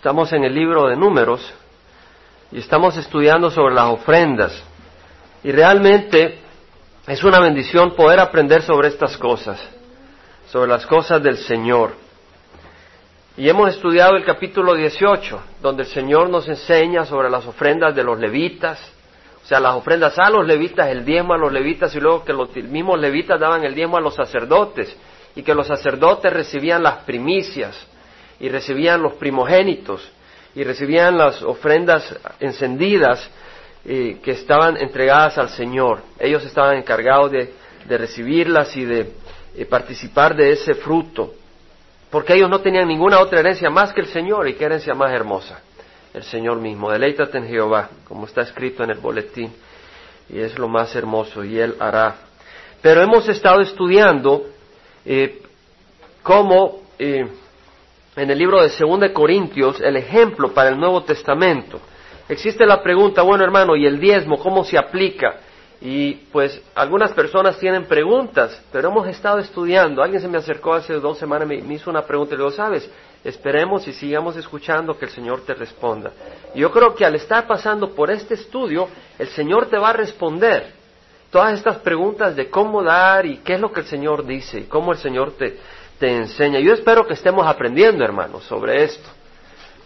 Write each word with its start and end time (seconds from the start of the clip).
Estamos 0.00 0.32
en 0.32 0.44
el 0.44 0.54
libro 0.54 0.88
de 0.88 0.96
números 0.96 1.42
y 2.50 2.58
estamos 2.58 2.96
estudiando 2.96 3.50
sobre 3.50 3.74
las 3.74 3.90
ofrendas. 3.90 4.64
Y 5.44 5.52
realmente 5.52 6.38
es 7.06 7.22
una 7.22 7.38
bendición 7.38 7.94
poder 7.94 8.18
aprender 8.18 8.62
sobre 8.62 8.88
estas 8.88 9.18
cosas, 9.18 9.60
sobre 10.48 10.70
las 10.70 10.86
cosas 10.86 11.22
del 11.22 11.36
Señor. 11.36 11.92
Y 13.36 13.46
hemos 13.46 13.68
estudiado 13.74 14.16
el 14.16 14.24
capítulo 14.24 14.74
18, 14.74 15.38
donde 15.60 15.82
el 15.82 15.90
Señor 15.90 16.30
nos 16.30 16.48
enseña 16.48 17.04
sobre 17.04 17.28
las 17.28 17.44
ofrendas 17.44 17.94
de 17.94 18.02
los 18.02 18.18
levitas, 18.18 18.80
o 19.44 19.46
sea, 19.46 19.60
las 19.60 19.74
ofrendas 19.74 20.18
a 20.18 20.30
los 20.30 20.46
levitas, 20.46 20.88
el 20.88 21.04
diezmo 21.04 21.34
a 21.34 21.38
los 21.38 21.52
levitas 21.52 21.94
y 21.94 22.00
luego 22.00 22.24
que 22.24 22.32
los 22.32 22.56
mismos 22.56 22.98
levitas 22.98 23.38
daban 23.38 23.64
el 23.64 23.74
diezmo 23.74 23.98
a 23.98 24.00
los 24.00 24.14
sacerdotes 24.14 24.96
y 25.36 25.42
que 25.42 25.54
los 25.54 25.66
sacerdotes 25.66 26.32
recibían 26.32 26.82
las 26.82 27.04
primicias 27.04 27.86
y 28.40 28.48
recibían 28.48 29.02
los 29.02 29.14
primogénitos 29.14 30.10
y 30.54 30.64
recibían 30.64 31.16
las 31.16 31.42
ofrendas 31.42 32.16
encendidas 32.40 33.30
eh, 33.84 34.18
que 34.22 34.32
estaban 34.32 34.76
entregadas 34.76 35.38
al 35.38 35.50
Señor. 35.50 36.02
Ellos 36.18 36.44
estaban 36.44 36.76
encargados 36.76 37.30
de, 37.30 37.52
recibirlas 37.88 38.76
y 38.76 38.84
de 38.84 39.12
eh, 39.56 39.64
participar 39.66 40.34
de 40.36 40.52
ese 40.52 40.74
fruto, 40.74 41.34
porque 42.10 42.34
ellos 42.34 42.50
no 42.50 42.60
tenían 42.60 42.88
ninguna 42.88 43.20
otra 43.20 43.40
herencia 43.40 43.70
más 43.70 43.92
que 43.92 44.00
el 44.00 44.06
Señor 44.08 44.48
y 44.48 44.54
qué 44.54 44.64
herencia 44.64 44.94
más 44.94 45.12
hermosa, 45.12 45.60
el 46.12 46.22
Señor 46.24 46.58
mismo. 46.58 46.90
Deleítate 46.90 47.38
en 47.38 47.46
Jehová, 47.46 47.90
como 48.06 48.26
está 48.26 48.42
escrito 48.42 48.82
en 48.84 48.90
el 48.90 48.98
boletín, 48.98 49.52
y 50.28 50.40
es 50.40 50.58
lo 50.58 50.68
más 50.68 50.94
hermoso, 50.94 51.44
y 51.44 51.58
Él 51.58 51.76
hará. 51.78 52.16
Pero 52.82 53.02
hemos 53.02 53.28
estado 53.28 53.60
estudiando 53.60 54.46
eh, 55.04 55.42
cómo 56.22 56.82
en 58.20 58.30
el 58.30 58.38
libro 58.38 58.60
de 58.60 58.68
2 58.68 59.10
Corintios 59.12 59.80
el 59.80 59.96
ejemplo 59.96 60.52
para 60.52 60.68
el 60.68 60.78
Nuevo 60.78 61.02
Testamento. 61.04 61.80
Existe 62.28 62.66
la 62.66 62.82
pregunta, 62.82 63.22
bueno 63.22 63.44
hermano, 63.44 63.74
¿y 63.74 63.86
el 63.86 63.98
diezmo 63.98 64.38
cómo 64.38 64.62
se 64.62 64.76
aplica? 64.76 65.36
Y 65.80 66.12
pues 66.30 66.60
algunas 66.74 67.12
personas 67.12 67.58
tienen 67.58 67.86
preguntas, 67.86 68.62
pero 68.70 68.90
hemos 68.90 69.08
estado 69.08 69.38
estudiando. 69.38 70.02
Alguien 70.02 70.20
se 70.20 70.28
me 70.28 70.36
acercó 70.36 70.74
hace 70.74 70.92
dos 70.94 71.16
semanas, 71.16 71.48
me, 71.48 71.62
me 71.62 71.74
hizo 71.74 71.88
una 71.88 72.02
pregunta 72.02 72.34
y 72.34 72.36
le 72.36 72.44
digo, 72.44 72.54
¿sabes? 72.54 72.90
Esperemos 73.24 73.88
y 73.88 73.94
sigamos 73.94 74.36
escuchando 74.36 74.98
que 74.98 75.06
el 75.06 75.10
Señor 75.10 75.40
te 75.46 75.54
responda. 75.54 76.12
Y 76.54 76.60
yo 76.60 76.70
creo 76.70 76.94
que 76.94 77.06
al 77.06 77.14
estar 77.14 77.46
pasando 77.46 77.94
por 77.94 78.10
este 78.10 78.34
estudio, 78.34 78.86
el 79.18 79.28
Señor 79.28 79.70
te 79.70 79.78
va 79.78 79.90
a 79.90 79.94
responder 79.94 80.74
todas 81.30 81.54
estas 81.54 81.78
preguntas 81.78 82.36
de 82.36 82.50
cómo 82.50 82.82
dar 82.82 83.24
y 83.24 83.38
qué 83.38 83.54
es 83.54 83.60
lo 83.60 83.72
que 83.72 83.80
el 83.80 83.86
Señor 83.86 84.26
dice 84.26 84.60
y 84.60 84.64
cómo 84.64 84.92
el 84.92 84.98
Señor 84.98 85.32
te, 85.38 85.56
te 86.00 86.16
enseña. 86.16 86.58
Yo 86.58 86.72
espero 86.72 87.06
que 87.06 87.12
estemos 87.12 87.46
aprendiendo, 87.46 88.02
hermanos, 88.02 88.42
sobre 88.44 88.84
esto, 88.84 89.08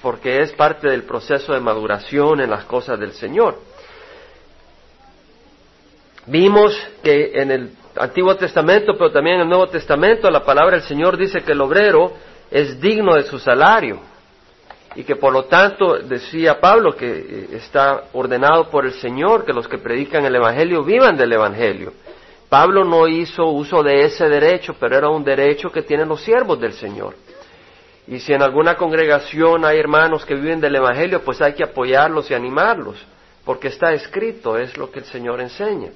porque 0.00 0.40
es 0.40 0.52
parte 0.52 0.88
del 0.88 1.02
proceso 1.02 1.52
de 1.52 1.60
maduración 1.60 2.40
en 2.40 2.50
las 2.50 2.64
cosas 2.64 2.98
del 2.98 3.12
Señor. 3.12 3.58
Vimos 6.26 6.74
que 7.02 7.32
en 7.34 7.50
el 7.50 7.70
Antiguo 7.96 8.34
Testamento, 8.36 8.92
pero 8.96 9.10
también 9.10 9.36
en 9.36 9.42
el 9.42 9.48
Nuevo 9.48 9.66
Testamento, 9.66 10.30
la 10.30 10.44
palabra 10.44 10.76
del 10.76 10.86
Señor 10.86 11.18
dice 11.18 11.42
que 11.42 11.52
el 11.52 11.60
obrero 11.60 12.12
es 12.50 12.80
digno 12.80 13.14
de 13.14 13.24
su 13.24 13.38
salario 13.38 14.00
y 14.94 15.02
que 15.02 15.16
por 15.16 15.32
lo 15.32 15.44
tanto 15.44 15.98
decía 15.98 16.60
Pablo 16.60 16.94
que 16.94 17.10
eh, 17.10 17.48
está 17.52 18.04
ordenado 18.12 18.70
por 18.70 18.86
el 18.86 18.92
Señor 18.92 19.44
que 19.44 19.52
los 19.52 19.66
que 19.66 19.78
predican 19.78 20.24
el 20.24 20.36
Evangelio 20.36 20.84
vivan 20.84 21.16
del 21.16 21.32
Evangelio. 21.32 21.92
Pablo 22.54 22.84
no 22.84 23.08
hizo 23.08 23.46
uso 23.46 23.82
de 23.82 24.04
ese 24.04 24.28
derecho, 24.28 24.76
pero 24.78 24.96
era 24.96 25.08
un 25.08 25.24
derecho 25.24 25.72
que 25.72 25.82
tienen 25.82 26.06
los 26.06 26.20
siervos 26.20 26.60
del 26.60 26.72
Señor. 26.74 27.16
Y 28.06 28.20
si 28.20 28.32
en 28.32 28.42
alguna 28.42 28.76
congregación 28.76 29.64
hay 29.64 29.80
hermanos 29.80 30.24
que 30.24 30.36
viven 30.36 30.60
del 30.60 30.76
Evangelio, 30.76 31.24
pues 31.24 31.42
hay 31.42 31.54
que 31.54 31.64
apoyarlos 31.64 32.30
y 32.30 32.34
animarlos, 32.34 32.94
porque 33.44 33.66
está 33.66 33.92
escrito, 33.92 34.56
es 34.56 34.76
lo 34.76 34.88
que 34.92 35.00
el 35.00 35.04
Señor 35.04 35.40
enseña, 35.40 35.88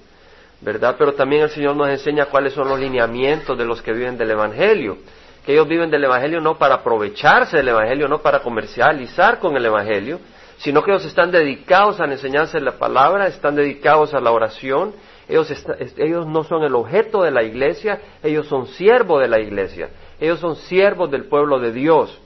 ¿verdad? 0.61 0.97
Pero 0.99 1.15
también 1.15 1.43
el 1.43 1.51
Señor 1.51 1.77
nos 1.77 1.91
enseña 1.91 2.25
cuáles 2.25 2.55
son 2.55 2.69
los 2.69 2.81
lineamientos 2.81 3.57
de 3.57 3.65
los 3.65 3.81
que 3.81 3.93
viven 3.93 4.19
del 4.19 4.33
Evangelio, 4.33 4.99
que 5.47 5.53
ellos 5.53 5.69
viven 5.69 5.93
del 5.93 6.03
Evangelio 6.03 6.41
no 6.41 6.59
para 6.59 6.75
aprovecharse 6.75 7.59
del 7.59 7.69
Evangelio, 7.69 8.09
no 8.09 8.19
para 8.19 8.41
comercializar 8.41 9.39
con 9.39 9.57
el 9.57 9.65
Evangelio, 9.65 10.19
sino 10.57 10.83
que 10.83 10.91
ellos 10.91 11.05
están 11.05 11.31
dedicados 11.31 12.01
a 12.01 12.07
la 12.09 12.15
enseñanza 12.15 12.59
de 12.59 12.65
la 12.65 12.79
palabra, 12.79 13.29
están 13.29 13.55
dedicados 13.55 14.13
a 14.13 14.19
la 14.19 14.33
oración, 14.33 14.93
ellos, 15.29 16.27
no 16.27 16.43
son 16.45 16.63
el 16.63 16.75
objeto 16.75 17.23
de 17.23 17.31
la 17.31 17.43
iglesia, 17.43 18.01
ellos 18.23 18.47
son 18.47 18.67
siervos 18.67 19.21
de 19.21 19.29
la 19.29 19.39
iglesia, 19.39 19.91
ellos 20.19 20.41
son 20.41 20.57
siervos 20.57 21.11
del 21.11 21.27
pueblo 21.27 21.61
de 21.61 21.73
Dios. 21.73 22.19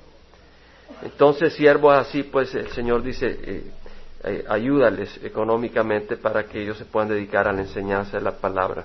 Entonces, 1.03 1.55
siervos 1.55 1.99
así, 1.99 2.23
pues 2.23 2.55
el 2.55 2.69
Señor 2.69 3.03
dice, 3.03 3.27
eh, 3.27 3.65
eh, 4.23 4.45
ayúdales 4.49 5.19
económicamente 5.25 6.17
para 6.17 6.45
que 6.45 6.63
ellos 6.63 6.79
se 6.79 6.85
puedan 6.85 7.09
dedicar 7.09 7.49
a 7.49 7.53
la 7.53 7.63
enseñanza 7.63 8.19
de 8.19 8.23
la 8.23 8.33
palabra. 8.33 8.85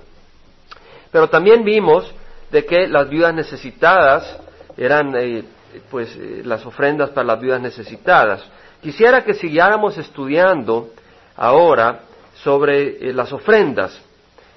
Pero 1.12 1.28
también 1.28 1.64
vimos 1.64 2.12
de 2.50 2.64
que 2.64 2.88
las 2.88 3.08
viudas 3.08 3.32
necesitadas 3.32 4.40
eran 4.76 5.14
eh, 5.16 5.44
pues 5.92 6.16
las 6.44 6.66
ofrendas 6.66 7.10
para 7.10 7.26
las 7.28 7.40
viudas 7.40 7.60
necesitadas. 7.60 8.44
Quisiera 8.82 9.22
que 9.22 9.34
siguiéramos 9.34 9.96
estudiando 9.96 10.90
ahora 11.36 12.00
sobre 12.42 13.12
las 13.12 13.32
ofrendas. 13.32 14.07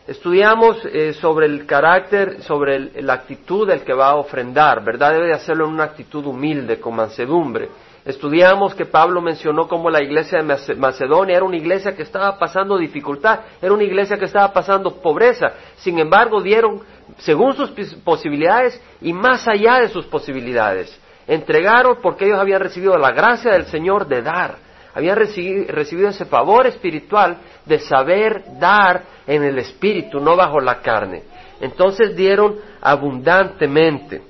Estudiamos 0.08 0.84
eh, 0.86 1.14
sobre 1.14 1.46
el 1.46 1.68
carácter, 1.68 2.42
sobre 2.42 3.02
la 3.04 3.14
actitud 3.14 3.68
del 3.68 3.82
que 3.82 3.94
va 3.94 4.10
a 4.10 4.16
ofrendar, 4.16 4.84
¿verdad? 4.84 5.14
Debe 5.14 5.28
de 5.28 5.34
hacerlo 5.34 5.66
en 5.66 5.74
una 5.74 5.84
actitud 5.84 6.26
humilde, 6.26 6.80
con 6.80 6.96
mansedumbre. 6.96 7.70
Estudiamos 8.04 8.74
que 8.74 8.86
Pablo 8.86 9.22
mencionó 9.22 9.68
cómo 9.68 9.92
la 9.92 10.02
iglesia 10.02 10.42
de 10.42 10.76
Macedonia 10.76 11.36
era 11.36 11.46
una 11.46 11.56
iglesia 11.56 11.96
que 11.96 12.02
estaba 12.02 12.40
pasando 12.40 12.80
dificultad, 12.80 13.42
era 13.62 13.72
una 13.72 13.84
iglesia 13.84 14.18
que 14.18 14.26
estaba 14.26 14.52
pasando 14.52 14.96
pobreza. 14.96 15.54
Sin 15.76 16.00
embargo, 16.00 16.42
dieron 16.42 16.82
según 17.20 17.54
sus 17.54 17.70
posibilidades 18.04 18.82
y 19.02 19.14
más 19.14 19.48
allá 19.48 19.82
de 19.82 19.90
sus 19.90 20.08
posibilidades. 20.08 21.00
Entregaron 21.28 21.98
porque 22.02 22.26
ellos 22.26 22.40
habían 22.40 22.62
recibido 22.62 22.98
la 22.98 23.12
gracia 23.12 23.52
del 23.52 23.66
Señor 23.66 24.08
de 24.08 24.24
dar 24.24 24.71
habían 24.94 25.16
recibido 25.18 26.10
ese 26.10 26.26
favor 26.26 26.68
espiritual 26.68 27.38
de 27.66 27.80
saber 27.80 28.44
dar 28.60 29.04
en 29.26 29.44
el 29.44 29.58
espíritu, 29.60 30.20
no 30.20 30.36
bajo 30.36 30.60
la 30.60 30.82
carne. 30.82 31.24
Entonces 31.62 32.16
dieron 32.16 32.58
abundantemente. 32.82 34.22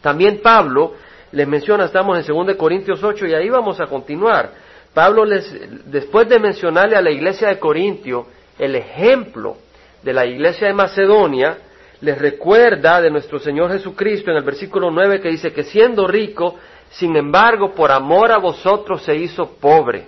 También 0.00 0.40
Pablo 0.42 0.94
les 1.32 1.48
menciona, 1.48 1.86
estamos 1.86 2.18
en 2.18 2.46
2 2.46 2.56
Corintios 2.56 3.02
8 3.02 3.26
y 3.26 3.34
ahí 3.34 3.48
vamos 3.48 3.80
a 3.80 3.86
continuar. 3.86 4.50
Pablo 4.92 5.24
les, 5.24 5.90
después 5.90 6.28
de 6.28 6.38
mencionarle 6.38 6.96
a 6.96 7.02
la 7.02 7.10
iglesia 7.10 7.48
de 7.48 7.58
Corintio 7.58 8.26
el 8.58 8.76
ejemplo 8.76 9.56
de 10.02 10.12
la 10.12 10.26
iglesia 10.26 10.68
de 10.68 10.74
Macedonia, 10.74 11.56
les 12.02 12.18
recuerda 12.18 13.00
de 13.00 13.10
nuestro 13.10 13.38
Señor 13.38 13.70
Jesucristo 13.72 14.30
en 14.30 14.36
el 14.36 14.44
versículo 14.44 14.90
9 14.90 15.20
que 15.20 15.30
dice 15.30 15.52
que 15.52 15.62
siendo 15.62 16.06
rico 16.06 16.56
sin 16.92 17.16
embargo, 17.16 17.74
por 17.74 17.90
amor 17.90 18.30
a 18.32 18.38
vosotros 18.38 19.02
se 19.02 19.16
hizo 19.16 19.46
pobre, 19.56 20.06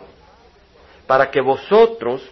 para 1.06 1.31
que 1.31 1.41
vosotros, 1.41 2.22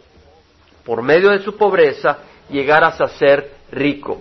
por 0.84 1.02
medio 1.02 1.30
de 1.30 1.40
su 1.40 1.56
pobreza, 1.56 2.18
llegaras 2.50 3.00
a 3.00 3.08
ser 3.08 3.50
rico. 3.70 4.20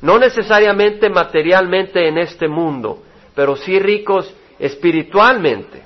No 0.00 0.18
necesariamente 0.18 1.08
materialmente 1.08 2.08
en 2.08 2.18
este 2.18 2.48
mundo, 2.48 3.02
pero 3.34 3.56
sí 3.56 3.78
ricos 3.78 4.32
espiritualmente. 4.58 5.82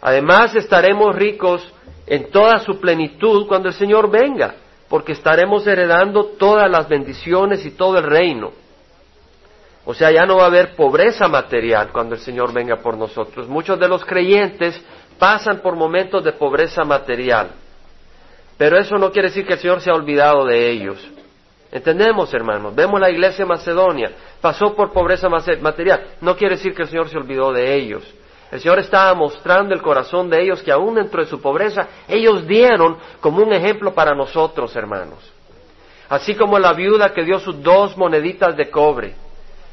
Además 0.00 0.54
estaremos 0.56 1.14
ricos 1.14 1.72
en 2.06 2.30
toda 2.30 2.58
su 2.58 2.80
plenitud 2.80 3.46
cuando 3.46 3.68
el 3.68 3.74
Señor 3.74 4.10
venga, 4.10 4.56
porque 4.88 5.12
estaremos 5.12 5.66
heredando 5.68 6.24
todas 6.36 6.68
las 6.68 6.88
bendiciones 6.88 7.64
y 7.64 7.70
todo 7.70 7.98
el 7.98 8.04
reino. 8.04 8.50
O 9.90 9.94
sea, 9.94 10.12
ya 10.12 10.24
no 10.24 10.36
va 10.36 10.44
a 10.44 10.46
haber 10.46 10.76
pobreza 10.76 11.26
material 11.26 11.90
cuando 11.90 12.14
el 12.14 12.20
Señor 12.20 12.52
venga 12.52 12.76
por 12.76 12.96
nosotros. 12.96 13.48
Muchos 13.48 13.76
de 13.80 13.88
los 13.88 14.04
creyentes 14.04 14.80
pasan 15.18 15.58
por 15.62 15.74
momentos 15.74 16.22
de 16.22 16.30
pobreza 16.30 16.84
material. 16.84 17.50
Pero 18.56 18.78
eso 18.78 18.98
no 18.98 19.10
quiere 19.10 19.30
decir 19.30 19.44
que 19.44 19.54
el 19.54 19.58
Señor 19.58 19.80
se 19.80 19.90
ha 19.90 19.94
olvidado 19.94 20.46
de 20.46 20.70
ellos. 20.70 21.04
Entendemos, 21.72 22.32
hermanos. 22.32 22.72
Vemos 22.72 23.00
la 23.00 23.10
iglesia 23.10 23.44
de 23.44 23.48
Macedonia. 23.48 24.12
Pasó 24.40 24.76
por 24.76 24.92
pobreza 24.92 25.28
material. 25.28 26.10
No 26.20 26.36
quiere 26.36 26.54
decir 26.54 26.72
que 26.72 26.82
el 26.82 26.88
Señor 26.88 27.08
se 27.08 27.18
olvidó 27.18 27.52
de 27.52 27.74
ellos. 27.74 28.04
El 28.52 28.60
Señor 28.60 28.78
estaba 28.78 29.12
mostrando 29.14 29.74
el 29.74 29.82
corazón 29.82 30.30
de 30.30 30.40
ellos 30.40 30.62
que 30.62 30.70
aún 30.70 30.94
dentro 30.94 31.20
de 31.20 31.28
su 31.28 31.40
pobreza, 31.40 31.88
ellos 32.06 32.46
dieron 32.46 32.96
como 33.20 33.42
un 33.42 33.52
ejemplo 33.52 33.92
para 33.92 34.14
nosotros, 34.14 34.76
hermanos. 34.76 35.18
Así 36.08 36.36
como 36.36 36.60
la 36.60 36.74
viuda 36.74 37.12
que 37.12 37.24
dio 37.24 37.40
sus 37.40 37.60
dos 37.60 37.96
moneditas 37.96 38.56
de 38.56 38.70
cobre 38.70 39.29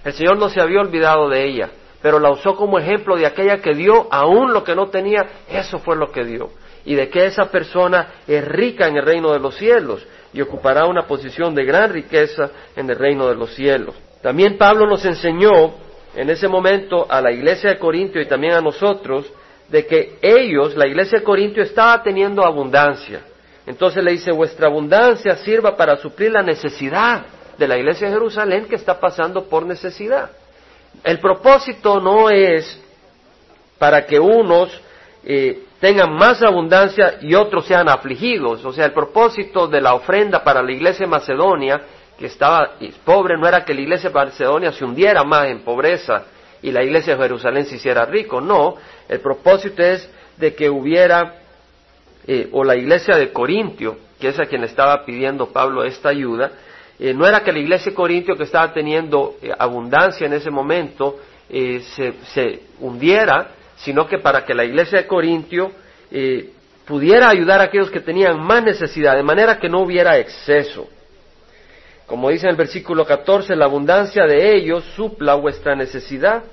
el 0.08 0.14
Señor 0.14 0.38
no 0.38 0.48
se 0.48 0.62
había 0.62 0.80
olvidado 0.80 1.28
de 1.28 1.44
ella, 1.44 1.70
pero 2.02 2.18
la 2.18 2.32
usó 2.32 2.56
como 2.56 2.80
ejemplo 2.80 3.18
de 3.18 3.26
aquella 3.26 3.58
que 3.58 3.74
dio 3.74 4.08
aún 4.10 4.54
lo 4.54 4.64
que 4.64 4.74
no 4.74 4.88
tenía, 4.88 5.28
eso 5.50 5.80
fue 5.80 5.98
lo 5.98 6.14
que 6.14 6.24
dio. 6.24 6.50
Y 6.86 6.96
de 6.96 7.10
que 7.10 7.26
esa 7.26 7.52
persona 7.52 8.14
es 8.26 8.46
rica 8.48 8.88
en 8.88 8.96
el 8.96 9.06
reino 9.06 9.34
de 9.34 9.40
los 9.40 9.58
cielos 9.58 10.08
y 10.32 10.40
ocupará 10.40 10.86
una 10.86 11.06
posición 11.08 11.54
de 11.54 11.66
gran 11.66 11.92
riqueza 11.92 12.52
en 12.78 12.90
el 12.90 12.96
reino 12.96 13.28
de 13.28 13.36
los 13.36 13.54
cielos. 13.54 13.96
También 14.22 14.58
Pablo 14.58 14.88
nos 14.88 15.04
enseñó 15.04 15.74
en 16.16 16.30
ese 16.30 16.48
momento 16.48 17.06
a 17.10 17.22
la 17.22 17.34
iglesia 17.34 17.72
de 17.72 17.78
Corintio 17.78 18.22
y 18.22 18.28
también 18.28 18.54
a 18.54 18.62
nosotros 18.62 19.26
de 19.68 19.86
que 19.86 20.20
ellos, 20.22 20.78
la 20.78 20.88
iglesia 20.88 21.20
de 21.20 21.26
Corintio, 21.26 21.64
estaba 21.64 22.02
teniendo 22.02 22.46
abundancia. 22.46 23.24
Entonces 23.66 24.02
le 24.02 24.14
dice, 24.14 24.32
vuestra 24.32 24.68
abundancia 24.68 25.36
sirva 25.36 25.76
para 25.76 25.98
suplir 25.98 26.32
la 26.32 26.44
necesidad 26.44 27.26
de 27.58 27.68
la 27.68 27.78
iglesia 27.78 28.08
de 28.08 28.14
Jerusalén 28.14 28.66
que 28.66 28.76
está 28.76 29.00
pasando 29.00 29.46
por 29.46 29.66
necesidad. 29.66 30.32
El 31.04 31.20
propósito 31.20 32.00
no 32.00 32.30
es 32.30 32.80
para 33.78 34.06
que 34.06 34.20
unos 34.20 34.70
eh, 35.24 35.64
tengan 35.80 36.14
más 36.14 36.42
abundancia 36.42 37.18
y 37.22 37.36
otros 37.36 37.66
sean 37.66 37.90
afligidos. 37.90 38.64
O 38.66 38.74
sea, 38.74 38.86
el 38.86 38.94
propósito 38.94 39.68
de 39.68 39.82
la 39.82 39.94
ofrenda 39.94 40.44
para 40.44 40.62
la 40.62 40.72
iglesia 40.72 41.06
de 41.06 41.12
Macedonia, 41.12 41.82
que 42.18 42.28
estaba 42.28 42.72
pobre, 43.06 43.38
no 43.38 43.48
era 43.48 43.64
que 43.64 43.74
la 43.74 43.82
iglesia 43.82 44.10
de 44.10 44.16
Macedonia 44.16 44.72
se 44.72 44.84
hundiera 44.84 45.24
más 45.24 45.48
en 45.48 45.60
pobreza 45.60 46.24
y 46.62 46.72
la 46.72 46.84
iglesia 46.84 47.16
de 47.16 47.22
Jerusalén 47.22 47.66
se 47.66 47.76
hiciera 47.76 48.06
rico. 48.06 48.42
No, 48.42 48.76
el 49.08 49.20
propósito 49.20 49.84
es 49.84 50.10
de 50.38 50.56
que 50.56 50.70
hubiera, 50.70 51.36
eh, 52.26 52.50
o 52.52 52.64
la 52.64 52.76
iglesia 52.76 53.16
de 53.16 53.32
Corintio, 53.32 53.98
que 54.20 54.30
es 54.30 54.40
a 54.40 54.46
quien 54.46 54.64
estaba 54.64 55.06
pidiendo 55.06 55.48
Pablo 55.48 55.84
esta 55.84 56.10
ayuda, 56.10 56.52
eh, 57.00 57.14
no 57.14 57.28
era 57.28 57.44
que 57.44 57.52
la 57.52 57.60
iglesia 57.60 57.92
de 57.92 57.96
Corintio 57.96 58.36
que 58.36 58.44
estaba 58.44 58.74
teniendo 58.74 59.36
eh, 59.42 59.52
abundancia 59.58 60.26
en 60.26 60.34
ese 60.34 60.50
momento 60.50 61.20
se, 61.50 62.14
se, 62.34 62.62
hundiera, 62.82 63.52
sino 63.78 64.06
que 64.06 64.18
para 64.18 64.44
que 64.44 64.54
la 64.54 64.66
iglesia 64.66 64.98
de 64.98 65.08
Corintio 65.08 65.72
pudiera 66.86 67.30
ayudar 67.30 67.62
a 67.62 67.66
aquellos 67.66 67.90
que 67.90 68.02
tenían 68.02 68.38
más 68.38 68.62
necesidad, 68.64 69.16
de 69.16 69.24
manera 69.24 69.58
que 69.58 69.70
no 69.70 69.80
hubiera 69.80 70.18
exceso. 70.18 70.90
Como 72.08 72.30
dice 72.30 72.46
en 72.46 72.52
el 72.52 72.56
versículo 72.56 73.06
14, 73.06 73.54
la 73.58 73.66
abundancia 73.66 74.26
de 74.26 74.56
ellos 74.56 74.86
supla 74.96 75.36
vuestra 75.36 75.76
necesidad. 75.76 76.44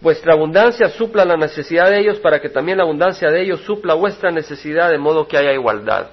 Vuestra 0.00 0.34
abundancia 0.34 0.88
supla 0.90 1.24
la 1.24 1.36
necesidad 1.36 1.90
de 1.90 1.98
ellos 1.98 2.20
para 2.20 2.40
que 2.40 2.48
también 2.48 2.78
la 2.78 2.84
abundancia 2.84 3.28
de 3.28 3.42
ellos 3.42 3.60
supla 3.62 3.94
vuestra 3.94 4.30
necesidad 4.30 4.88
de 4.90 4.98
modo 4.98 5.26
que 5.26 5.36
haya 5.36 5.52
igualdad. 5.52 6.10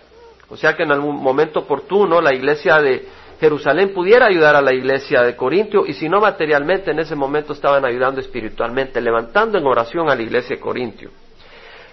O 0.50 0.58
sea 0.58 0.76
que 0.76 0.82
en 0.82 0.92
algún 0.92 1.22
momento 1.22 1.60
oportuno 1.60 2.20
la 2.22 2.34
iglesia 2.34 2.82
de 2.82 3.08
Jerusalén 3.40 3.94
pudiera 3.94 4.28
ayudar 4.28 4.56
a 4.56 4.62
la 4.62 4.74
iglesia 4.74 5.22
de 5.22 5.36
Corintio 5.36 5.86
y 5.86 5.94
si 5.94 6.08
no 6.08 6.22
materialmente 6.22 6.92
en 6.92 7.00
ese 7.00 7.16
momento 7.16 7.54
estaban 7.54 7.86
ayudando 7.86 8.22
espiritualmente, 8.22 9.02
levantando 9.02 9.58
en 9.58 9.66
oración 9.66 10.10
a 10.10 10.16
la 10.16 10.22
iglesia 10.22 10.56
de 10.56 10.62
Corintio. 10.62 11.12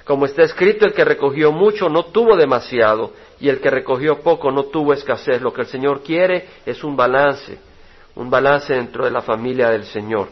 Como 0.05 0.27
está 0.27 0.43
escrito, 0.43 0.85
el 0.85 0.94
que 0.94 1.05
recogió 1.05 1.53
mucho 1.53 1.89
no 1.89 2.06
tuvo 2.06 2.37
demasiado 2.37 3.12
y 3.41 3.49
el 3.49 3.61
que 3.61 3.71
recogió 3.71 4.21
poco 4.21 4.50
no 4.50 4.65
tuvo 4.65 4.93
escasez. 4.93 5.41
Lo 5.41 5.53
que 5.53 5.62
el 5.62 5.69
Señor 5.69 6.03
quiere 6.03 6.47
es 6.67 6.83
un 6.83 6.97
balance, 6.97 7.59
un 8.17 8.29
balance 8.29 8.75
dentro 8.75 9.05
de 9.05 9.11
la 9.11 9.23
familia 9.23 9.71
del 9.71 9.85
Señor. 9.85 10.29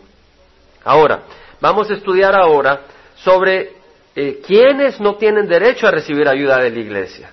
Ahora, 0.85 1.23
vamos 1.61 1.91
a 1.91 1.95
estudiar 1.95 2.35
ahora 2.35 2.83
sobre 3.17 3.73
eh, 4.17 4.41
quiénes 4.45 5.01
no 5.01 5.17
tienen 5.17 5.47
derecho 5.47 5.87
a 5.87 5.93
recibir 5.93 6.29
ayuda 6.29 6.59
de 6.59 6.71
la 6.71 6.79
iglesia. 6.79 7.33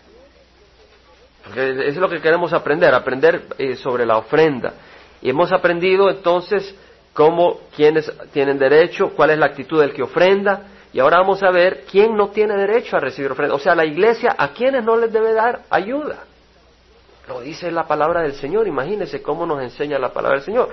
Eso 1.56 1.82
es 1.82 1.98
lo 1.98 2.10
que 2.10 2.22
queremos 2.22 2.54
aprender, 2.54 2.94
aprender 2.94 3.44
eh, 3.58 3.76
sobre 3.76 4.06
la 4.06 4.18
ofrenda. 4.18 4.74
Y 5.22 5.30
hemos 5.30 5.52
aprendido 5.52 6.10
entonces 6.10 6.76
cómo, 7.14 7.62
quiénes 7.76 8.12
tienen 8.32 8.60
derecho, 8.60 9.10
cuál 9.16 9.32
es 9.32 9.40
la 9.40 9.48
actitud 9.48 9.80
del 9.80 9.94
que 9.94 10.04
ofrenda, 10.04 10.68
y 10.94 11.00
ahora 11.00 11.18
vamos 11.18 11.44
a 11.44 11.52
ver 11.52 11.84
quién 11.90 12.16
no 12.16 12.30
tiene 12.30 12.56
derecho 12.56 12.98
a 12.98 13.00
recibir 13.00 13.32
ofrenda. 13.32 13.56
O 13.56 13.60
sea, 13.60 13.76
la 13.76 13.86
iglesia, 13.86 14.36
¿a 14.38 14.50
quiénes 14.50 14.84
no 14.84 14.96
les 14.98 15.12
debe 15.12 15.34
dar 15.34 15.62
ayuda? 15.70 16.24
Lo 17.28 17.42
dice 17.42 17.72
la 17.72 17.86
palabra 17.86 18.22
del 18.22 18.34
Señor. 18.34 18.68
Imagínense 18.68 19.22
cómo 19.22 19.46
nos 19.46 19.62
enseña 19.62 20.00
la 20.00 20.14
palabra 20.14 20.38
del 20.38 20.46
Señor. 20.46 20.70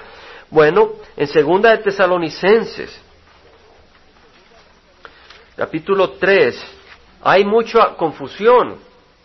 Bueno, 0.51 0.93
en 1.17 1.27
segunda 1.27 1.71
de 1.71 1.79
Tesalonicenses, 1.79 2.97
capítulo 5.57 6.13
3, 6.13 6.65
hay 7.23 7.45
mucha 7.45 7.97
confusión 7.97 8.77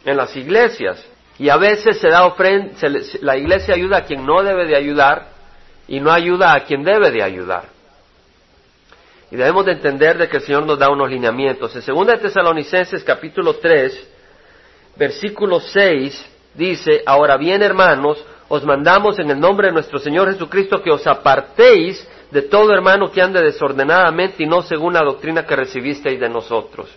en 0.06 0.18
las 0.18 0.36
iglesias 0.36 1.06
y 1.40 1.48
a 1.48 1.56
veces 1.56 2.00
se 2.00 2.10
da 2.10 2.26
ofrenda, 2.26 2.76
la 3.22 3.38
iglesia 3.38 3.74
ayuda 3.74 3.98
a 3.98 4.04
quien 4.04 4.26
no 4.26 4.44
debe 4.44 4.66
de 4.66 4.76
ayudar 4.76 5.30
y 5.88 6.02
no 6.02 6.12
ayuda 6.12 6.54
a 6.54 6.66
quien 6.66 6.84
debe 6.84 7.12
de 7.12 7.24
ayudar. 7.24 7.64
Y 9.32 9.38
debemos 9.38 9.66
de 9.66 9.72
entender 9.74 10.18
de 10.18 10.28
que 10.28 10.38
el 10.38 10.44
Señor 10.44 10.66
nos 10.66 10.78
da 10.78 10.90
unos 10.90 11.10
lineamientos. 11.10 11.74
En 11.76 11.96
2 11.96 12.08
de 12.08 12.18
Tesalonicenses 12.18 13.04
capítulo 13.06 13.56
3, 13.56 14.08
versículo 14.98 15.62
6 15.62 16.26
dice, 16.56 17.04
ahora 17.06 17.38
bien 17.38 17.64
hermanos, 17.64 18.24
os 18.50 18.66
mandamos 18.66 19.18
en 19.20 19.32
el 19.32 19.40
nombre 19.40 19.68
de 19.68 19.74
nuestro 19.74 19.98
Señor 19.98 20.30
Jesucristo 20.32 20.82
que 20.82 20.92
os 20.92 21.08
apartéis 21.08 22.06
de 22.32 22.42
todo 22.42 22.74
hermano 22.74 23.12
que 23.12 23.22
ande 23.22 23.42
desordenadamente 23.42 24.44
y 24.44 24.46
no 24.46 24.62
según 24.62 24.94
la 24.94 25.06
doctrina 25.06 25.46
que 25.46 25.56
recibisteis 25.56 26.20
de 26.20 26.28
nosotros. 26.28 26.90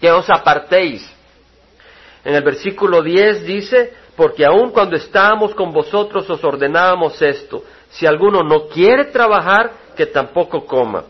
Que 0.00 0.10
os 0.10 0.28
apartéis. 0.30 1.13
En 2.24 2.34
el 2.34 2.42
versículo 2.42 3.02
10 3.02 3.44
dice, 3.44 3.92
porque 4.16 4.44
aun 4.44 4.70
cuando 4.70 4.96
estábamos 4.96 5.54
con 5.54 5.72
vosotros 5.72 6.28
os 6.30 6.42
ordenábamos 6.42 7.20
esto, 7.20 7.64
si 7.90 8.06
alguno 8.06 8.42
no 8.42 8.68
quiere 8.68 9.06
trabajar, 9.06 9.72
que 9.96 10.06
tampoco 10.06 10.64
coma. 10.64 11.04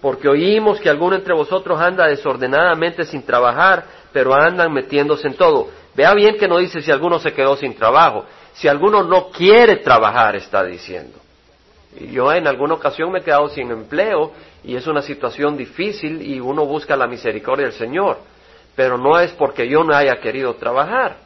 Porque 0.00 0.28
oímos 0.28 0.80
que 0.80 0.88
alguno 0.88 1.16
entre 1.16 1.34
vosotros 1.34 1.80
anda 1.80 2.06
desordenadamente 2.06 3.04
sin 3.04 3.22
trabajar, 3.22 3.84
pero 4.12 4.34
andan 4.34 4.72
metiéndose 4.72 5.28
en 5.28 5.34
todo. 5.34 5.68
Vea 5.94 6.14
bien 6.14 6.36
que 6.36 6.48
no 6.48 6.58
dice 6.58 6.80
si 6.80 6.90
alguno 6.90 7.18
se 7.18 7.32
quedó 7.32 7.56
sin 7.56 7.74
trabajo. 7.74 8.24
Si 8.52 8.68
alguno 8.68 9.02
no 9.02 9.28
quiere 9.30 9.76
trabajar, 9.76 10.36
está 10.36 10.64
diciendo. 10.64 11.18
Y 11.98 12.12
yo 12.12 12.32
en 12.32 12.46
alguna 12.46 12.74
ocasión 12.74 13.10
me 13.10 13.18
he 13.18 13.22
quedado 13.22 13.48
sin 13.48 13.70
empleo 13.70 14.32
y 14.62 14.76
es 14.76 14.86
una 14.86 15.02
situación 15.02 15.56
difícil 15.56 16.22
y 16.22 16.38
uno 16.38 16.64
busca 16.64 16.96
la 16.96 17.06
misericordia 17.06 17.66
del 17.66 17.74
Señor. 17.74 18.18
Pero 18.80 18.96
no 18.96 19.20
es 19.20 19.30
porque 19.32 19.68
yo 19.68 19.84
no 19.84 19.94
haya 19.94 20.18
querido 20.20 20.54
trabajar. 20.54 21.18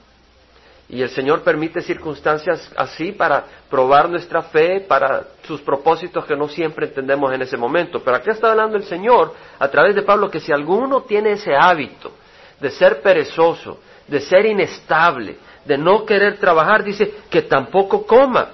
Y 0.89 1.03
el 1.03 1.09
Señor 1.11 1.43
permite 1.43 1.83
circunstancias 1.83 2.69
así 2.77 3.12
para 3.12 3.45
probar 3.71 4.11
nuestra 4.11 4.43
fe, 4.43 4.81
para 4.81 5.23
sus 5.47 5.61
propósitos 5.61 6.25
que 6.25 6.35
no 6.35 6.49
siempre 6.49 6.87
entendemos 6.87 7.33
en 7.33 7.43
ese 7.43 7.56
momento. 7.56 8.03
Pero 8.03 8.17
aquí 8.17 8.31
está 8.31 8.51
hablando 8.51 8.77
el 8.77 8.83
Señor 8.83 9.35
a 9.56 9.69
través 9.69 9.95
de 9.95 10.03
Pablo 10.03 10.29
que 10.29 10.41
si 10.41 10.51
alguno 10.51 11.03
tiene 11.03 11.31
ese 11.31 11.55
hábito 11.55 12.11
de 12.59 12.73
ser 12.73 13.01
perezoso, 13.01 13.79
de 14.09 14.19
ser 14.19 14.47
inestable, 14.47 15.37
de 15.65 15.79
no 15.79 16.05
querer 16.05 16.41
trabajar, 16.41 16.83
dice 16.83 17.19
que 17.31 17.43
tampoco 17.43 18.05
coma. 18.05 18.49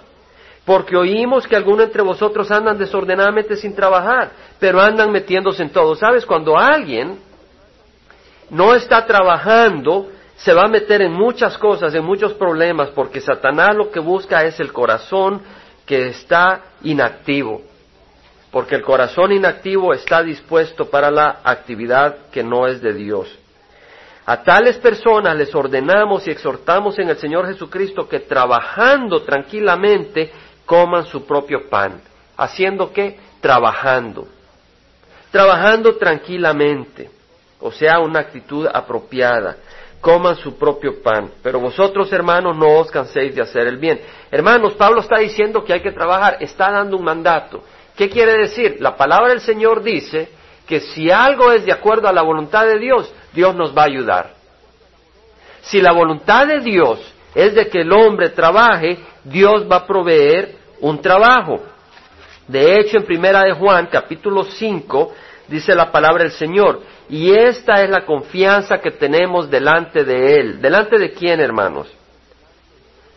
Porque 0.67 0.94
oímos 0.94 1.47
que 1.47 1.56
algunos 1.56 1.87
entre 1.87 2.02
vosotros 2.02 2.50
andan 2.50 2.76
desordenadamente 2.76 3.56
sin 3.56 3.75
trabajar, 3.75 4.32
pero 4.58 4.79
andan 4.79 5.11
metiéndose 5.11 5.62
en 5.62 5.70
todo. 5.70 5.94
¿Sabes? 5.97 6.26
Cuando 6.26 6.58
alguien 6.58 7.29
no 8.50 8.75
está 8.75 9.07
trabajando, 9.07 10.11
se 10.37 10.52
va 10.52 10.64
a 10.64 10.69
meter 10.69 11.02
en 11.02 11.12
muchas 11.12 11.57
cosas, 11.59 11.95
en 11.95 12.04
muchos 12.04 12.35
problemas, 12.35 12.88
porque 12.90 13.21
Satanás 13.21 13.76
lo 13.76 13.90
que 13.90 14.00
busca 14.00 14.45
es 14.45 14.59
el 14.61 14.73
corazón 14.73 15.42
que 15.87 16.09
está 16.09 16.62
inactivo, 16.83 17.62
porque 18.50 18.76
el 18.76 18.83
corazón 18.83 19.33
inactivo 19.33 19.92
está 19.92 20.23
dispuesto 20.23 20.88
para 20.88 21.11
la 21.11 21.40
actividad 21.45 22.30
que 22.33 22.42
no 22.42 22.66
es 22.66 22.80
de 22.80 22.95
Dios. 22.95 23.38
A 24.26 24.42
tales 24.42 24.76
personas 24.78 25.37
les 25.37 25.54
ordenamos 25.54 26.26
y 26.26 26.30
exhortamos 26.30 26.99
en 26.99 27.09
el 27.09 27.16
Señor 27.16 27.47
Jesucristo 27.47 28.09
que 28.09 28.21
trabajando 28.21 29.23
tranquilamente 29.23 30.30
coman 30.64 31.04
su 31.04 31.26
propio 31.26 31.69
pan. 31.69 32.00
¿Haciendo 32.37 32.92
qué? 32.92 33.19
Trabajando. 33.40 34.28
Trabajando 35.33 35.97
tranquilamente. 35.97 37.11
O 37.61 37.71
sea, 37.71 38.00
una 38.00 38.21
actitud 38.21 38.67
apropiada 38.73 39.57
coman 40.00 40.37
su 40.37 40.57
propio 40.57 41.02
pan. 41.02 41.31
Pero 41.43 41.61
vosotros, 41.61 42.12
hermanos, 42.12 42.57
no 42.57 42.79
os 42.79 42.90
canséis 42.90 43.35
de 43.35 43.43
hacer 43.43 43.67
el 43.67 43.76
bien. 43.76 44.00
Hermanos, 44.31 44.75
Pablo 44.75 45.00
está 45.00 45.19
diciendo 45.19 45.62
que 45.62 45.73
hay 45.73 45.81
que 45.81 45.93
trabajar, 45.93 46.38
está 46.40 46.71
dando 46.71 46.97
un 46.97 47.05
mandato. 47.05 47.62
¿Qué 47.97 48.09
quiere 48.09 48.38
decir? 48.38 48.76
La 48.81 48.97
palabra 48.97 49.29
del 49.29 49.40
Señor 49.40 49.83
dice 49.83 50.31
que 50.67 50.81
si 50.81 51.11
algo 51.11 51.52
es 51.52 51.67
de 51.67 51.73
acuerdo 51.73 52.09
a 52.09 52.12
la 52.12 52.23
voluntad 52.23 52.64
de 52.64 52.79
Dios, 52.79 53.12
Dios 53.33 53.55
nos 53.55 53.76
va 53.76 53.83
a 53.83 53.87
ayudar. 53.87 54.35
Si 55.62 55.81
la 55.81 55.93
voluntad 55.93 56.47
de 56.47 56.61
Dios 56.61 57.00
es 57.35 57.55
de 57.55 57.69
que 57.69 57.83
el 57.83 57.93
hombre 57.93 58.31
trabaje, 58.31 58.99
Dios 59.25 59.67
va 59.71 59.76
a 59.76 59.87
proveer 59.87 60.57
un 60.81 61.00
trabajo. 61.02 61.61
De 62.49 62.81
hecho, 62.81 62.97
en 62.97 63.05
Primera 63.05 63.43
de 63.43 63.52
Juan, 63.52 63.88
capítulo 63.93 64.45
5, 64.45 65.12
dice 65.49 65.75
la 65.75 65.93
palabra 65.93 66.25
del 66.25 66.33
Señor, 66.33 66.81
y 67.11 67.33
esta 67.33 67.83
es 67.83 67.90
la 67.90 68.07
confianza 68.07 68.79
que 68.79 68.93
tenemos 68.93 69.50
delante 69.50 70.05
de 70.05 70.37
Él. 70.37 70.62
¿Delante 70.62 70.97
de 70.97 71.11
quién, 71.11 71.40
hermanos? 71.40 71.93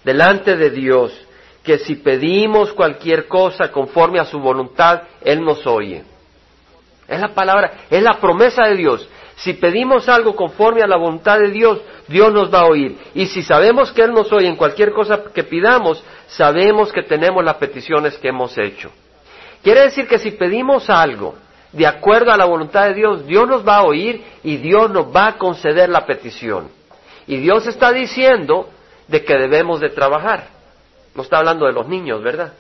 Delante 0.04 0.58
de 0.58 0.72
Dios, 0.72 1.14
que 1.64 1.78
si 1.78 1.96
pedimos 1.96 2.74
cualquier 2.74 3.28
cosa 3.28 3.72
conforme 3.72 4.20
a 4.20 4.26
su 4.26 4.40
voluntad, 4.40 5.04
Él 5.22 5.46
nos 5.46 5.68
oye. 5.68 6.04
Es 7.08 7.22
la 7.22 7.36
palabra, 7.36 7.86
es 7.92 8.02
la 8.02 8.20
promesa 8.20 8.64
de 8.64 8.78
Dios. 8.78 9.08
Si 9.36 9.54
pedimos 9.54 10.10
algo 10.10 10.36
conforme 10.36 10.82
a 10.82 10.88
la 10.88 10.98
voluntad 10.98 11.38
de 11.38 11.52
Dios, 11.52 11.80
Dios 12.08 12.34
nos 12.34 12.52
va 12.52 12.62
a 12.62 12.66
oír. 12.66 12.98
Y 13.14 13.28
si 13.28 13.44
sabemos 13.44 13.92
que 13.92 14.02
Él 14.02 14.12
nos 14.12 14.32
oye 14.34 14.48
en 14.48 14.56
cualquier 14.56 14.92
cosa 14.92 15.22
que 15.32 15.44
pidamos, 15.44 16.04
sabemos 16.26 16.92
que 16.92 17.04
tenemos 17.04 17.44
las 17.44 17.58
peticiones 17.58 18.18
que 18.18 18.30
hemos 18.30 18.58
hecho. 18.58 18.90
Quiere 19.62 19.82
decir 19.82 20.08
que 20.08 20.18
si 20.18 20.32
pedimos 20.32 20.90
algo 20.90 21.36
de 21.74 21.88
acuerdo 21.88 22.32
a 22.32 22.38
la 22.38 22.46
voluntad 22.46 22.86
de 22.86 22.94
Dios, 22.94 23.26
Dios 23.26 23.48
nos 23.48 23.68
va 23.68 23.78
a 23.78 23.84
oír 23.84 24.24
y 24.44 24.58
Dios 24.58 24.92
nos 24.92 25.14
va 25.14 25.28
a 25.28 25.38
conceder 25.38 25.90
la 25.90 26.06
petición. 26.06 26.70
Y 27.26 27.38
Dios 27.38 27.66
está 27.66 27.92
diciendo 27.92 28.70
de 29.08 29.26
que 29.26 29.36
debemos 29.36 29.80
de 29.80 29.90
trabajar. 29.90 30.50
No 31.16 31.24
está 31.24 31.40
hablando 31.40 31.66
de 31.66 31.74
los 31.74 31.88
niños, 31.88 32.22
¿verdad? 32.22 32.54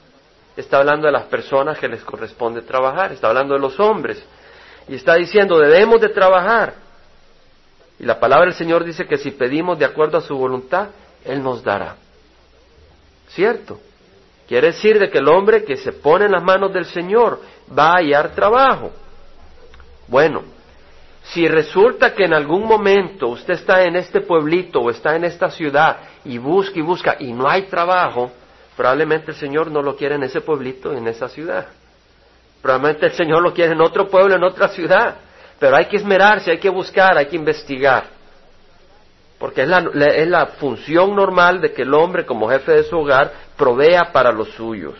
Está 0.58 0.79
hablando 0.79 1.05
de 1.05 1.12
las 1.12 1.25
personas 1.25 1.77
que 1.77 1.88
les 1.88 2.03
corresponde 2.03 2.63
trabajar, 2.63 3.12
está 3.12 3.27
hablando 3.27 3.53
de 3.53 3.60
los 3.60 3.79
hombres. 3.79 4.24
Y 4.88 4.96
está 4.96 5.15
diciendo, 5.15 5.60
debemos 5.60 6.01
de 6.01 6.10
trabajar. 6.10 6.74
Y 8.00 8.05
la 8.05 8.20
palabra 8.20 8.46
del 8.46 8.55
Señor 8.55 8.84
dice 8.84 9.05
que 9.05 9.17
si 9.17 9.32
pedimos 9.32 9.77
de 9.77 9.86
acuerdo 9.86 10.17
a 10.17 10.22
su 10.22 10.36
voluntad, 10.36 10.89
Él 11.24 11.43
nos 11.43 11.63
dará. 11.63 11.96
¿Cierto? 13.29 13.79
Quiere 14.48 14.67
decir 14.67 14.98
de 14.98 15.10
que 15.10 15.20
el 15.20 15.27
hombre 15.27 15.63
que 15.63 15.77
se 15.77 15.93
pone 15.93 16.25
en 16.25 16.32
las 16.32 16.43
manos 16.43 16.74
del 16.74 16.86
Señor 16.86 17.39
va 17.77 17.91
a 17.91 17.98
hallar 17.98 18.34
trabajo. 18.34 18.91
Bueno, 20.07 20.43
si 21.24 21.48
resulta 21.48 22.13
que 22.13 22.25
en 22.25 22.33
algún 22.33 22.65
momento 22.65 23.27
usted 23.29 23.53
está 23.53 23.83
en 23.83 23.95
este 23.95 24.22
pueblito 24.22 24.81
o 24.81 24.89
está 24.89 25.15
en 25.15 25.24
esta 25.24 25.50
ciudad 25.50 25.98
y 26.25 26.38
busca 26.38 26.77
y 26.77 26.81
busca 26.81 27.15
y 27.19 27.31
no 27.31 27.48
hay 27.48 27.63
trabajo, 27.63 28.31
probablemente 28.75 29.31
el 29.31 29.38
Señor 29.38 29.72
no 29.72 29.81
lo 29.81 29.95
quiere 29.95 30.15
en 30.15 30.24
ese 30.24 30.41
pueblito, 30.41 30.91
en 30.91 31.07
esa 31.07 31.29
ciudad. 31.29 31.67
Probablemente 32.62 33.05
el 33.07 33.13
Señor 33.13 33.41
lo 33.41 33.53
quiere 33.53 33.74
en 33.74 33.81
otro 33.81 34.07
pueblo, 34.07 34.36
en 34.36 34.43
otra 34.43 34.69
ciudad. 34.69 35.15
Pero 35.60 35.77
hay 35.77 35.86
que 35.86 35.98
esmerarse, 35.98 36.51
hay 36.51 36.57
que 36.57 36.69
buscar, 36.69 37.17
hay 37.17 37.27
que 37.27 37.36
investigar. 37.36 38.05
Porque 39.38 39.63
es 39.63 39.67
la, 39.67 39.79
es 39.79 40.27
la 40.27 40.45
función 40.48 41.15
normal 41.15 41.62
de 41.62 41.74
que 41.74 41.81
el 41.81 41.93
hombre 41.93 42.25
como 42.25 42.50
jefe 42.50 42.72
de 42.74 42.83
su 42.83 42.98
hogar 42.98 43.31
provea 43.57 44.12
para 44.12 44.31
los 44.31 44.50
suyos. 44.50 44.95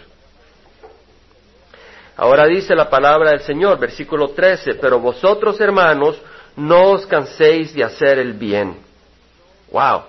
Ahora 2.16 2.46
dice 2.46 2.76
la 2.76 2.90
palabra 2.90 3.32
del 3.32 3.42
Señor, 3.42 3.80
versículo 3.80 4.30
13, 4.30 4.76
pero 4.76 5.00
vosotros 5.00 5.60
hermanos 5.60 6.22
no 6.56 6.92
os 6.92 7.08
canséis 7.08 7.74
de 7.74 7.84
hacer 7.84 8.20
el 8.20 8.34
bien. 8.34 8.78
Wow. 9.72 10.04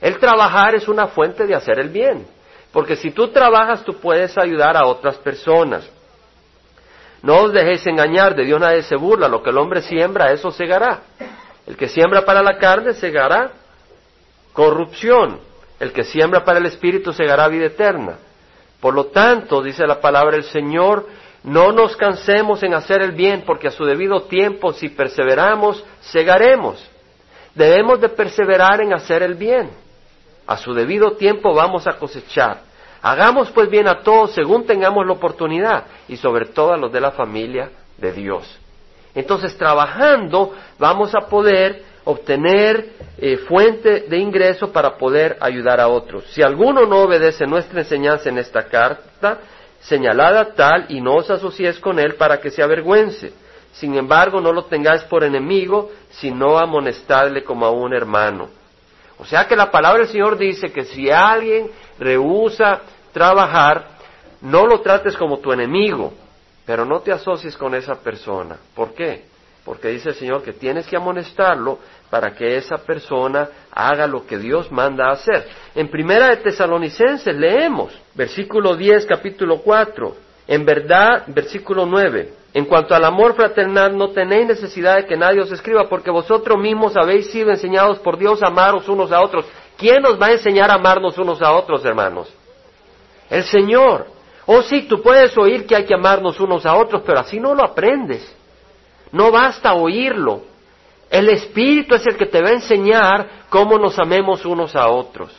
El 0.00 0.18
trabajar 0.18 0.74
es 0.74 0.86
una 0.88 1.08
fuente 1.08 1.46
de 1.46 1.54
hacer 1.54 1.80
el 1.80 1.88
bien. 1.88 2.26
Porque 2.72 2.96
si 2.96 3.10
tú 3.10 3.28
trabajas, 3.28 3.84
tú 3.84 3.94
puedes 3.94 4.36
ayudar 4.38 4.76
a 4.76 4.86
otras 4.86 5.16
personas. 5.16 5.88
No 7.22 7.42
os 7.42 7.52
dejéis 7.52 7.86
engañar, 7.86 8.34
de 8.34 8.44
Dios 8.44 8.60
nadie 8.60 8.82
se 8.82 8.96
burla, 8.96 9.28
lo 9.28 9.42
que 9.42 9.50
el 9.50 9.58
hombre 9.58 9.82
siembra, 9.82 10.32
eso 10.32 10.50
segará. 10.50 11.02
El 11.66 11.76
que 11.76 11.88
siembra 11.88 12.24
para 12.24 12.42
la 12.42 12.58
carne, 12.58 12.94
segará 12.94 13.52
corrupción. 14.52 15.38
El 15.78 15.92
que 15.92 16.04
siembra 16.04 16.44
para 16.44 16.58
el 16.58 16.66
espíritu, 16.66 17.12
segará 17.12 17.46
vida 17.48 17.66
eterna. 17.66 18.16
Por 18.80 18.94
lo 18.94 19.06
tanto, 19.06 19.62
dice 19.62 19.86
la 19.86 20.00
palabra 20.00 20.32
del 20.32 20.44
Señor, 20.44 21.06
no 21.44 21.72
nos 21.72 21.96
cansemos 21.96 22.62
en 22.62 22.74
hacer 22.74 23.02
el 23.02 23.12
bien, 23.12 23.42
porque 23.44 23.68
a 23.68 23.72
su 23.72 23.84
debido 23.84 24.22
tiempo, 24.22 24.72
si 24.72 24.88
perseveramos, 24.88 25.84
segaremos. 26.00 26.88
Debemos 27.54 28.00
de 28.00 28.08
perseverar 28.08 28.80
en 28.80 28.92
hacer 28.92 29.22
el 29.22 29.34
bien. 29.34 29.70
A 30.46 30.56
su 30.56 30.72
debido 30.72 31.12
tiempo 31.12 31.52
vamos 31.54 31.86
a 31.86 31.98
cosechar. 31.98 32.62
Hagamos 33.02 33.50
pues 33.50 33.68
bien 33.68 33.88
a 33.88 34.00
todos 34.02 34.32
según 34.32 34.64
tengamos 34.64 35.04
la 35.04 35.12
oportunidad 35.12 35.84
y 36.08 36.16
sobre 36.16 36.46
todo 36.46 36.72
a 36.72 36.76
los 36.76 36.92
de 36.92 37.00
la 37.00 37.10
familia 37.10 37.70
de 37.98 38.12
Dios. 38.12 38.58
Entonces, 39.14 39.56
trabajando 39.58 40.54
vamos 40.78 41.14
a 41.14 41.26
poder 41.28 41.82
obtener 42.04 42.92
eh, 43.18 43.36
fuente 43.48 44.06
de 44.08 44.18
ingreso 44.18 44.72
para 44.72 44.96
poder 44.96 45.36
ayudar 45.40 45.80
a 45.80 45.88
otros. 45.88 46.24
Si 46.32 46.42
alguno 46.42 46.86
no 46.86 47.02
obedece 47.02 47.46
nuestra 47.46 47.80
enseñanza 47.80 48.28
en 48.28 48.38
esta 48.38 48.64
carta, 48.64 49.38
señalada 49.82 50.54
tal 50.54 50.86
y 50.88 51.00
no 51.00 51.16
os 51.16 51.30
asociéis 51.30 51.78
con 51.78 51.98
él 51.98 52.14
para 52.14 52.40
que 52.40 52.50
se 52.50 52.62
avergüence. 52.62 53.32
Sin 53.72 53.94
embargo, 53.96 54.40
no 54.40 54.52
lo 54.52 54.64
tengáis 54.64 55.02
por 55.04 55.24
enemigo, 55.24 55.90
sino 56.10 56.58
amonestadle 56.58 57.42
como 57.42 57.66
a 57.66 57.70
un 57.70 57.94
hermano. 57.94 58.48
O 59.18 59.24
sea 59.24 59.46
que 59.46 59.56
la 59.56 59.70
palabra 59.70 60.00
del 60.00 60.08
Señor 60.08 60.36
dice 60.36 60.72
que 60.72 60.84
si 60.84 61.10
alguien 61.10 61.70
rehúsa 61.98 62.82
trabajar, 63.12 63.86
no 64.40 64.66
lo 64.66 64.80
trates 64.80 65.16
como 65.16 65.38
tu 65.38 65.52
enemigo, 65.52 66.12
pero 66.66 66.84
no 66.84 67.00
te 67.00 67.12
asocies 67.12 67.56
con 67.56 67.74
esa 67.74 67.94
persona. 67.94 68.58
¿Por 68.74 68.94
qué? 68.94 69.24
Porque 69.64 69.88
dice 69.88 70.10
el 70.10 70.16
Señor 70.16 70.42
que 70.42 70.52
tienes 70.52 70.86
que 70.86 70.96
amonestarlo 70.96 71.78
para 72.12 72.34
que 72.34 72.58
esa 72.58 72.76
persona 72.76 73.48
haga 73.72 74.06
lo 74.06 74.26
que 74.26 74.36
Dios 74.36 74.70
manda 74.70 75.08
hacer. 75.08 75.48
En 75.74 75.88
Primera 75.88 76.28
de 76.28 76.36
Tesalonicenses 76.36 77.34
leemos, 77.34 77.98
versículo 78.14 78.76
10, 78.76 79.06
capítulo 79.06 79.62
4, 79.62 80.14
en 80.46 80.62
verdad, 80.66 81.24
versículo 81.28 81.86
9, 81.86 82.34
en 82.52 82.66
cuanto 82.66 82.94
al 82.94 83.06
amor 83.06 83.34
fraternal, 83.34 83.96
no 83.96 84.10
tenéis 84.10 84.46
necesidad 84.46 84.96
de 84.96 85.06
que 85.06 85.16
nadie 85.16 85.40
os 85.40 85.50
escriba, 85.52 85.88
porque 85.88 86.10
vosotros 86.10 86.58
mismos 86.58 86.98
habéis 86.98 87.30
sido 87.30 87.50
enseñados 87.50 87.98
por 88.00 88.18
Dios 88.18 88.42
a 88.42 88.48
amaros 88.48 88.90
unos 88.90 89.10
a 89.10 89.22
otros. 89.22 89.46
¿Quién 89.78 90.02
nos 90.02 90.20
va 90.20 90.26
a 90.26 90.32
enseñar 90.32 90.70
a 90.70 90.74
amarnos 90.74 91.16
unos 91.16 91.40
a 91.40 91.50
otros, 91.52 91.82
hermanos? 91.82 92.30
El 93.30 93.44
Señor. 93.44 94.08
Oh 94.44 94.60
sí, 94.60 94.82
tú 94.82 95.00
puedes 95.00 95.34
oír 95.38 95.66
que 95.66 95.76
hay 95.76 95.86
que 95.86 95.94
amarnos 95.94 96.38
unos 96.40 96.66
a 96.66 96.76
otros, 96.76 97.00
pero 97.06 97.20
así 97.20 97.40
no 97.40 97.54
lo 97.54 97.64
aprendes. 97.64 98.36
No 99.12 99.32
basta 99.32 99.72
oírlo. 99.72 100.51
El 101.12 101.28
Espíritu 101.28 101.94
es 101.94 102.06
el 102.06 102.16
que 102.16 102.24
te 102.24 102.40
va 102.40 102.48
a 102.48 102.54
enseñar 102.54 103.28
cómo 103.50 103.78
nos 103.78 103.98
amemos 103.98 104.46
unos 104.46 104.74
a 104.74 104.88
otros. 104.88 105.30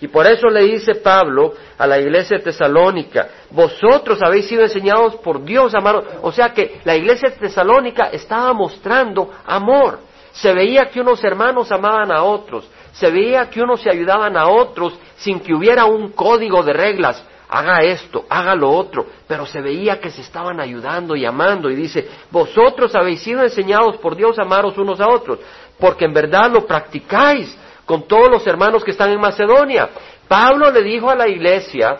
Y 0.00 0.06
por 0.06 0.24
eso 0.28 0.46
le 0.46 0.62
dice 0.62 0.94
Pablo 0.94 1.54
a 1.76 1.88
la 1.88 1.98
iglesia 1.98 2.38
de 2.38 2.44
Tesalónica, 2.44 3.28
vosotros 3.50 4.22
habéis 4.22 4.46
sido 4.46 4.62
enseñados 4.62 5.16
por 5.16 5.44
Dios 5.44 5.74
a 5.74 5.78
amar. 5.78 6.04
O 6.22 6.30
sea 6.30 6.50
que 6.50 6.80
la 6.84 6.94
iglesia 6.94 7.30
de 7.30 7.36
Tesalónica 7.36 8.10
estaba 8.12 8.52
mostrando 8.52 9.28
amor. 9.44 9.98
Se 10.30 10.54
veía 10.54 10.88
que 10.88 11.00
unos 11.00 11.24
hermanos 11.24 11.72
amaban 11.72 12.12
a 12.12 12.22
otros, 12.22 12.70
se 12.92 13.10
veía 13.10 13.50
que 13.50 13.60
unos 13.60 13.80
se 13.80 13.90
ayudaban 13.90 14.36
a 14.36 14.46
otros 14.46 14.96
sin 15.16 15.40
que 15.40 15.52
hubiera 15.52 15.84
un 15.84 16.12
código 16.12 16.62
de 16.62 16.74
reglas 16.74 17.24
haga 17.48 17.80
esto, 17.80 18.24
haga 18.28 18.54
lo 18.54 18.70
otro, 18.70 19.06
pero 19.26 19.46
se 19.46 19.60
veía 19.60 20.00
que 20.00 20.10
se 20.10 20.20
estaban 20.20 20.60
ayudando 20.60 21.16
y 21.16 21.24
amando. 21.24 21.70
Y 21.70 21.74
dice, 21.74 22.08
vosotros 22.30 22.94
habéis 22.94 23.22
sido 23.22 23.42
enseñados 23.42 23.96
por 23.96 24.14
Dios 24.14 24.38
a 24.38 24.42
amaros 24.42 24.76
unos 24.76 25.00
a 25.00 25.08
otros, 25.08 25.38
porque 25.78 26.04
en 26.04 26.12
verdad 26.12 26.50
lo 26.50 26.66
practicáis 26.66 27.56
con 27.86 28.06
todos 28.06 28.28
los 28.30 28.46
hermanos 28.46 28.84
que 28.84 28.90
están 28.90 29.10
en 29.10 29.20
Macedonia. 29.20 29.88
Pablo 30.28 30.70
le 30.70 30.82
dijo 30.82 31.08
a 31.08 31.14
la 31.14 31.26
iglesia 31.26 31.96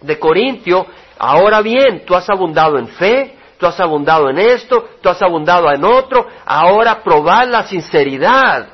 de 0.00 0.18
Corintio, 0.18 0.86
ahora 1.18 1.60
bien, 1.60 2.04
tú 2.06 2.14
has 2.14 2.28
abundado 2.30 2.78
en 2.78 2.88
fe, 2.88 3.36
tú 3.58 3.66
has 3.66 3.78
abundado 3.78 4.30
en 4.30 4.38
esto, 4.38 4.88
tú 5.02 5.08
has 5.10 5.20
abundado 5.20 5.70
en 5.70 5.84
otro, 5.84 6.26
ahora 6.46 7.02
probad 7.02 7.48
la 7.48 7.64
sinceridad 7.64 8.68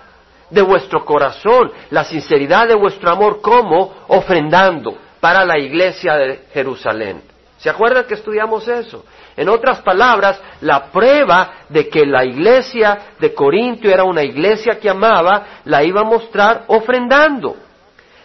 de 0.49 0.63
vuestro 0.63 1.05
corazón, 1.05 1.73
la 1.91 2.05
sinceridad 2.05 2.69
de 2.69 2.77
vuestro 2.77 3.11
amor, 3.11 3.41
como 3.41 4.05
ofrendando 4.07 4.99
para 5.25 5.43
la 5.43 5.59
iglesia 5.59 6.17
de 6.17 6.41
Jerusalén. 6.53 7.23
¿Se 7.57 7.71
acuerdan 7.71 8.05
que 8.05 8.13
estudiamos 8.13 8.69
eso? 8.69 9.07
En 9.35 9.49
otras 9.49 9.81
palabras, 9.81 10.39
la 10.61 10.93
prueba 10.93 11.65
de 11.71 11.89
que 11.89 12.05
la 12.05 12.27
iglesia 12.27 13.15
de 13.19 13.33
Corintio 13.33 13.91
era 13.91 14.05
una 14.05 14.23
iglesia 14.23 14.79
que 14.79 14.91
amaba, 14.91 15.61
la 15.65 15.83
iba 15.83 16.03
a 16.03 16.05
mostrar 16.05 16.65
ofrendando. 16.67 17.57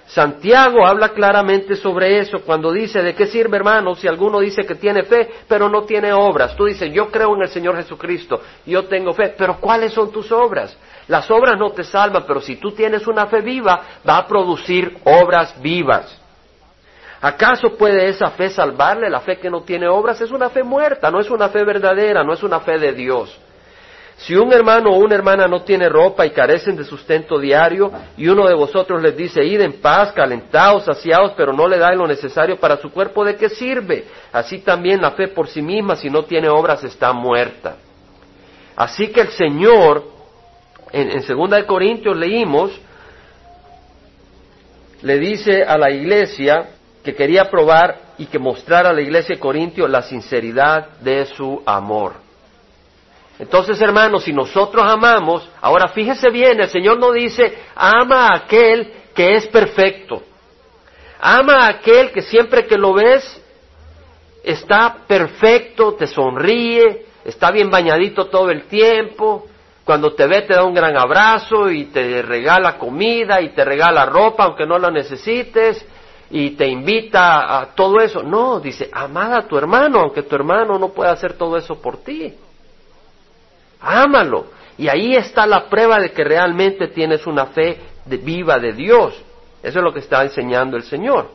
Santiago 0.08 0.86
habla 0.86 1.13
claramente 1.13 1.77
sobre 1.77 2.20
eso 2.20 2.41
cuando 2.41 2.70
dice, 2.74 3.01
¿de 3.01 3.15
qué 3.15 3.27
sirve 3.27 3.56
hermano 3.56 3.96
si 3.96 4.06
alguno 4.06 4.41
dice 4.41 4.65
que 4.65 4.75
tiene 4.75 5.03
fe 5.03 5.29
pero 5.48 5.70
no 5.70 5.84
tiene 5.84 6.12
obras? 6.12 6.53
Tú 6.58 6.65
dices, 6.65 6.91
yo 6.91 7.10
creo 7.10 7.34
en 7.34 7.44
el 7.44 7.48
Señor 7.50 7.77
Jesucristo, 7.77 8.41
yo 8.65 8.88
tengo 8.88 9.13
fe, 9.13 9.34
pero 9.38 9.62
¿cuáles 9.62 9.94
son 9.94 10.12
tus 10.12 10.34
obras? 10.34 10.77
Las 11.08 11.32
obras 11.32 11.58
no 11.58 11.70
te 11.72 11.86
salvan, 11.86 12.25
pero 12.27 12.41
si 12.41 12.58
tú 12.58 12.72
tienes 12.72 13.08
una 13.08 13.27
fe 13.27 13.39
viva, 13.39 13.84
va 14.06 14.18
a 14.18 14.27
producir 14.27 14.98
obras 15.06 15.56
vivas. 15.62 16.20
¿Acaso 17.21 17.75
puede 17.77 18.07
esa 18.07 18.31
fe 18.31 18.49
salvarle? 18.49 19.09
La 19.09 19.19
fe 19.19 19.38
que 19.38 19.49
no 19.49 19.61
tiene 19.61 19.88
obras 19.88 20.21
es 20.21 20.31
una 20.31 20.49
fe 20.49 20.63
muerta, 20.63 21.11
no 21.11 21.19
es 21.19 21.29
una 21.29 21.49
fe 21.49 21.65
verdadera, 21.65 22.23
no 22.23 22.33
es 22.33 22.43
una 22.43 22.61
fe 22.61 22.79
de 22.79 22.93
Dios. 22.93 23.38
Si 24.19 24.35
un 24.35 24.51
hermano 24.51 24.91
o 24.91 24.97
una 24.97 25.15
hermana 25.15 25.47
no 25.47 25.63
tiene 25.63 25.88
ropa 25.88 26.25
y 26.25 26.31
carecen 26.31 26.75
de 26.75 26.83
sustento 26.83 27.39
diario, 27.39 27.91
y 28.17 28.27
uno 28.27 28.47
de 28.47 28.53
vosotros 28.53 29.01
les 29.01 29.15
dice, 29.15 29.45
id 29.45 29.61
en 29.61 29.81
paz, 29.81 30.11
calentados, 30.11 30.85
saciados, 30.85 31.33
pero 31.38 31.53
no 31.53 31.67
le 31.67 31.77
da 31.77 31.93
lo 31.93 32.05
necesario 32.05 32.57
para 32.57 32.77
su 32.77 32.91
cuerpo, 32.91 33.23
¿de 33.23 33.35
qué 33.35 33.49
sirve? 33.49 34.05
Así 34.31 34.59
también 34.59 35.01
la 35.01 35.11
fe 35.11 35.29
por 35.29 35.47
sí 35.47 35.61
misma, 35.61 35.95
si 35.95 36.09
no 36.09 36.23
tiene 36.23 36.49
obras, 36.49 36.83
está 36.83 37.13
muerta. 37.13 37.77
Así 38.75 39.07
que 39.07 39.21
el 39.21 39.29
Señor, 39.29 40.03
en, 40.91 41.11
en 41.11 41.23
segunda 41.23 41.55
de 41.55 41.65
Corintios 41.65 42.15
leímos, 42.15 42.71
le 45.01 45.17
dice 45.17 45.63
a 45.63 45.77
la 45.77 45.91
iglesia, 45.91 46.71
que 47.10 47.16
quería 47.16 47.50
probar 47.50 47.98
y 48.20 48.28
que 48.28 48.38
mostrara 48.38 48.89
a 48.89 48.94
la 48.94 49.01
iglesia 49.01 49.36
de 49.36 49.42
Corintio 49.42 49.88
la 49.88 50.04
sinceridad 50.04 51.00
de 51.00 51.25
su 51.25 51.63
amor. 51.66 52.13
Entonces, 53.39 53.82
hermanos, 53.82 54.25
si 54.25 54.34
nosotros 54.34 54.84
amamos, 54.86 55.50
ahora 55.60 55.88
fíjese 55.88 56.30
bien, 56.30 56.60
el 56.60 56.70
Señor 56.70 57.00
no 57.00 57.12
dice, 57.12 57.58
ama 57.75 58.28
a 58.28 58.36
aquel 58.36 58.94
que 59.16 59.36
es 59.36 59.48
perfecto. 59.48 60.22
Ama 61.20 61.66
a 61.66 61.70
aquel 61.70 62.12
que 62.12 62.22
siempre 62.22 62.68
que 62.68 62.78
lo 62.78 62.94
ves 62.94 63.42
está 64.44 64.98
perfecto, 65.08 65.96
te 65.96 66.06
sonríe, 66.06 67.06
está 67.25 67.50
bien 67.50 67.72
bañadito 67.72 68.28
todo 68.28 68.51
el 68.51 68.66
tiempo, 68.66 69.48
cuando 69.84 70.13
te 70.13 70.28
ve 70.28 70.44
te 70.44 70.54
da 70.54 70.63
un 70.63 70.75
gran 70.75 70.96
abrazo 70.96 71.72
y 71.72 71.86
te 71.86 72.22
regala 72.22 72.78
comida 72.78 73.42
y 73.42 73.50
te 73.50 73.66
regala 73.66 74.06
ropa 74.06 74.44
aunque 74.44 74.68
no 74.68 74.78
la 74.78 74.92
necesites 74.92 75.84
y 76.29 76.51
te 76.51 76.67
invita 76.67 77.59
a 77.59 77.74
todo 77.74 78.00
eso. 78.00 78.21
No, 78.21 78.59
dice, 78.59 78.89
amada 78.91 79.39
a 79.39 79.48
tu 79.48 79.57
hermano 79.57 80.00
aunque 80.00 80.24
tu 80.24 80.36
hermano 80.36 80.77
no 80.77 80.89
pueda 80.89 81.12
hacer 81.12 81.33
todo 81.33 81.57
eso 81.57 81.81
por 81.81 81.98
ti. 81.98 82.33
Ámalo. 83.81 84.48
Y 84.77 84.88
ahí 84.88 85.15
está 85.15 85.45
la 85.45 85.67
prueba 85.67 86.00
de 86.00 86.12
que 86.12 86.24
realmente 86.24 86.88
tienes 86.88 87.27
una 87.27 87.48
fe 87.48 87.77
viva 88.05 88.59
de 88.59 88.74
Dios. 88.74 89.13
Eso 89.62 89.79
es 89.79 89.83
lo 89.83 89.93
que 89.93 90.00
está 90.00 90.24
enseñando 90.24 90.77
el 90.77 90.83
Señor. 90.83 91.29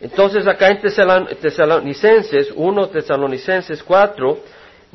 Entonces 0.00 0.46
acá 0.46 0.68
en 0.68 0.80
Tesalonicenses 0.80 2.52
1, 2.54 2.88
Tesalonicenses 2.88 3.82
4, 3.82 4.38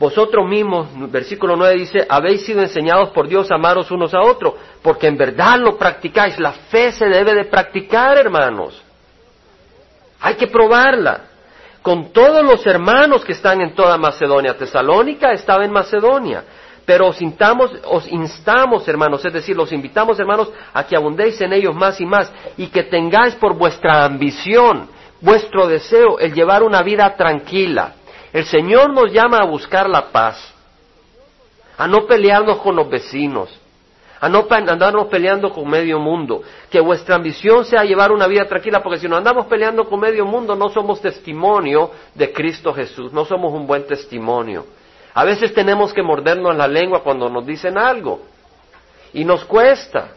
vosotros 0.01 0.50
mismos, 0.50 0.88
versículo 1.12 1.55
9 1.55 1.75
dice, 1.75 2.08
habéis 2.10 2.43
sido 2.43 2.60
enseñados 2.60 3.12
por 3.12 3.27
Dios 3.27 3.51
a 3.51 3.55
amaros 3.55 3.91
unos 3.91 4.15
a 4.15 4.22
otros, 4.22 4.55
porque 4.81 5.05
en 5.05 5.15
verdad 5.15 5.60
lo 5.60 5.77
practicáis. 5.77 6.39
La 6.39 6.53
fe 6.53 6.91
se 6.91 7.05
debe 7.05 7.36
de 7.36 7.46
practicar, 7.46 8.17
hermanos. 8.17 8.81
Hay 10.20 10.34
que 10.34 10.48
probarla. 10.48 11.25
Con 11.84 12.12
todos 12.12 12.43
los 12.43 12.65
hermanos 12.65 13.24
que 13.24 13.34
están 13.34 13.62
en 13.62 13.75
toda 13.75 13.96
Macedonia. 14.00 14.58
Tesalónica 14.58 15.34
estaba 15.34 15.65
en 15.65 15.72
Macedonia. 15.72 16.46
Pero 16.84 17.10
os, 17.10 17.17
os 17.86 18.08
instamos, 18.08 18.88
hermanos, 18.88 19.24
es 19.24 19.34
decir, 19.34 19.55
los 19.55 19.72
invitamos, 19.72 20.20
hermanos, 20.20 20.51
a 20.74 20.84
que 20.84 20.96
abundéis 20.96 21.39
en 21.41 21.53
ellos 21.53 21.75
más 21.75 22.01
y 22.01 22.08
más 22.08 22.31
y 22.58 22.67
que 22.70 22.86
tengáis 22.86 23.36
por 23.36 23.55
vuestra 23.55 24.03
ambición, 24.03 24.89
vuestro 25.22 25.67
deseo, 25.67 26.17
el 26.17 26.34
llevar 26.34 26.63
una 26.63 26.81
vida 26.81 27.15
tranquila. 27.15 27.98
El 28.34 28.46
Señor 28.46 28.94
nos 28.94 29.12
llama 29.12 29.40
a 29.40 29.46
buscar 29.46 29.90
la 29.90 30.12
paz, 30.12 30.54
a 31.78 31.88
no 31.88 32.06
pelearnos 32.06 32.58
con 32.58 32.76
los 32.76 32.90
vecinos, 32.90 33.50
a 34.22 34.30
no 34.30 34.46
andarnos 34.50 35.08
peleando 35.08 35.52
con 35.52 35.70
medio 35.70 36.00
mundo, 36.00 36.42
que 36.70 36.80
vuestra 36.80 37.16
ambición 37.16 37.66
sea 37.66 37.84
llevar 37.84 38.12
una 38.12 38.28
vida 38.28 38.46
tranquila, 38.46 38.82
porque 38.82 39.00
si 39.00 39.08
nos 39.08 39.18
andamos 39.18 39.48
peleando 39.48 39.84
con 39.90 40.00
medio 40.00 40.26
mundo 40.26 40.56
no 40.56 40.70
somos 40.70 41.02
testimonio 41.02 41.92
de 42.16 42.32
Cristo 42.32 42.74
Jesús, 42.74 43.12
no 43.12 43.26
somos 43.26 43.52
un 43.54 43.68
buen 43.68 43.86
testimonio. 43.86 44.66
A 45.14 45.26
veces 45.26 45.54
tenemos 45.54 45.94
que 45.94 46.02
mordernos 46.02 46.56
la 46.56 46.68
lengua 46.68 47.04
cuando 47.04 47.28
nos 47.30 47.46
dicen 47.46 47.78
algo. 47.78 48.22
Y 49.12 49.26
nos 49.26 49.44
cuesta. 49.44 50.12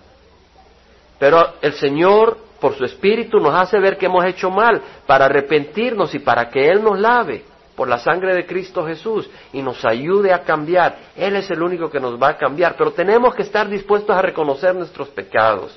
Pero 1.18 1.54
el 1.60 1.72
Señor, 1.72 2.38
por 2.60 2.76
su 2.76 2.84
Espíritu, 2.84 3.40
nos 3.40 3.54
hace 3.54 3.80
ver 3.80 3.98
que 3.98 4.06
hemos 4.06 4.24
hecho 4.24 4.50
mal 4.50 4.80
para 5.04 5.24
arrepentirnos 5.24 6.14
y 6.14 6.20
para 6.20 6.48
que 6.48 6.68
Él 6.68 6.84
nos 6.84 7.00
lave 7.00 7.53
por 7.76 7.88
la 7.88 7.98
sangre 7.98 8.34
de 8.34 8.46
Cristo 8.46 8.86
Jesús 8.86 9.28
y 9.52 9.62
nos 9.62 9.84
ayude 9.84 10.32
a 10.32 10.42
cambiar. 10.42 10.96
Él 11.16 11.36
es 11.36 11.50
el 11.50 11.62
único 11.62 11.90
que 11.90 12.00
nos 12.00 12.20
va 12.20 12.30
a 12.30 12.36
cambiar. 12.36 12.76
Pero 12.76 12.92
tenemos 12.92 13.34
que 13.34 13.42
estar 13.42 13.68
dispuestos 13.68 14.16
a 14.16 14.22
reconocer 14.22 14.74
nuestros 14.74 15.08
pecados. 15.08 15.76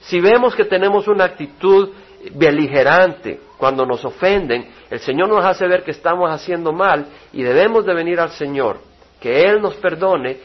Si 0.00 0.20
vemos 0.20 0.54
que 0.54 0.64
tenemos 0.64 1.08
una 1.08 1.24
actitud 1.24 1.90
beligerante 2.32 3.40
cuando 3.56 3.86
nos 3.86 4.04
ofenden, 4.04 4.68
el 4.90 5.00
Señor 5.00 5.28
nos 5.28 5.44
hace 5.44 5.66
ver 5.66 5.82
que 5.82 5.90
estamos 5.92 6.30
haciendo 6.30 6.72
mal 6.72 7.06
y 7.32 7.42
debemos 7.42 7.84
de 7.86 7.94
venir 7.94 8.20
al 8.20 8.30
Señor, 8.30 8.80
que 9.20 9.42
Él 9.42 9.60
nos 9.60 9.74
perdone 9.76 10.38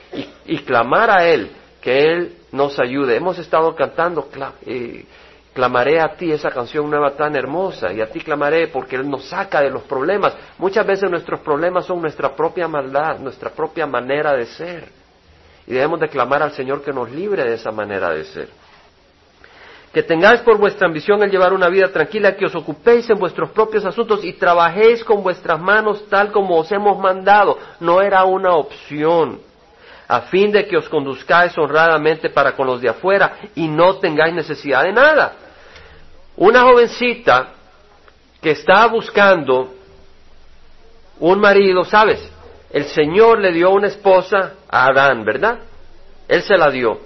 y, 0.46 0.58
clamar 0.60 1.10
a 1.10 1.28
Él, 1.28 1.52
que 1.82 2.12
Él 2.12 2.38
nos 2.52 2.80
ayude. 2.80 3.16
Hemos 3.16 3.38
estado 3.38 3.76
cantando, 3.76 4.30
eh, 4.66 5.06
clamaré 5.54 6.00
a 6.00 6.16
ti 6.16 6.32
esa 6.32 6.50
canción 6.52 6.90
nueva 6.90 7.12
tan 7.12 7.36
hermosa 7.36 7.92
y 7.92 8.02
a 8.02 8.10
ti 8.10 8.22
clamaré 8.22 8.68
porque 8.68 8.96
Él 8.96 9.10
nos 9.10 9.26
saca 9.26 9.62
de 9.62 9.70
los 9.70 9.84
problemas. 9.84 10.36
Muchas 10.58 10.86
veces 10.86 11.10
nuestros 11.10 11.40
problemas 11.42 11.86
son 11.86 12.02
nuestra 12.02 12.36
propia 12.36 12.68
maldad, 12.68 13.20
nuestra 13.20 13.50
propia 13.50 13.86
manera 13.86 14.34
de 14.34 14.46
ser. 14.46 14.90
Y 15.68 15.74
debemos 15.74 16.00
de 16.00 16.10
clamar 16.10 16.42
al 16.44 16.52
Señor 16.52 16.84
que 16.84 16.94
nos 16.94 17.10
libre 17.12 17.44
de 17.44 17.56
esa 17.56 17.72
manera 17.72 18.10
de 18.10 18.24
ser 18.26 18.50
que 19.94 20.04
tengáis 20.04 20.40
por 20.42 20.58
vuestra 20.58 20.88
ambición 20.88 21.22
el 21.22 21.30
llevar 21.30 21.54
una 21.54 21.68
vida 21.68 21.92
tranquila, 21.92 22.36
que 22.36 22.46
os 22.46 22.56
ocupéis 22.56 23.10
en 23.10 23.20
vuestros 23.20 23.52
propios 23.52 23.84
asuntos 23.86 24.24
y 24.24 24.34
trabajéis 24.34 25.04
con 25.04 25.22
vuestras 25.22 25.60
manos 25.60 26.08
tal 26.10 26.32
como 26.32 26.58
os 26.58 26.72
hemos 26.72 26.98
mandado. 26.98 27.58
No 27.80 28.02
era 28.02 28.24
una 28.24 28.56
opción, 28.56 29.42
a 30.08 30.22
fin 30.22 30.52
de 30.52 30.66
que 30.66 30.78
os 30.78 30.88
conduzcáis 30.88 31.58
honradamente 31.58 32.30
para 32.30 32.54
con 32.54 32.68
los 32.68 32.80
de 32.80 32.90
afuera 32.90 33.38
y 33.56 33.68
no 33.68 33.98
tengáis 33.98 34.34
necesidad 34.34 34.84
de 34.84 34.94
nada. 34.94 35.34
Una 36.36 36.62
jovencita 36.64 37.50
que 38.42 38.52
está 38.52 38.88
buscando 38.88 39.74
un 41.20 41.40
marido, 41.40 41.86
¿sabes? 41.86 42.20
El 42.72 42.86
Señor 42.86 43.40
le 43.40 43.52
dio 43.52 43.70
una 43.72 43.88
esposa 43.88 44.54
a 44.68 44.88
Adán, 44.88 45.24
¿verdad? 45.24 45.60
Él 46.28 46.42
se 46.42 46.58
la 46.58 46.72
dio. 46.72 47.00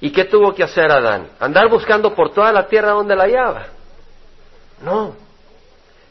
¿Y 0.00 0.10
qué 0.10 0.24
tuvo 0.24 0.54
que 0.54 0.62
hacer 0.62 0.90
Adán? 0.90 1.28
¿Andar 1.40 1.70
buscando 1.70 2.14
por 2.14 2.32
toda 2.32 2.52
la 2.52 2.66
tierra 2.66 2.90
donde 2.90 3.16
la 3.16 3.24
hallaba? 3.24 3.66
No. 4.82 5.14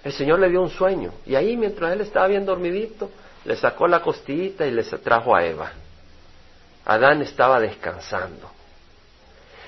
El 0.04 0.14
Señor 0.14 0.40
le 0.40 0.50
dio 0.50 0.62
un 0.62 0.70
sueño. 0.70 1.12
Y 1.26 1.36
ahí, 1.36 1.56
mientras 1.58 1.92
él 1.94 2.02
estaba 2.02 2.28
bien 2.28 2.46
dormidito, 2.46 3.12
le 3.44 3.56
sacó 3.56 3.88
la 3.88 4.02
costillita 4.02 4.66
y 4.66 4.72
le 4.72 4.84
trajo 4.84 5.36
a 5.36 5.46
Eva. 5.46 5.72
Adán 6.86 7.22
estaba 7.22 7.60
descansando. 7.60 8.50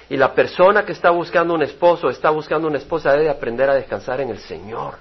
Y 0.10 0.17
la 0.17 0.34
persona 0.34 0.86
que 0.86 0.93
está 0.93 1.10
buscando 1.10 1.54
un 1.54 1.63
esposo, 1.63 2.10
está 2.10 2.30
buscando 2.30 2.67
una 2.67 2.78
esposa, 2.78 3.12
debe 3.12 3.30
aprender 3.30 3.70
a 3.70 3.74
descansar 3.74 4.22
en 4.22 4.30
el 4.30 4.39
Señor. 4.39 4.96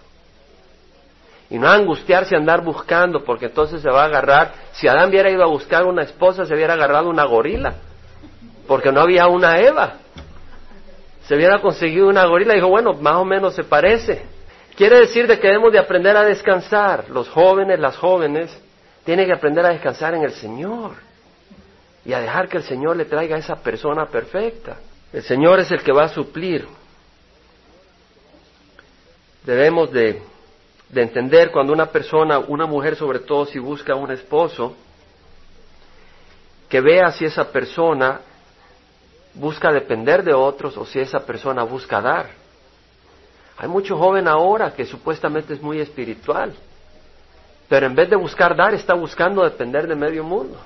Y 1.48 1.58
no 1.58 1.68
angustiarse 1.68 2.34
a 2.34 2.38
andar 2.38 2.62
buscando, 2.62 3.22
porque 3.22 3.46
entonces 3.46 3.80
se 3.80 3.88
va 3.88 4.02
a 4.02 4.06
agarrar. 4.06 4.52
Si 4.72 4.88
Adán 4.88 5.10
hubiera 5.10 5.30
ido 5.30 5.44
a 5.44 5.46
buscar 5.46 5.84
una 5.84 6.02
esposa, 6.02 6.44
se 6.44 6.54
hubiera 6.54 6.74
agarrado 6.74 7.08
una 7.08 7.24
gorila 7.24 7.74
porque 8.66 8.92
no 8.92 9.00
había 9.00 9.26
una 9.26 9.58
Eva. 9.60 9.94
Se 11.26 11.34
hubiera 11.34 11.60
conseguido 11.60 12.08
una 12.08 12.24
gorila 12.26 12.52
y 12.52 12.56
dijo, 12.56 12.68
bueno, 12.68 12.92
más 12.94 13.16
o 13.16 13.24
menos 13.24 13.54
se 13.54 13.64
parece. 13.64 14.22
Quiere 14.76 15.00
decir 15.00 15.26
de 15.26 15.38
que 15.38 15.48
debemos 15.48 15.72
de 15.72 15.78
aprender 15.78 16.16
a 16.16 16.24
descansar. 16.24 17.08
Los 17.08 17.28
jóvenes, 17.28 17.80
las 17.80 17.96
jóvenes, 17.96 18.56
tienen 19.04 19.26
que 19.26 19.32
aprender 19.32 19.64
a 19.64 19.70
descansar 19.70 20.14
en 20.14 20.22
el 20.22 20.32
Señor 20.32 20.92
y 22.04 22.12
a 22.12 22.20
dejar 22.20 22.48
que 22.48 22.58
el 22.58 22.62
Señor 22.62 22.96
le 22.96 23.06
traiga 23.06 23.36
a 23.36 23.38
esa 23.38 23.56
persona 23.56 24.06
perfecta. 24.06 24.76
El 25.16 25.22
Señor 25.22 25.60
es 25.60 25.70
el 25.70 25.82
que 25.82 25.92
va 25.92 26.04
a 26.04 26.08
suplir. 26.10 26.68
Debemos 29.46 29.90
de, 29.90 30.20
de 30.90 31.02
entender 31.02 31.50
cuando 31.50 31.72
una 31.72 31.86
persona, 31.86 32.38
una 32.38 32.66
mujer 32.66 32.96
sobre 32.96 33.20
todo 33.20 33.46
si 33.46 33.58
busca 33.58 33.94
un 33.94 34.10
esposo, 34.10 34.76
que 36.68 36.82
vea 36.82 37.10
si 37.12 37.24
esa 37.24 37.50
persona 37.50 38.20
busca 39.32 39.72
depender 39.72 40.22
de 40.22 40.34
otros 40.34 40.76
o 40.76 40.84
si 40.84 41.00
esa 41.00 41.20
persona 41.20 41.62
busca 41.62 42.02
dar. 42.02 42.28
Hay 43.56 43.68
mucho 43.68 43.96
joven 43.96 44.28
ahora 44.28 44.74
que 44.74 44.84
supuestamente 44.84 45.54
es 45.54 45.62
muy 45.62 45.80
espiritual, 45.80 46.52
pero 47.70 47.86
en 47.86 47.94
vez 47.94 48.10
de 48.10 48.16
buscar 48.16 48.54
dar 48.54 48.74
está 48.74 48.92
buscando 48.92 49.42
depender 49.44 49.86
de 49.86 49.94
medio 49.94 50.22
mundo. 50.22 50.60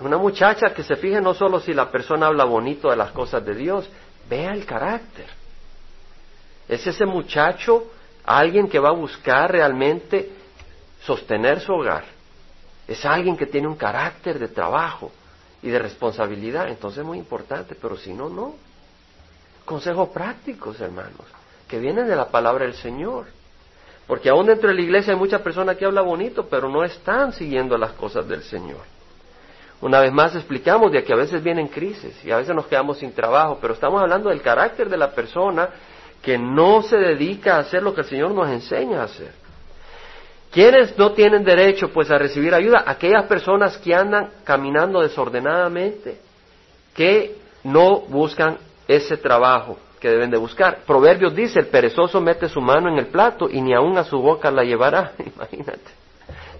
Una 0.00 0.16
muchacha 0.18 0.74
que 0.74 0.82
se 0.82 0.96
fije 0.96 1.20
no 1.20 1.34
solo 1.34 1.60
si 1.60 1.72
la 1.72 1.90
persona 1.90 2.26
habla 2.26 2.44
bonito 2.44 2.90
de 2.90 2.96
las 2.96 3.12
cosas 3.12 3.44
de 3.44 3.54
Dios, 3.54 3.88
vea 4.28 4.52
el 4.52 4.66
carácter. 4.66 5.26
¿Es 6.68 6.86
ese 6.86 7.06
muchacho 7.06 7.92
alguien 8.24 8.68
que 8.68 8.78
va 8.78 8.88
a 8.88 8.92
buscar 8.92 9.52
realmente 9.52 10.30
sostener 11.04 11.60
su 11.60 11.72
hogar? 11.72 12.04
Es 12.88 13.04
alguien 13.04 13.36
que 13.36 13.46
tiene 13.46 13.68
un 13.68 13.76
carácter 13.76 14.38
de 14.38 14.48
trabajo, 14.48 15.12
y 15.64 15.70
de 15.70 15.78
responsabilidad. 15.78 16.68
Entonces 16.68 16.98
es 17.00 17.06
muy 17.06 17.18
importante, 17.18 17.74
pero 17.74 17.96
si 17.96 18.12
no, 18.12 18.28
no. 18.28 18.54
Consejos 19.64 20.10
prácticos, 20.10 20.78
hermanos, 20.78 21.24
que 21.66 21.78
vienen 21.78 22.06
de 22.06 22.14
la 22.14 22.28
palabra 22.28 22.66
del 22.66 22.74
Señor. 22.74 23.26
Porque 24.06 24.28
aún 24.28 24.44
dentro 24.44 24.68
de 24.68 24.74
la 24.74 24.82
iglesia 24.82 25.14
hay 25.14 25.18
muchas 25.18 25.40
personas 25.40 25.78
que 25.78 25.86
hablan 25.86 26.04
bonito, 26.04 26.46
pero 26.50 26.68
no 26.68 26.84
están 26.84 27.32
siguiendo 27.32 27.78
las 27.78 27.92
cosas 27.92 28.28
del 28.28 28.42
Señor. 28.42 28.82
Una 29.80 30.00
vez 30.00 30.12
más 30.12 30.34
explicamos 30.34 30.92
de 30.92 31.04
que 31.04 31.12
a 31.12 31.16
veces 31.16 31.42
vienen 31.42 31.68
crisis 31.68 32.24
y 32.24 32.30
a 32.30 32.38
veces 32.38 32.54
nos 32.54 32.66
quedamos 32.66 32.98
sin 32.98 33.12
trabajo, 33.12 33.58
pero 33.60 33.74
estamos 33.74 34.00
hablando 34.00 34.30
del 34.30 34.40
carácter 34.40 34.88
de 34.88 34.96
la 34.96 35.10
persona 35.10 35.68
que 36.22 36.38
no 36.38 36.82
se 36.82 36.96
dedica 36.96 37.56
a 37.56 37.60
hacer 37.60 37.82
lo 37.82 37.94
que 37.94 38.00
el 38.00 38.06
Señor 38.06 38.30
nos 38.30 38.48
enseña 38.48 39.02
a 39.02 39.04
hacer. 39.04 39.32
¿Quiénes 40.50 40.96
no 40.96 41.12
tienen 41.12 41.44
derecho 41.44 41.88
pues 41.88 42.10
a 42.10 42.16
recibir 42.16 42.54
ayuda? 42.54 42.84
Aquellas 42.86 43.24
personas 43.24 43.76
que 43.78 43.94
andan 43.94 44.30
caminando 44.44 45.00
desordenadamente, 45.00 46.18
que 46.94 47.36
no 47.64 48.00
buscan 48.02 48.58
ese 48.86 49.16
trabajo 49.16 49.76
que 49.98 50.08
deben 50.08 50.30
de 50.30 50.36
buscar. 50.36 50.84
Proverbios 50.86 51.34
dice, 51.34 51.58
el 51.58 51.66
perezoso 51.66 52.20
mete 52.20 52.48
su 52.48 52.60
mano 52.60 52.88
en 52.88 52.98
el 52.98 53.06
plato 53.06 53.48
y 53.50 53.60
ni 53.60 53.74
aun 53.74 53.98
a 53.98 54.04
su 54.04 54.18
boca 54.18 54.50
la 54.50 54.62
llevará. 54.62 55.12
Imagínate. 55.34 55.90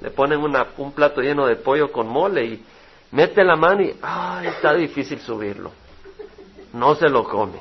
Le 0.00 0.10
ponen 0.10 0.40
un 0.40 0.92
plato 0.92 1.20
lleno 1.20 1.46
de 1.46 1.56
pollo 1.56 1.92
con 1.92 2.08
mole 2.08 2.44
y 2.44 2.64
mete 3.14 3.44
la 3.44 3.56
mano 3.56 3.82
y, 3.82 3.94
ay, 4.02 4.48
está 4.48 4.74
difícil 4.74 5.20
subirlo. 5.20 5.70
No 6.72 6.96
se 6.96 7.08
lo 7.08 7.24
come. 7.24 7.60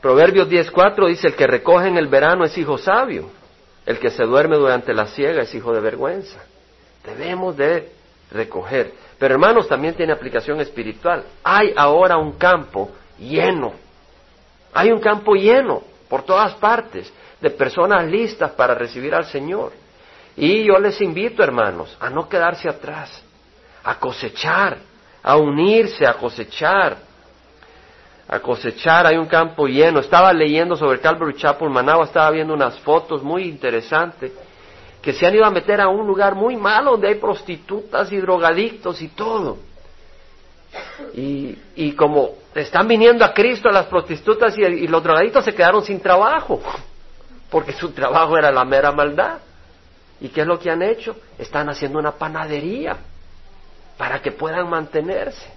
Proverbios 0.00 0.48
10.4 0.48 1.06
dice, 1.08 1.28
el 1.28 1.36
que 1.36 1.46
recoge 1.46 1.88
en 1.88 1.96
el 1.96 2.08
verano 2.08 2.44
es 2.44 2.58
hijo 2.58 2.76
sabio 2.76 3.30
El 3.86 3.98
que 3.98 4.10
se 4.10 4.24
duerme 4.24 4.56
durante 4.56 4.92
la 4.92 5.06
siega 5.06 5.42
es 5.42 5.54
hijo 5.54 5.72
de 5.72 5.80
vergüenza. 5.80 6.42
Debemos 7.04 7.56
de 7.56 7.90
recoger. 8.30 8.92
Pero 9.18 9.34
hermanos, 9.34 9.68
también 9.68 9.94
tiene 9.94 10.12
aplicación 10.12 10.60
espiritual. 10.60 11.24
Hay 11.42 11.72
ahora 11.76 12.16
un 12.16 12.32
campo 12.32 12.90
lleno. 13.18 13.74
Hay 14.72 14.90
un 14.90 15.00
campo 15.00 15.34
lleno 15.34 15.82
por 16.08 16.22
todas 16.22 16.54
partes 16.54 17.12
de 17.40 17.50
personas 17.50 18.06
listas 18.06 18.52
para 18.52 18.74
recibir 18.74 19.14
al 19.14 19.26
Señor. 19.26 19.72
Y 20.36 20.64
yo 20.64 20.78
les 20.78 21.00
invito, 21.00 21.42
hermanos, 21.42 21.96
a 22.00 22.10
no 22.10 22.28
quedarse 22.28 22.68
atrás, 22.68 23.22
a 23.84 23.98
cosechar, 23.98 24.78
a 25.22 25.36
unirse, 25.36 26.06
a 26.06 26.14
cosechar, 26.14 26.96
a 28.26 28.40
cosechar. 28.40 29.06
Hay 29.06 29.16
un 29.16 29.26
campo 29.26 29.66
lleno. 29.66 30.00
Estaba 30.00 30.32
leyendo 30.32 30.74
sobre 30.74 31.00
Calvary 31.00 31.34
Chapel, 31.34 31.68
Managua, 31.70 32.06
estaba 32.06 32.30
viendo 32.30 32.54
unas 32.54 32.78
fotos 32.80 33.22
muy 33.22 33.44
interesantes 33.44 34.32
que 35.02 35.12
se 35.12 35.26
han 35.26 35.34
ido 35.34 35.44
a 35.44 35.50
meter 35.50 35.82
a 35.82 35.88
un 35.88 36.06
lugar 36.06 36.34
muy 36.34 36.56
malo 36.56 36.92
donde 36.92 37.08
hay 37.08 37.16
prostitutas 37.16 38.10
y 38.10 38.16
drogadictos 38.16 39.02
y 39.02 39.08
todo. 39.08 39.58
Y, 41.12 41.58
y 41.76 41.92
como 41.92 42.30
están 42.54 42.88
viniendo 42.88 43.22
a 43.22 43.34
Cristo 43.34 43.68
las 43.68 43.84
prostitutas 43.86 44.56
y, 44.56 44.62
y 44.62 44.88
los 44.88 45.02
drogadictos 45.02 45.44
se 45.44 45.54
quedaron 45.54 45.84
sin 45.84 46.00
trabajo, 46.00 46.58
porque 47.50 47.72
su 47.72 47.90
trabajo 47.90 48.38
era 48.38 48.50
la 48.50 48.64
mera 48.64 48.92
maldad. 48.92 49.40
¿Y 50.22 50.30
qué 50.30 50.40
es 50.40 50.46
lo 50.46 50.58
que 50.58 50.70
han 50.70 50.80
hecho? 50.80 51.16
Están 51.36 51.68
haciendo 51.68 51.98
una 51.98 52.12
panadería 52.12 52.96
para 53.96 54.20
que 54.20 54.32
puedan 54.32 54.68
mantenerse. 54.68 55.48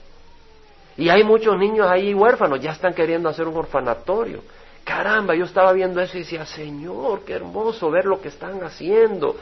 Y 0.97 1.09
hay 1.09 1.23
muchos 1.23 1.55
niños 1.57 1.87
ahí 1.87 2.13
huérfanos, 2.13 2.59
ya 2.59 2.71
están 2.71 2.93
queriendo 2.93 3.29
hacer 3.29 3.47
un 3.47 3.55
orfanatorio. 3.55 4.41
Caramba, 4.83 5.35
yo 5.35 5.45
estaba 5.45 5.73
viendo 5.73 6.01
eso 6.01 6.17
y 6.17 6.21
decía, 6.21 6.45
Señor, 6.45 7.21
qué 7.25 7.33
hermoso 7.33 7.91
ver 7.91 8.05
lo 8.05 8.21
que 8.21 8.29
están 8.29 8.63
haciendo. 8.63 9.35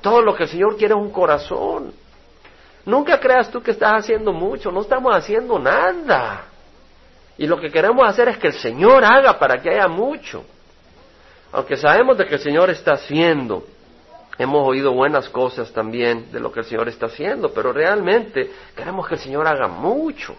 Todo 0.00 0.22
lo 0.22 0.34
que 0.34 0.44
el 0.44 0.48
Señor 0.48 0.76
quiere 0.76 0.94
es 0.94 1.00
un 1.00 1.10
corazón. 1.10 1.92
Nunca 2.84 3.18
creas 3.20 3.50
tú 3.50 3.62
que 3.62 3.72
estás 3.72 3.92
haciendo 3.92 4.32
mucho, 4.32 4.70
no 4.72 4.80
estamos 4.80 5.14
haciendo 5.14 5.58
nada. 5.58 6.44
Y 7.36 7.46
lo 7.46 7.58
que 7.58 7.70
queremos 7.70 8.08
hacer 8.08 8.28
es 8.28 8.38
que 8.38 8.48
el 8.48 8.54
Señor 8.54 9.04
haga 9.04 9.38
para 9.38 9.60
que 9.60 9.70
haya 9.70 9.88
mucho. 9.88 10.44
Aunque 11.52 11.76
sabemos 11.76 12.16
de 12.16 12.26
que 12.26 12.34
el 12.34 12.40
Señor 12.40 12.70
está 12.70 12.92
haciendo, 12.92 13.64
hemos 14.38 14.66
oído 14.66 14.92
buenas 14.92 15.28
cosas 15.28 15.72
también 15.72 16.30
de 16.32 16.40
lo 16.40 16.52
que 16.52 16.60
el 16.60 16.66
Señor 16.66 16.88
está 16.88 17.06
haciendo, 17.06 17.52
pero 17.52 17.72
realmente 17.72 18.50
queremos 18.76 19.06
que 19.06 19.14
el 19.14 19.20
Señor 19.20 19.46
haga 19.46 19.68
mucho. 19.68 20.34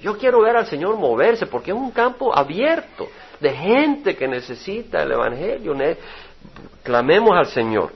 Yo 0.00 0.16
quiero 0.16 0.42
ver 0.42 0.56
al 0.56 0.66
Señor 0.66 0.96
moverse 0.96 1.46
porque 1.46 1.72
es 1.72 1.76
un 1.76 1.90
campo 1.90 2.36
abierto 2.36 3.08
de 3.40 3.50
gente 3.50 4.16
que 4.16 4.28
necesita 4.28 5.02
el 5.02 5.12
Evangelio. 5.12 5.74
Clamemos 6.84 7.36
al 7.36 7.46
Señor. 7.46 7.90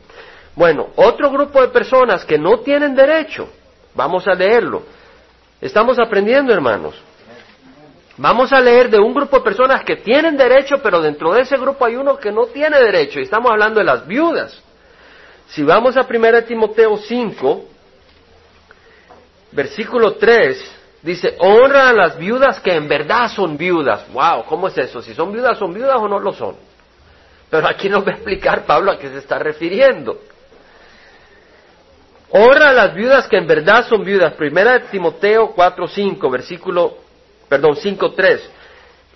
Bueno, 0.55 0.89
otro 0.97 1.31
grupo 1.31 1.63
de 1.63 1.69
personas 1.69 2.25
que 2.25 2.39
no 2.39 2.59
tienen 2.59 2.95
derecho, 2.95 3.49
vamos 3.95 4.27
a 4.27 4.35
leerlo. 4.35 4.83
Estamos 5.61 5.99
aprendiendo, 5.99 6.53
hermanos. 6.53 7.01
Vamos 8.19 8.53
a 8.53 8.61
leer 8.61 8.91
de 8.91 8.99
un 8.99 9.15
grupo 9.15 9.39
de 9.39 9.45
personas 9.45 9.85
que 9.85 9.97
tienen 9.97 10.37
derecho, 10.37 10.77
pero 10.83 11.01
dentro 11.01 11.33
de 11.33 11.43
ese 11.43 11.57
grupo 11.57 11.85
hay 11.87 11.97
uno 11.97 12.19
que 12.19 12.31
no 12.31 12.47
tiene 12.47 12.79
derecho, 12.79 13.19
y 13.19 13.23
estamos 13.23 13.51
hablando 13.51 13.79
de 13.79 13.85
las 13.85 14.07
viudas. 14.07 14.63
Si 15.53 15.63
vamos 15.63 15.97
a 15.97 16.07
1 16.09 16.45
Timoteo 16.45 16.97
5, 16.97 17.65
versículo 19.53 20.15
3, 20.17 20.83
Dice, 21.03 21.35
honra 21.41 21.89
a 21.89 21.93
las 21.93 22.17
viudas 22.17 22.61
que 22.61 22.73
en 22.73 22.87
verdad 22.87 23.29
son 23.29 23.57
viudas. 23.57 24.07
Wow, 24.13 24.45
¿cómo 24.45 24.69
es 24.69 24.79
eso? 24.79 25.03
Si 25.03 25.15
son 25.15 25.33
viudas, 25.33 25.59
¿son 25.59 25.75
viudas 25.75 25.97
o 25.97 26.07
no 26.07 26.21
lo 26.21 26.33
son? 26.33 26.55
Pero 27.51 27.67
aquí 27.69 27.89
nos 27.89 28.07
va 28.07 28.13
a 28.13 28.15
explicar 28.15 28.65
Pablo 28.65 28.93
a 28.93 28.99
qué 28.99 29.09
se 29.09 29.19
está 29.19 29.39
refiriendo. 29.41 30.21
Honra 32.31 32.69
a 32.69 32.73
las 32.73 32.95
viudas 32.95 33.27
que 33.27 33.37
en 33.37 33.49
verdad 33.49 33.85
son 33.89 34.05
viudas. 34.05 34.35
Primera 34.35 34.75
de 34.75 34.81
Timoteo 34.87 35.55
4.5, 35.57 36.31
versículo, 36.31 36.99
perdón, 37.49 37.75
5.3. 37.75 38.41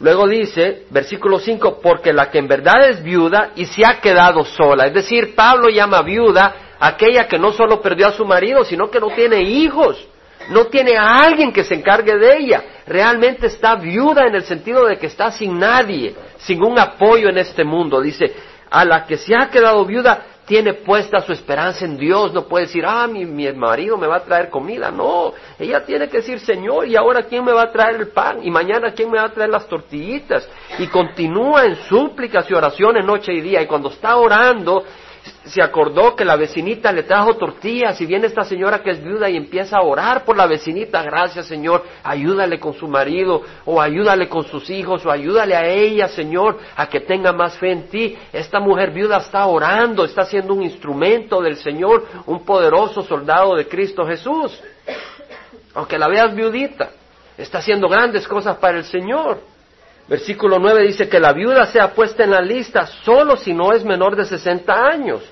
Luego 0.01 0.29
dice, 0.29 0.85
versículo 0.91 1.39
5, 1.39 1.81
porque 1.81 2.13
la 2.13 2.31
que 2.31 2.39
en 2.39 2.49
verdad 2.49 2.89
es 2.89 3.03
viuda 3.03 3.53
y 3.57 3.65
se 3.65 3.85
ha 3.85 4.01
quedado 4.01 4.45
sola. 4.45 4.87
Es 4.87 4.95
decir, 4.95 5.35
Pablo 5.35 5.69
llama 5.69 6.03
viuda 6.03 6.77
aquella 6.79 7.27
que 7.27 7.39
no 7.39 7.53
solo 7.53 7.81
perdió 7.81 8.09
a 8.09 8.13
su 8.13 8.25
marido, 8.25 8.65
sino 8.65 8.91
que 8.91 9.01
no 9.01 9.09
tiene 9.11 9.41
hijos 9.43 10.07
no 10.51 10.67
tiene 10.67 10.97
a 10.97 11.25
alguien 11.25 11.53
que 11.53 11.65
se 11.65 11.75
encargue 11.75 12.17
de 12.17 12.37
ella. 12.37 12.63
Realmente 12.87 13.47
está 13.47 13.75
viuda 13.77 14.27
en 14.27 14.35
el 14.35 14.45
sentido 14.45 14.87
de 14.87 14.99
que 14.99 15.07
está 15.07 15.31
sin 15.31 15.59
nadie, 15.59 16.15
sin 16.39 16.63
un 16.63 16.79
apoyo 16.79 17.29
en 17.29 17.39
este 17.39 17.65
mundo. 17.65 18.01
Dice, 18.01 18.33
a 18.71 18.85
la 18.85 19.07
que 19.07 19.17
se 19.17 19.35
ha 19.35 19.49
quedado 19.51 19.85
viuda 19.85 20.25
tiene 20.47 20.75
puesta 20.75 21.21
su 21.21 21.33
esperanza 21.33 21.85
en 21.85 21.97
Dios. 21.97 22.33
No 22.33 22.47
puede 22.47 22.67
decir, 22.67 22.85
ah, 22.87 23.07
mi, 23.07 23.27
mi 23.27 23.53
marido 23.53 23.97
me 23.97 24.07
va 24.07 24.17
a 24.17 24.25
traer 24.25 24.49
comida. 24.49 24.91
No, 24.91 25.33
ella 25.59 25.85
tiene 25.85 26.09
que 26.09 26.19
decir, 26.19 26.41
Señor, 26.41 26.87
¿y 26.87 26.97
ahora 26.97 27.25
quién 27.25 27.45
me 27.45 27.53
va 27.53 27.63
a 27.63 27.73
traer 27.73 27.97
el 27.97 28.09
pan? 28.09 28.39
¿Y 28.43 28.51
mañana 28.51 28.93
quién 28.93 29.11
me 29.11 29.19
va 29.19 29.25
a 29.25 29.33
traer 29.33 29.51
las 29.51 29.67
tortillitas? 29.67 30.49
Y 30.79 30.87
continúa 30.87 31.65
en 31.65 31.77
súplicas 31.89 32.49
y 32.51 32.55
oraciones 32.55 33.05
noche 33.05 33.33
y 33.33 33.41
día. 33.41 33.61
Y 33.61 33.67
cuando 33.67 33.91
está 33.91 34.17
orando, 34.17 34.85
se 35.47 35.63
acordó 35.63 36.17
que 36.17 36.25
la 36.25 36.37
vecinita 36.37 36.91
le 36.91 37.05
trajo 37.05 37.35
tortillas 37.35 38.01
y 38.01 38.07
viene 38.07 38.27
esta 38.27 38.43
señora 38.43 38.83
que 38.83 38.91
es 38.91 39.03
viuda 39.03 39.31
y 39.31 39.37
empieza 39.37 39.79
a 39.79 39.83
orar 39.83 40.25
por 40.25 40.37
la 40.37 40.47
vecinita, 40.47 41.03
gracias 41.03 41.47
Señor, 41.47 41.85
ayúdale 42.03 42.59
con 42.59 42.75
su 42.75 42.89
marido 42.89 43.43
o 43.65 43.81
ayúdale 43.81 44.29
con 44.29 44.45
sus 44.45 44.69
hijos 44.71 45.07
o 45.07 45.11
ayúdale 45.11 45.55
a 45.55 45.67
ella 45.67 46.09
Señor 46.09 46.59
a 46.75 46.89
que 46.89 47.01
tenga 47.01 47.33
más 47.33 47.57
fe 47.59 47.71
en 47.71 47.89
ti. 47.89 48.19
Esta 48.33 48.59
mujer 48.59 48.91
viuda 48.91 49.19
está 49.19 49.47
orando, 49.47 50.05
está 50.05 50.25
siendo 50.25 50.53
un 50.53 50.63
instrumento 50.63 51.41
del 51.41 51.57
Señor, 51.57 52.05
un 52.27 52.45
poderoso 52.45 53.03
soldado 53.03 53.55
de 53.55 53.69
Cristo 53.69 54.05
Jesús. 54.05 54.61
Aunque 55.75 55.99
la 55.99 56.09
veas 56.09 56.35
viudita, 56.35 56.91
está 57.39 57.59
haciendo 57.59 57.89
grandes 57.89 58.27
cosas 58.27 58.57
para 58.57 58.79
el 58.79 58.85
Señor. 58.85 59.39
Versículo 60.09 60.59
9 60.59 60.87
dice 60.87 61.09
que 61.09 61.19
la 61.19 61.33
viuda 61.33 61.67
sea 61.67 61.93
puesta 61.93 62.25
en 62.25 62.31
la 62.31 62.41
lista 62.41 62.87
solo 62.87 63.37
si 63.37 63.53
no 63.53 63.73
es 63.73 63.85
menor 63.85 64.15
de 64.15 64.25
60 64.25 64.73
años, 64.73 65.23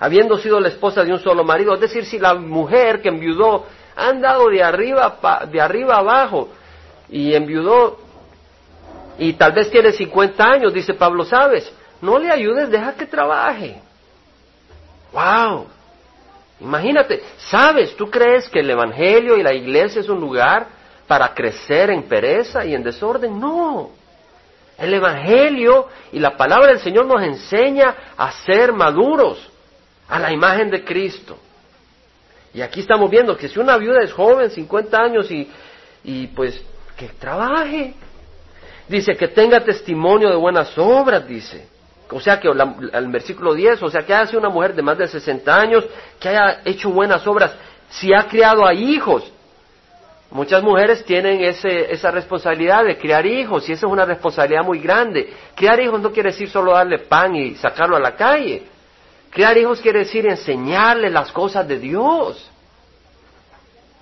habiendo 0.00 0.38
sido 0.38 0.58
la 0.58 0.68
esposa 0.68 1.04
de 1.04 1.12
un 1.12 1.20
solo 1.20 1.44
marido. 1.44 1.74
Es 1.74 1.80
decir, 1.80 2.04
si 2.04 2.18
la 2.18 2.34
mujer 2.34 3.00
que 3.00 3.08
enviudó 3.08 3.66
ha 3.94 4.08
andado 4.08 4.48
de 4.48 4.62
arriba, 4.62 5.18
de 5.52 5.60
arriba 5.60 5.98
abajo 5.98 6.48
y 7.08 7.34
enviudó 7.34 7.98
y 9.18 9.34
tal 9.34 9.52
vez 9.52 9.70
tiene 9.70 9.92
50 9.92 10.42
años, 10.42 10.72
dice 10.72 10.94
Pablo, 10.94 11.24
sabes, 11.24 11.70
no 12.00 12.18
le 12.18 12.30
ayudes, 12.30 12.70
deja 12.70 12.94
que 12.94 13.06
trabaje. 13.06 13.80
¡Wow! 15.12 15.66
Imagínate, 16.60 17.22
¿sabes? 17.36 17.94
¿Tú 17.96 18.10
crees 18.10 18.48
que 18.48 18.60
el 18.60 18.70
Evangelio 18.70 19.36
y 19.36 19.42
la 19.42 19.52
iglesia 19.52 20.00
es 20.00 20.08
un 20.08 20.20
lugar 20.20 20.80
para 21.10 21.34
crecer 21.34 21.90
en 21.90 22.04
pereza 22.04 22.64
y 22.64 22.72
en 22.72 22.84
desorden. 22.84 23.40
No. 23.40 23.90
El 24.78 24.94
Evangelio 24.94 25.88
y 26.12 26.20
la 26.20 26.36
palabra 26.36 26.68
del 26.68 26.78
Señor 26.78 27.04
nos 27.04 27.20
enseña 27.20 27.96
a 28.16 28.30
ser 28.30 28.72
maduros 28.72 29.49
a 30.10 30.18
la 30.18 30.32
imagen 30.32 30.70
de 30.70 30.84
Cristo. 30.84 31.38
Y 32.52 32.60
aquí 32.60 32.80
estamos 32.80 33.08
viendo 33.10 33.36
que 33.36 33.48
si 33.48 33.58
una 33.58 33.76
viuda 33.76 34.02
es 34.02 34.12
joven, 34.12 34.50
50 34.50 35.00
años, 35.00 35.30
y, 35.30 35.48
y 36.04 36.26
pues 36.28 36.60
que 36.96 37.08
trabaje. 37.08 37.94
Dice 38.88 39.16
que 39.16 39.28
tenga 39.28 39.60
testimonio 39.60 40.28
de 40.28 40.36
buenas 40.36 40.76
obras, 40.76 41.26
dice. 41.26 41.68
O 42.10 42.20
sea 42.20 42.40
que 42.40 42.48
el 42.48 43.08
versículo 43.08 43.54
10, 43.54 43.82
o 43.84 43.90
sea 43.90 44.02
que 44.02 44.26
sido 44.26 44.40
una 44.40 44.48
mujer 44.48 44.74
de 44.74 44.82
más 44.82 44.98
de 44.98 45.06
60 45.06 45.54
años, 45.54 45.84
que 46.18 46.28
haya 46.28 46.60
hecho 46.64 46.90
buenas 46.90 47.24
obras, 47.26 47.52
si 47.88 48.12
ha 48.12 48.26
criado 48.26 48.66
a 48.66 48.74
hijos, 48.74 49.32
Muchas 50.32 50.62
mujeres 50.62 51.04
tienen 51.04 51.42
ese, 51.42 51.92
esa 51.92 52.12
responsabilidad 52.12 52.84
de 52.84 52.96
criar 52.96 53.26
hijos 53.26 53.68
y 53.68 53.72
esa 53.72 53.86
es 53.86 53.92
una 53.92 54.04
responsabilidad 54.04 54.62
muy 54.62 54.78
grande. 54.78 55.28
Criar 55.56 55.80
hijos 55.80 56.00
no 56.00 56.12
quiere 56.12 56.30
decir 56.30 56.48
solo 56.48 56.72
darle 56.72 56.98
pan 56.98 57.34
y 57.34 57.56
sacarlo 57.56 57.96
a 57.96 58.00
la 58.00 58.14
calle. 58.14 58.62
Criar 59.30 59.56
hijos 59.56 59.80
quiere 59.80 60.00
decir 60.00 60.26
enseñarles 60.26 61.12
las 61.12 61.30
cosas 61.32 61.66
de 61.66 61.78
Dios. 61.78 62.50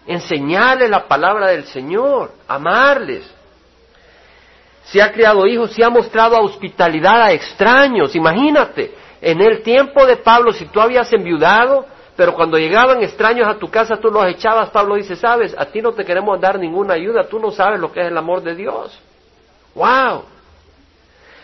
Enseñarles 0.07 0.89
la 0.89 1.07
palabra 1.07 1.49
del 1.49 1.65
Señor, 1.65 2.33
amarles. 2.49 3.31
Si 4.85 5.01
ha 5.01 5.13
criado 5.13 5.47
hijos, 5.47 5.73
si 5.73 5.83
ha 5.83 5.91
mostrado 5.91 6.39
hospitalidad 6.41 7.21
a 7.21 7.33
extraños. 7.33 8.17
Imagínate, 8.17 8.95
en 9.21 9.43
el 9.43 9.63
tiempo 9.63 10.07
de 10.07 10.17
Pablo, 10.17 10.51
si 10.53 10.65
tú 10.65 10.81
habías 10.81 11.13
enviudado, 11.13 11.85
pero 12.17 12.35
cuando 12.35 12.57
llegaban 12.57 13.03
extraños 13.03 13.47
a 13.47 13.59
tu 13.59 13.71
casa, 13.71 13.99
tú 13.99 14.11
los 14.11 14.27
echabas. 14.27 14.71
Pablo 14.71 14.95
dice, 14.95 15.15
sabes, 15.15 15.55
a 15.59 15.67
ti 15.67 15.83
no 15.83 15.93
te 15.93 16.07
queremos 16.07 16.41
dar 16.41 16.59
ninguna 16.59 16.95
ayuda, 16.95 17.29
tú 17.29 17.39
no 17.39 17.51
sabes 17.51 17.79
lo 17.79 17.93
que 17.93 18.01
es 18.01 18.07
el 18.07 18.17
amor 18.17 18.43
de 18.43 18.55
Dios. 18.55 18.99
¡Wow! 19.75 20.25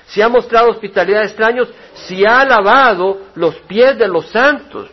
Si 0.07 0.21
ha 0.21 0.29
mostrado 0.29 0.71
hospitalidad 0.71 1.23
a 1.23 1.27
extraños, 1.27 1.69
si 1.95 2.25
ha 2.25 2.45
lavado 2.45 3.19
los 3.35 3.57
pies 3.61 3.99
de 3.99 4.09
los 4.09 4.27
santos. 4.29 4.91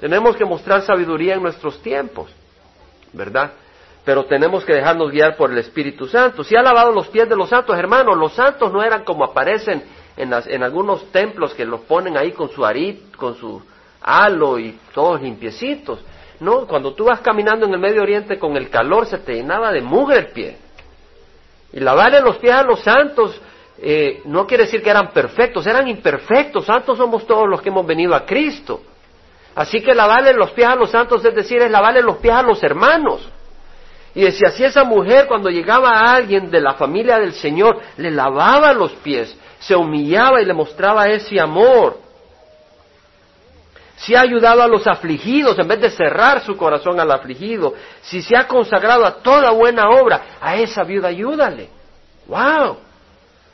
Tenemos 0.00 0.36
que 0.36 0.44
mostrar 0.44 0.82
sabiduría 0.82 1.34
en 1.34 1.42
nuestros 1.42 1.82
tiempos, 1.82 2.30
¿verdad? 3.12 3.52
Pero 4.04 4.24
tenemos 4.24 4.64
que 4.64 4.72
dejarnos 4.72 5.10
guiar 5.10 5.36
por 5.36 5.50
el 5.50 5.58
Espíritu 5.58 6.06
Santo. 6.06 6.44
Si 6.44 6.56
ha 6.56 6.62
lavado 6.62 6.92
los 6.92 7.08
pies 7.08 7.28
de 7.28 7.36
los 7.36 7.48
santos, 7.48 7.76
hermanos, 7.76 8.16
los 8.16 8.32
santos 8.32 8.72
no 8.72 8.82
eran 8.82 9.04
como 9.04 9.24
aparecen 9.24 9.82
en, 10.16 10.32
en 10.32 10.62
algunos 10.62 11.10
templos 11.12 11.52
que 11.52 11.64
los 11.64 11.80
ponen 11.82 12.16
ahí 12.16 12.32
con 12.32 12.48
su 12.48 12.64
arit, 12.64 13.14
con 13.16 13.34
su 13.34 13.60
halo 14.00 14.58
y 14.58 14.78
todos 14.94 15.20
limpiecitos. 15.20 16.00
No, 16.40 16.66
cuando 16.66 16.94
tú 16.94 17.04
vas 17.04 17.20
caminando 17.20 17.66
en 17.66 17.74
el 17.74 17.80
Medio 17.80 18.02
Oriente 18.02 18.38
con 18.38 18.56
el 18.56 18.70
calor 18.70 19.06
se 19.06 19.18
te 19.18 19.34
llenaba 19.34 19.72
de 19.72 19.80
mugre 19.80 20.18
el 20.18 20.26
pie. 20.28 20.56
Y 21.72 21.80
lavarle 21.80 22.20
los 22.20 22.38
pies 22.38 22.54
a 22.54 22.62
los 22.62 22.80
santos 22.80 23.40
eh, 23.80 24.22
no 24.24 24.46
quiere 24.46 24.64
decir 24.64 24.82
que 24.82 24.90
eran 24.90 25.12
perfectos, 25.12 25.66
eran 25.66 25.86
imperfectos. 25.86 26.66
Santos 26.66 26.98
somos 26.98 27.26
todos 27.26 27.48
los 27.48 27.62
que 27.62 27.68
hemos 27.68 27.86
venido 27.86 28.14
a 28.14 28.26
Cristo. 28.26 28.82
Así 29.54 29.80
que 29.80 29.94
lavarle 29.94 30.32
los 30.34 30.50
pies 30.50 30.68
a 30.68 30.74
los 30.74 30.90
santos 30.90 31.24
es 31.24 31.34
decir, 31.34 31.62
es 31.62 31.70
lavarle 31.70 32.02
los 32.02 32.18
pies 32.18 32.34
a 32.34 32.42
los 32.42 32.62
hermanos. 32.62 33.28
Y 34.14 34.22
decía, 34.22 34.50
si 34.50 34.64
esa 34.64 34.84
mujer 34.84 35.26
cuando 35.26 35.48
llegaba 35.48 35.90
a 35.90 36.14
alguien 36.14 36.50
de 36.50 36.60
la 36.60 36.74
familia 36.74 37.18
del 37.18 37.34
Señor, 37.34 37.80
le 37.96 38.10
lavaba 38.10 38.72
los 38.72 38.92
pies, 38.94 39.36
se 39.60 39.76
humillaba 39.76 40.40
y 40.40 40.44
le 40.44 40.54
mostraba 40.54 41.08
ese 41.08 41.40
amor. 41.40 41.98
Si 43.96 44.14
ha 44.14 44.20
ayudado 44.20 44.62
a 44.62 44.68
los 44.68 44.86
afligidos 44.86 45.58
en 45.58 45.68
vez 45.68 45.80
de 45.80 45.90
cerrar 45.90 46.40
su 46.44 46.56
corazón 46.56 46.98
al 47.00 47.10
afligido, 47.10 47.74
si 48.00 48.22
se 48.22 48.36
ha 48.36 48.46
consagrado 48.46 49.04
a 49.04 49.16
toda 49.16 49.50
buena 49.50 49.88
obra, 49.88 50.38
a 50.40 50.56
esa 50.56 50.84
viuda 50.84 51.08
ayúdale. 51.08 51.68
¡Wow! 52.26 52.87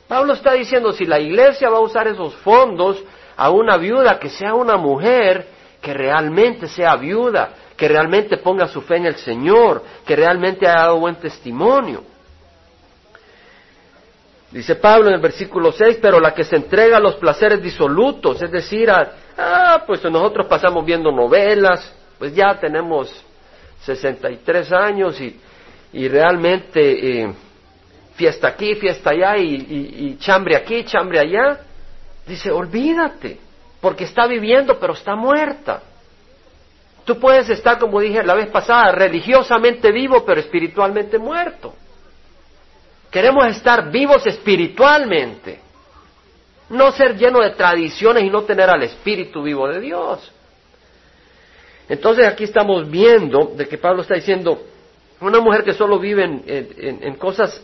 Pablo 0.07 0.33
está 0.33 0.53
diciendo, 0.53 0.93
si 0.93 1.05
la 1.05 1.19
iglesia 1.19 1.69
va 1.69 1.77
a 1.77 1.81
usar 1.81 2.07
esos 2.07 2.35
fondos 2.35 3.03
a 3.35 3.49
una 3.49 3.77
viuda, 3.77 4.19
que 4.19 4.29
sea 4.29 4.53
una 4.53 4.77
mujer 4.77 5.47
que 5.81 5.93
realmente 5.93 6.67
sea 6.67 6.95
viuda, 6.95 7.49
que 7.75 7.87
realmente 7.87 8.37
ponga 8.37 8.67
su 8.67 8.81
fe 8.81 8.97
en 8.97 9.07
el 9.07 9.15
Señor, 9.15 9.83
que 10.05 10.15
realmente 10.15 10.67
haya 10.67 10.81
dado 10.81 10.99
buen 10.99 11.15
testimonio. 11.15 12.03
Dice 14.51 14.75
Pablo 14.75 15.09
en 15.09 15.15
el 15.15 15.21
versículo 15.21 15.71
6, 15.71 15.97
pero 16.01 16.19
la 16.19 16.33
que 16.33 16.43
se 16.43 16.55
entrega 16.55 16.97
a 16.97 17.01
los 17.01 17.15
placeres 17.15 17.61
disolutos, 17.61 18.41
es 18.41 18.51
decir, 18.51 18.89
ah, 18.89 19.83
pues 19.85 20.03
nosotros 20.03 20.47
pasamos 20.47 20.85
viendo 20.85 21.11
novelas, 21.11 21.93
pues 22.17 22.33
ya 22.33 22.57
tenemos 22.59 23.11
63 23.81 24.71
años 24.71 25.19
y, 25.19 25.39
y 25.91 26.07
realmente 26.07 27.21
eh, 27.21 27.33
fiesta 28.15 28.47
aquí, 28.47 28.75
fiesta 28.75 29.11
allá 29.11 29.37
y, 29.37 30.17
chambre 30.19 30.55
aquí, 30.55 30.83
chambre 30.85 31.19
allá. 31.19 31.59
Dice, 32.25 32.49
olvídate, 32.51 33.37
porque 33.79 34.05
está 34.05 34.25
viviendo 34.25 34.79
pero 34.79 34.93
está 34.93 35.15
muerta. 35.15 35.83
Tú 37.03 37.19
puedes 37.19 37.49
estar, 37.49 37.77
como 37.77 37.99
dije 37.99 38.23
la 38.23 38.33
vez 38.33 38.47
pasada, 38.47 38.91
religiosamente 38.91 39.91
vivo 39.91 40.25
pero 40.25 40.39
espiritualmente 40.39 41.19
muerto. 41.19 41.75
Queremos 43.11 43.45
estar 43.47 43.91
vivos 43.91 44.25
espiritualmente, 44.25 45.59
no 46.69 46.91
ser 46.91 47.15
lleno 47.15 47.41
de 47.41 47.51
tradiciones 47.51 48.23
y 48.23 48.29
no 48.29 48.41
tener 48.41 48.69
al 48.69 48.81
espíritu 48.83 49.43
vivo 49.43 49.67
de 49.67 49.79
Dios. 49.79 50.31
Entonces 51.87 52.25
aquí 52.25 52.45
estamos 52.45 52.89
viendo 52.89 53.53
de 53.55 53.67
que 53.67 53.77
Pablo 53.77 54.01
está 54.01 54.15
diciendo, 54.15 54.59
una 55.21 55.39
mujer 55.39 55.63
que 55.63 55.73
solo 55.73 55.99
vive 55.99 56.23
en, 56.23 56.43
en 57.03 57.15
cosas 57.15 57.61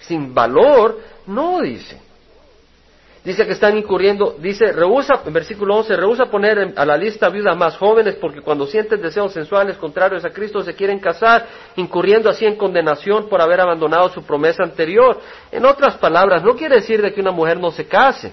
sin 0.00 0.34
valor, 0.34 0.98
no 1.26 1.60
dice. 1.60 2.10
Dice 3.22 3.44
que 3.44 3.52
están 3.52 3.76
incurriendo, 3.76 4.36
dice, 4.38 4.72
rehúsa, 4.72 5.20
en 5.26 5.32
versículo 5.34 5.76
11, 5.76 5.94
rehúsa 5.94 6.24
poner 6.30 6.72
a 6.74 6.86
la 6.86 6.96
lista 6.96 7.28
viudas 7.28 7.54
más 7.54 7.76
jóvenes 7.76 8.14
porque 8.14 8.40
cuando 8.40 8.66
sienten 8.66 9.02
deseos 9.02 9.34
sensuales 9.34 9.76
contrarios 9.76 10.24
a 10.24 10.30
Cristo 10.30 10.62
se 10.62 10.74
quieren 10.74 10.98
casar, 11.00 11.46
incurriendo 11.76 12.30
así 12.30 12.46
en 12.46 12.56
condenación 12.56 13.28
por 13.28 13.42
haber 13.42 13.60
abandonado 13.60 14.08
su 14.08 14.22
promesa 14.22 14.62
anterior. 14.62 15.20
En 15.52 15.66
otras 15.66 15.98
palabras, 15.98 16.42
no 16.42 16.56
quiere 16.56 16.76
decir 16.76 17.02
de 17.02 17.12
que 17.12 17.20
una 17.20 17.30
mujer 17.30 17.60
no 17.60 17.70
se 17.70 17.86
case, 17.86 18.32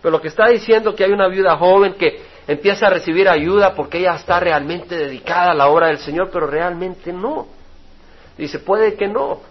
pero 0.00 0.12
lo 0.12 0.20
que 0.20 0.28
está 0.28 0.48
diciendo 0.48 0.94
que 0.94 1.02
hay 1.02 1.10
una 1.10 1.26
viuda 1.26 1.56
joven 1.56 1.94
que 1.94 2.22
empieza 2.46 2.86
a 2.86 2.90
recibir 2.90 3.28
ayuda 3.28 3.74
porque 3.74 3.98
ella 3.98 4.14
está 4.14 4.38
realmente 4.38 4.96
dedicada 4.96 5.50
a 5.50 5.54
la 5.54 5.68
obra 5.68 5.88
del 5.88 5.98
Señor, 5.98 6.30
pero 6.32 6.46
realmente 6.46 7.12
no. 7.12 7.48
Dice, 8.38 8.60
puede 8.60 8.94
que 8.94 9.08
no. 9.08 9.49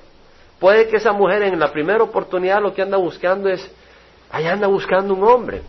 Puede 0.59 0.87
que 0.87 0.97
esa 0.97 1.13
mujer 1.13 1.43
en 1.43 1.59
la 1.59 1.71
primera 1.71 2.03
oportunidad 2.03 2.61
lo 2.61 2.73
que 2.73 2.81
anda 2.81 2.97
buscando 2.97 3.49
es, 3.49 3.65
ahí 4.29 4.45
anda 4.45 4.67
buscando 4.67 5.13
un 5.13 5.23
hombre. 5.23 5.61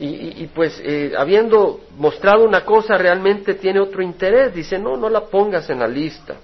Y, 0.00 0.46
pues 0.54 0.80
eh, 0.84 1.12
habiendo 1.18 1.80
mostrado 1.96 2.44
una 2.44 2.64
cosa 2.64 2.96
realmente 2.96 3.54
tiene 3.54 3.80
otro 3.80 4.00
interés. 4.00 4.54
Dice, 4.54 4.78
no, 4.78 4.96
no 4.96 5.08
la 5.08 5.22
pongas 5.22 5.68
en 5.70 5.80
la 5.80 5.88
lista. 5.88 6.36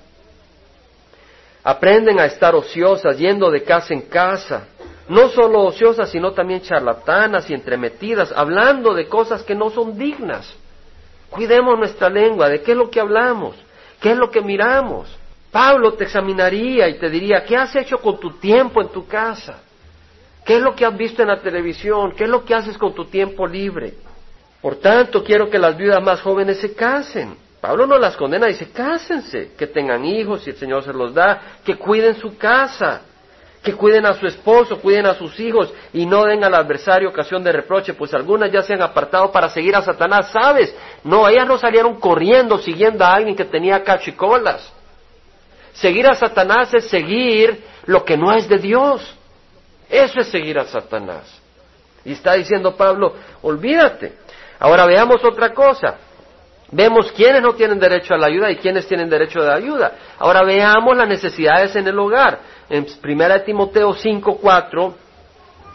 Aprenden 1.63 2.19
a 2.19 2.27
estar 2.27 2.53
ociosas, 2.57 3.17
yendo 3.17 3.53
de 3.53 3.63
casa 3.63 3.95
en 3.95 4.03
casa. 4.03 4.67
No 5.09 5.29
solo 5.29 5.63
ociosas, 5.67 6.11
sino 6.11 6.33
también 6.33 6.63
charlatanas 6.63 7.49
y 7.49 7.55
entremetidas, 7.55 8.33
hablando 8.35 8.93
de 8.93 9.07
cosas 9.07 9.45
que 9.45 9.55
no 9.55 9.71
son 9.71 9.97
dignas. 9.97 10.53
Cuidemos 11.31 11.79
nuestra 11.79 12.09
lengua, 12.09 12.49
de 12.49 12.61
qué 12.61 12.73
es 12.73 12.77
lo 12.77 12.91
que 12.91 13.01
hablamos, 13.01 13.55
qué 14.01 14.13
es 14.13 14.17
lo 14.17 14.31
que 14.31 14.41
miramos. 14.41 15.09
Pablo 15.55 15.93
te 15.93 16.03
examinaría 16.03 16.89
y 16.89 16.99
te 16.99 17.09
diría, 17.09 17.45
¿qué 17.45 17.57
has 17.57 17.77
hecho 17.77 17.99
con 17.99 18.19
tu 18.19 18.33
tiempo 18.39 18.83
en 18.83 18.89
tu 18.89 19.07
casa? 19.07 19.61
¿Qué 20.45 20.57
es 20.57 20.61
lo 20.61 20.75
que 20.75 20.85
has 20.85 20.97
visto 20.97 21.23
en 21.23 21.29
la 21.29 21.41
televisión? 21.41 22.11
¿Qué 22.17 22.25
es 22.25 22.29
lo 22.29 22.45
que 22.45 22.57
haces 22.57 22.77
con 22.77 22.93
tu 22.93 23.05
tiempo 23.05 23.47
libre? 23.47 23.95
Por 24.61 24.81
tanto, 24.81 25.23
quiero 25.23 25.49
que 25.49 25.61
las 25.61 25.77
viudas 25.77 26.03
más 26.03 26.21
jóvenes 26.23 26.59
se 26.59 26.75
casen. 26.75 27.37
Pablo 27.61 27.87
no 27.87 27.99
las 27.99 28.17
condena, 28.17 28.49
dice, 28.49 28.73
cásense, 28.73 29.53
que 29.57 29.69
tengan 29.69 30.05
hijos 30.05 30.43
si 30.43 30.51
el 30.51 30.57
Señor 30.57 30.83
se 30.83 30.93
los 30.93 31.15
da, 31.15 31.41
que 31.65 31.77
cuiden 31.77 32.17
su 32.17 32.37
casa, 32.37 33.03
que 33.63 33.75
cuiden 33.75 34.07
a 34.07 34.15
su 34.15 34.27
esposo, 34.27 34.81
cuiden 34.81 35.07
a 35.07 35.15
sus 35.15 35.39
hijos 35.39 35.73
y 35.93 36.05
no 36.05 36.25
den 36.25 36.43
al 36.43 36.55
adversario 36.57 37.11
ocasión 37.11 37.45
de 37.45 37.53
reproche, 37.53 37.95
pues 37.95 38.13
algunas 38.13 38.51
ya 38.51 38.63
se 38.63 38.75
han 38.75 38.83
apartado 38.83 39.31
para 39.31 39.49
seguir 39.49 39.77
a 39.77 39.83
Satanás, 39.83 40.33
¿sabes? 40.33 40.75
No, 41.05 41.29
ellas 41.29 41.47
no 41.47 41.59
salieron 41.59 42.01
corriendo 42.01 42.59
siguiendo 42.59 43.05
a 43.05 43.15
alguien 43.15 43.37
que 43.37 43.45
tenía 43.45 43.85
cachicolas. 43.85 44.74
Seguir 45.75 46.07
a 46.07 46.15
Satanás 46.15 46.73
es 46.73 46.89
seguir 46.89 47.65
lo 47.87 48.05
que 48.05 48.17
no 48.17 48.33
es 48.33 48.49
de 48.49 48.59
Dios. 48.59 49.15
Eso 49.91 50.21
es 50.21 50.29
seguir 50.29 50.59
a 50.59 50.65
Satanás. 50.65 51.41
Y 52.05 52.13
está 52.13 52.35
diciendo 52.35 52.77
Pablo, 52.77 53.15
olvídate. 53.43 54.15
Ahora 54.59 54.87
veamos 54.87 55.23
otra 55.25 55.53
cosa. 55.53 55.97
Vemos 56.71 57.13
quiénes 57.13 57.43
no 57.43 57.55
tienen 57.55 57.79
derecho 57.79 58.15
a 58.15 58.19
la 58.19 58.27
ayuda 58.27 58.51
y 58.51 58.57
quiénes 58.57 58.87
tienen 58.87 59.09
derecho 59.09 59.41
a 59.41 59.45
la 59.45 59.55
ayuda. 59.55 59.93
Ahora 60.19 60.43
veamos 60.43 60.97
las 60.97 61.09
necesidades 61.09 61.75
en 61.77 61.87
el 61.87 61.99
hogar. 61.99 62.39
En 62.71 62.87
1 62.87 63.43
Timoteo 63.43 63.95
5:4 63.95 64.95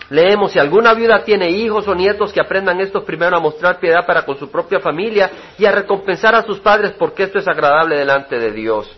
leemos, 0.09 0.51
si 0.51 0.59
alguna 0.59 0.93
viuda 0.93 1.23
tiene 1.23 1.49
hijos 1.51 1.87
o 1.87 1.93
nietos 1.93 2.33
que 2.33 2.41
aprendan 2.41 2.79
esto 2.79 3.05
primero 3.05 3.37
a 3.37 3.39
mostrar 3.39 3.79
piedad 3.79 4.05
para 4.05 4.23
con 4.23 4.37
su 4.37 4.49
propia 4.49 4.79
familia 4.79 5.29
y 5.57 5.65
a 5.65 5.71
recompensar 5.71 6.35
a 6.35 6.43
sus 6.43 6.59
padres 6.59 6.93
porque 6.97 7.23
esto 7.23 7.39
es 7.39 7.47
agradable 7.47 7.97
delante 7.97 8.39
de 8.39 8.51
Dios. 8.51 8.89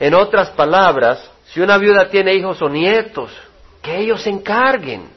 En 0.00 0.14
otras 0.14 0.50
palabras, 0.50 1.30
si 1.46 1.60
una 1.60 1.78
viuda 1.78 2.08
tiene 2.08 2.34
hijos 2.34 2.60
o 2.62 2.68
nietos, 2.68 3.30
que 3.82 3.98
ellos 3.98 4.22
se 4.22 4.30
encarguen. 4.30 5.08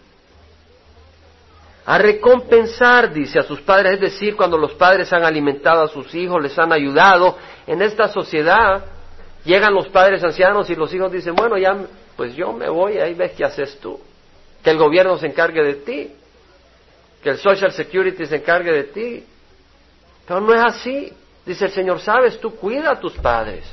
A 1.85 1.97
recompensar, 1.99 3.13
dice, 3.13 3.39
a 3.39 3.43
sus 3.43 3.61
padres, 3.61 3.93
es 3.93 4.01
decir, 4.01 4.35
cuando 4.35 4.57
los 4.57 4.73
padres 4.73 5.13
han 5.13 5.23
alimentado 5.23 5.83
a 5.83 5.87
sus 5.87 6.13
hijos, 6.15 6.41
les 6.41 6.57
han 6.57 6.73
ayudado. 6.73 7.37
En 7.67 7.81
esta 7.81 8.07
sociedad 8.07 8.83
llegan 9.43 9.73
los 9.73 9.87
padres 9.89 10.23
ancianos 10.23 10.69
y 10.69 10.75
los 10.75 10.91
hijos 10.93 11.11
dicen, 11.11 11.35
bueno, 11.35 11.57
ya, 11.57 11.77
pues 12.17 12.35
yo 12.35 12.51
me 12.53 12.67
voy, 12.69 12.97
ahí 12.97 13.13
ves 13.13 13.33
qué 13.33 13.45
haces 13.45 13.79
tú. 13.79 13.99
Que 14.63 14.71
el 14.71 14.77
gobierno 14.77 15.15
se 15.17 15.27
encargue 15.27 15.63
de 15.63 15.73
ti. 15.75 16.11
Que 17.21 17.29
el 17.29 17.37
Social 17.37 17.71
Security 17.71 18.25
se 18.25 18.37
encargue 18.37 18.71
de 18.71 18.83
ti. 18.85 19.23
Pero 20.27 20.41
no 20.41 20.53
es 20.53 20.61
así. 20.61 21.13
Dice 21.45 21.65
el 21.65 21.71
Señor, 21.71 21.99
sabes, 21.99 22.39
tú 22.39 22.55
cuida 22.55 22.91
a 22.91 22.99
tus 22.99 23.13
padres. 23.13 23.63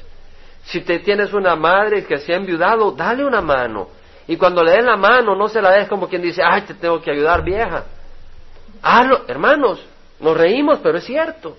Si 0.65 0.81
te 0.81 1.01
tienes 1.01 1.33
una 1.33 1.57
madre 1.57 2.05
que 2.05 2.19
se 2.19 2.33
ha 2.33 2.37
enviudado, 2.37 2.93
dale 2.93 3.25
una 3.25 3.41
mano. 3.41 3.89
Y 4.27 4.37
cuando 4.37 4.63
le 4.63 4.73
den 4.73 4.87
la 4.87 4.97
mano, 4.97 5.35
no 5.35 5.49
se 5.49 5.61
la 5.61 5.73
des 5.73 5.89
como 5.89 6.09
quien 6.09 6.23
dice, 6.23 6.43
ay, 6.45 6.63
te 6.63 6.75
tengo 6.75 7.01
que 7.01 7.11
ayudar, 7.11 7.43
vieja. 7.43 7.85
Hazlo, 8.81 9.23
hermanos, 9.29 9.85
nos 10.21 10.37
reímos, 10.37 10.79
pero 10.83 10.99
es 10.99 11.05
cierto. 11.05 11.57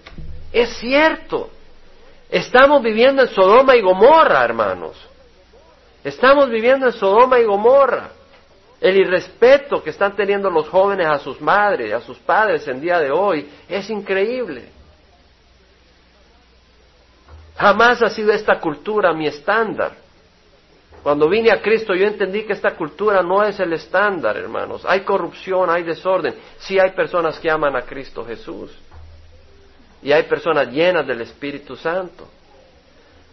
Es 0.51 0.69
cierto. 0.77 1.49
Estamos 2.29 2.81
viviendo 2.81 3.21
en 3.21 3.27
Sodoma 3.27 3.75
y 3.75 3.81
Gomorra, 3.81 4.43
hermanos. 4.43 4.97
Estamos 6.03 6.49
viviendo 6.49 6.87
en 6.87 6.93
Sodoma 6.93 7.39
y 7.39 7.45
Gomorra. 7.45 8.09
El 8.81 8.97
irrespeto 8.97 9.81
que 9.83 9.91
están 9.91 10.15
teniendo 10.15 10.49
los 10.49 10.67
jóvenes 10.67 11.07
a 11.07 11.19
sus 11.19 11.39
madres, 11.39 11.93
a 11.93 12.01
sus 12.01 12.17
padres 12.19 12.67
en 12.67 12.81
día 12.81 12.99
de 12.99 13.11
hoy, 13.11 13.49
es 13.69 13.89
increíble. 13.89 14.69
Jamás 17.57 18.01
ha 18.01 18.09
sido 18.09 18.31
esta 18.31 18.59
cultura 18.59 19.13
mi 19.13 19.27
estándar. 19.27 19.93
Cuando 21.03 21.27
vine 21.27 21.51
a 21.51 21.61
Cristo 21.61 21.93
yo 21.93 22.07
entendí 22.07 22.43
que 22.43 22.53
esta 22.53 22.75
cultura 22.75 23.21
no 23.21 23.43
es 23.43 23.59
el 23.59 23.73
estándar, 23.73 24.37
hermanos. 24.37 24.83
Hay 24.85 25.01
corrupción, 25.01 25.69
hay 25.69 25.83
desorden. 25.83 26.35
Sí 26.57 26.79
hay 26.79 26.91
personas 26.91 27.37
que 27.39 27.51
aman 27.51 27.75
a 27.75 27.81
Cristo 27.81 28.25
Jesús. 28.25 28.71
Y 30.01 30.11
hay 30.11 30.23
personas 30.23 30.69
llenas 30.69 31.05
del 31.05 31.21
Espíritu 31.21 31.75
Santo. 31.75 32.27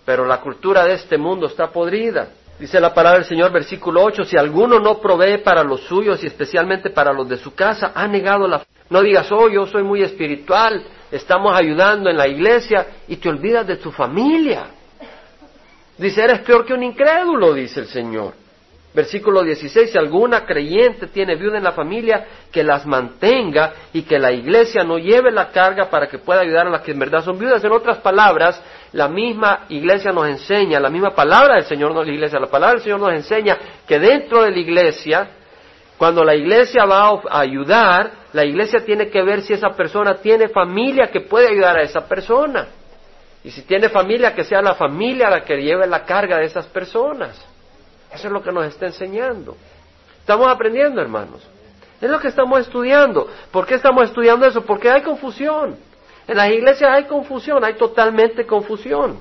Pero 0.05 0.27
la 0.27 0.41
cultura 0.41 0.85
de 0.85 0.95
este 0.95 1.17
mundo 1.17 1.47
está 1.47 1.69
podrida. 1.69 2.31
Dice 2.59 2.79
la 2.81 2.93
palabra 2.93 3.21
del 3.21 3.29
Señor, 3.29 3.53
versículo 3.53 4.03
8, 4.05 4.25
si 4.25 4.37
alguno 4.37 4.79
no 4.79 5.01
provee 5.01 5.39
para 5.39 5.63
los 5.63 5.81
suyos 5.83 6.23
y 6.23 6.27
especialmente 6.27 6.91
para 6.91 7.13
los 7.13 7.29
de 7.29 7.39
su 7.39 7.55
casa, 7.55 7.93
ha 7.95 8.07
negado 8.07 8.47
la. 8.47 8.63
No 8.91 9.01
digas, 9.03 9.31
oh, 9.33 9.49
yo 9.49 9.67
soy 9.67 9.83
muy 9.83 10.03
espiritual, 10.03 10.85
estamos 11.11 11.59
ayudando 11.59 12.11
en 12.11 12.17
la 12.17 12.29
iglesia 12.29 12.87
y 13.09 13.17
te 13.17 13.29
olvidas 13.29 13.67
de 13.67 13.77
tu 13.77 13.91
familia. 13.91 14.67
Dice, 15.99 16.23
eres 16.23 16.41
peor 16.41 16.65
que 16.65 16.73
un 16.73 16.83
incrédulo, 16.83 17.53
dice 17.53 17.81
el 17.81 17.87
Señor. 17.87 18.35
Versículo 18.93 19.45
16, 19.45 19.93
si 19.93 19.99
alguna 19.99 20.45
creyente 20.45 21.07
tiene 21.07 21.37
viuda 21.37 21.59
en 21.59 21.65
la 21.65 21.71
familia, 21.73 22.27
que 22.51 22.65
las 22.65 22.87
mantenga 22.87 23.73
y 23.93 24.03
que 24.03 24.19
la 24.19 24.33
iglesia 24.33 24.83
no 24.83 24.99
lleve 24.99 25.31
la 25.31 25.51
carga 25.51 25.89
para 25.89 26.09
que 26.09 26.19
pueda 26.19 26.41
ayudar 26.41 26.67
a 26.67 26.71
las 26.71 26.81
que 26.81 26.91
en 26.91 26.99
verdad 26.99 27.23
son 27.23 27.39
viudas. 27.39 27.63
En 27.63 27.71
otras 27.71 27.99
palabras, 27.99 28.61
la 28.93 29.07
misma 29.07 29.67
iglesia 29.69 30.11
nos 30.11 30.27
enseña, 30.27 30.81
la 30.81 30.91
misma 30.91 31.15
palabra 31.15 31.55
del 31.55 31.65
Señor 31.67 31.95
no 31.95 32.03
la 32.03 32.11
iglesia, 32.11 32.41
la 32.41 32.49
palabra 32.49 32.75
del 32.75 32.83
Señor 32.83 32.99
nos 32.99 33.13
enseña 33.13 33.57
que 33.87 34.01
dentro 34.01 34.43
de 34.43 34.51
la 34.51 34.59
iglesia, 34.59 35.31
cuando 36.01 36.25
la 36.25 36.35
iglesia 36.35 36.87
va 36.87 37.21
a 37.29 37.41
ayudar, 37.41 38.13
la 38.33 38.43
iglesia 38.43 38.83
tiene 38.87 39.11
que 39.11 39.23
ver 39.23 39.43
si 39.43 39.53
esa 39.53 39.69
persona 39.77 40.15
tiene 40.15 40.49
familia 40.49 41.11
que 41.11 41.21
puede 41.21 41.49
ayudar 41.49 41.77
a 41.77 41.83
esa 41.83 42.09
persona. 42.09 42.69
Y 43.45 43.51
si 43.51 43.61
tiene 43.61 43.91
familia, 43.91 44.35
que 44.35 44.43
sea 44.45 44.63
la 44.63 44.75
familia 44.75 45.29
la 45.29 45.45
que 45.45 45.61
lleve 45.61 45.87
la 45.87 46.07
carga 46.07 46.39
de 46.39 46.47
esas 46.47 46.67
personas. 46.69 47.37
Eso 48.11 48.29
es 48.29 48.33
lo 48.33 48.43
que 48.43 48.51
nos 48.51 48.65
está 48.65 48.87
enseñando. 48.87 49.59
Estamos 50.21 50.49
aprendiendo, 50.49 51.03
hermanos. 51.03 51.47
Es 52.01 52.09
lo 52.09 52.19
que 52.19 52.29
estamos 52.29 52.61
estudiando. 52.61 53.29
¿Por 53.51 53.67
qué 53.67 53.75
estamos 53.75 54.05
estudiando 54.05 54.47
eso? 54.47 54.63
Porque 54.63 54.89
hay 54.89 55.03
confusión. 55.03 55.77
En 56.27 56.35
las 56.35 56.51
iglesias 56.51 56.91
hay 56.91 57.05
confusión, 57.05 57.63
hay 57.63 57.75
totalmente 57.75 58.47
confusión. 58.47 59.19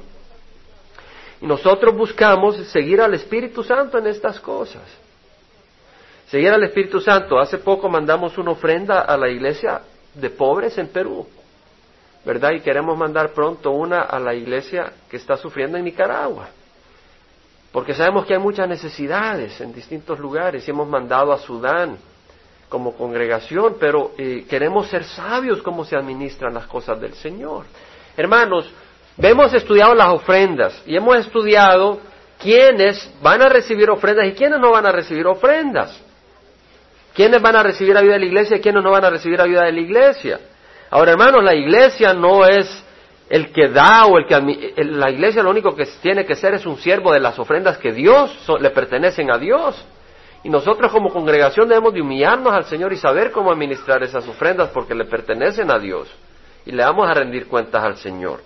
Y 1.41 1.45
nosotros 1.45 1.93
buscamos 1.93 2.55
seguir 2.69 3.01
al 3.01 3.13
Espíritu 3.15 3.65
Santo 3.65 3.97
en 3.97 4.07
estas 4.07 4.39
cosas. 4.39 5.08
Seguir 6.29 6.49
al 6.49 6.63
Espíritu 6.63 6.99
Santo. 6.99 7.39
Hace 7.39 7.57
poco 7.57 7.89
mandamos 7.89 8.37
una 8.37 8.51
ofrenda 8.51 9.01
a 9.01 9.17
la 9.17 9.29
iglesia 9.29 9.81
de 10.13 10.29
pobres 10.29 10.77
en 10.77 10.87
Perú. 10.89 11.27
¿Verdad? 12.23 12.51
Y 12.51 12.59
queremos 12.59 12.97
mandar 12.97 13.31
pronto 13.31 13.71
una 13.71 14.01
a 14.01 14.19
la 14.19 14.35
iglesia 14.35 14.91
que 15.09 15.17
está 15.17 15.37
sufriendo 15.37 15.77
en 15.77 15.85
Nicaragua. 15.85 16.49
Porque 17.71 17.93
sabemos 17.93 18.25
que 18.25 18.33
hay 18.33 18.39
muchas 18.39 18.67
necesidades 18.67 19.59
en 19.61 19.73
distintos 19.73 20.19
lugares 20.19 20.67
y 20.67 20.71
hemos 20.71 20.87
mandado 20.87 21.31
a 21.31 21.39
Sudán 21.39 21.97
como 22.67 22.95
congregación, 22.95 23.77
pero 23.79 24.11
eh, 24.17 24.45
queremos 24.47 24.87
ser 24.87 25.05
sabios 25.05 25.61
cómo 25.63 25.83
se 25.83 25.95
administran 25.95 26.53
las 26.53 26.67
cosas 26.67 26.99
del 26.99 27.13
Señor. 27.13 27.65
Hermanos, 28.15 28.71
hemos 29.17 29.51
estudiado 29.53 29.95
las 29.95 30.09
ofrendas 30.09 30.83
y 30.85 30.95
hemos 30.95 31.17
estudiado 31.17 31.99
quiénes 32.39 33.11
van 33.21 33.41
a 33.41 33.49
recibir 33.49 33.89
ofrendas 33.89 34.27
y 34.27 34.33
quiénes 34.33 34.59
no 34.59 34.71
van 34.71 34.85
a 34.85 34.91
recibir 34.91 35.25
ofrendas. 35.25 36.08
¿Quiénes 37.19 37.41
van 37.41 37.57
a 37.57 37.63
recibir 37.63 37.97
ayuda 37.97 38.13
de 38.13 38.19
la 38.19 38.25
iglesia 38.27 38.55
y 38.55 38.61
quiénes 38.61 38.81
no 38.81 38.91
van 38.91 39.03
a 39.03 39.09
recibir 39.09 39.41
ayuda 39.41 39.65
de 39.65 39.73
la 39.73 39.81
iglesia? 39.81 40.39
Ahora, 40.89 41.11
hermanos, 41.11 41.43
la 41.43 41.53
iglesia 41.53 42.13
no 42.13 42.45
es 42.45 42.81
el 43.29 43.51
que 43.51 43.67
da 43.67 44.05
o 44.05 44.17
el 44.17 44.25
que 44.25 44.39
la 44.85 45.11
iglesia 45.11 45.43
lo 45.43 45.49
único 45.49 45.75
que 45.75 45.85
tiene 46.01 46.25
que 46.25 46.35
ser 46.35 46.53
es 46.53 46.65
un 46.65 46.77
siervo 46.77 47.11
de 47.11 47.19
las 47.19 47.37
ofrendas 47.37 47.77
que 47.77 47.91
Dios 47.91 48.31
le 48.61 48.69
pertenecen 48.69 49.29
a 49.31 49.37
Dios. 49.37 49.85
Y 50.45 50.49
nosotros 50.49 50.93
como 50.93 51.09
congregación 51.09 51.67
debemos 51.67 51.93
de 51.93 51.99
humillarnos 51.99 52.53
al 52.53 52.63
Señor 52.63 52.93
y 52.93 52.95
saber 52.95 53.33
cómo 53.33 53.51
administrar 53.51 54.01
esas 54.01 54.25
ofrendas 54.25 54.69
porque 54.69 54.95
le 54.95 55.03
pertenecen 55.03 55.69
a 55.71 55.77
Dios. 55.77 56.07
Y 56.65 56.71
le 56.71 56.85
vamos 56.85 57.05
a 57.09 57.13
rendir 57.13 57.47
cuentas 57.49 57.83
al 57.83 57.97
Señor. 57.97 58.39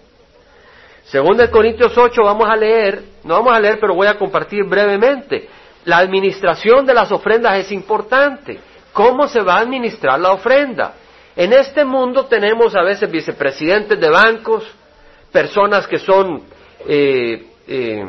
Según 1.04 1.38
de 1.38 1.52
Corintios 1.52 1.96
8 1.96 2.24
vamos 2.24 2.50
a 2.50 2.56
leer, 2.56 3.04
no 3.24 3.36
vamos 3.36 3.54
a 3.54 3.60
leer, 3.60 3.78
pero 3.80 3.94
voy 3.94 4.08
a 4.08 4.18
compartir 4.18 4.64
brevemente. 4.64 5.48
La 5.86 5.98
administración 5.98 6.86
de 6.86 6.94
las 6.94 7.12
ofrendas 7.12 7.58
es 7.60 7.72
importante. 7.72 8.60
¿Cómo 8.94 9.28
se 9.28 9.42
va 9.42 9.56
a 9.56 9.62
administrar 9.62 10.20
la 10.20 10.32
ofrenda? 10.32 10.94
En 11.36 11.52
este 11.52 11.84
mundo 11.84 12.26
tenemos 12.26 12.76
a 12.76 12.84
veces 12.84 13.10
vicepresidentes 13.10 14.00
de 14.00 14.10
bancos, 14.10 14.64
personas 15.32 15.88
que 15.88 15.98
son 15.98 16.44
eh, 16.88 17.48
eh, 17.68 18.06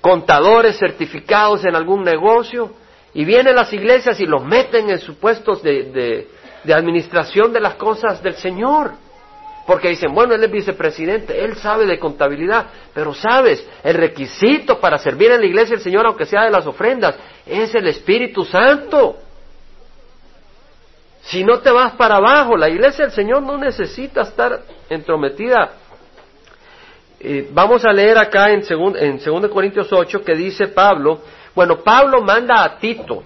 contadores 0.00 0.78
certificados 0.78 1.64
en 1.64 1.74
algún 1.74 2.04
negocio, 2.04 2.72
y 3.12 3.24
vienen 3.24 3.56
las 3.56 3.72
iglesias 3.72 4.20
y 4.20 4.26
los 4.26 4.44
meten 4.44 4.88
en 4.88 5.00
sus 5.00 5.16
puestos 5.16 5.62
de, 5.62 6.26
de 6.62 6.74
administración 6.74 7.52
de 7.52 7.60
las 7.60 7.74
cosas 7.74 8.22
del 8.22 8.34
Señor. 8.36 8.92
Porque 9.70 9.90
dicen, 9.90 10.12
bueno, 10.12 10.34
él 10.34 10.42
es 10.42 10.50
vicepresidente, 10.50 11.44
él 11.44 11.54
sabe 11.54 11.86
de 11.86 11.96
contabilidad, 11.96 12.66
pero 12.92 13.14
sabes, 13.14 13.64
el 13.84 13.94
requisito 13.94 14.80
para 14.80 14.98
servir 14.98 15.30
en 15.30 15.38
la 15.38 15.46
iglesia 15.46 15.76
del 15.76 15.84
Señor, 15.84 16.04
aunque 16.06 16.26
sea 16.26 16.42
de 16.42 16.50
las 16.50 16.66
ofrendas, 16.66 17.14
es 17.46 17.72
el 17.76 17.86
Espíritu 17.86 18.44
Santo. 18.44 19.18
Si 21.22 21.44
no 21.44 21.60
te 21.60 21.70
vas 21.70 21.92
para 21.92 22.16
abajo, 22.16 22.56
la 22.56 22.68
iglesia 22.68 23.04
del 23.04 23.14
Señor 23.14 23.44
no 23.44 23.58
necesita 23.58 24.22
estar 24.22 24.60
entrometida. 24.88 25.70
Eh, 27.20 27.48
vamos 27.52 27.84
a 27.84 27.92
leer 27.92 28.18
acá 28.18 28.50
en 28.50 28.62
2 28.62 28.96
en 28.96 29.48
Corintios 29.50 29.86
8 29.92 30.24
que 30.24 30.34
dice 30.34 30.66
Pablo, 30.66 31.20
bueno, 31.54 31.76
Pablo 31.84 32.22
manda 32.22 32.64
a 32.64 32.76
Tito, 32.76 33.22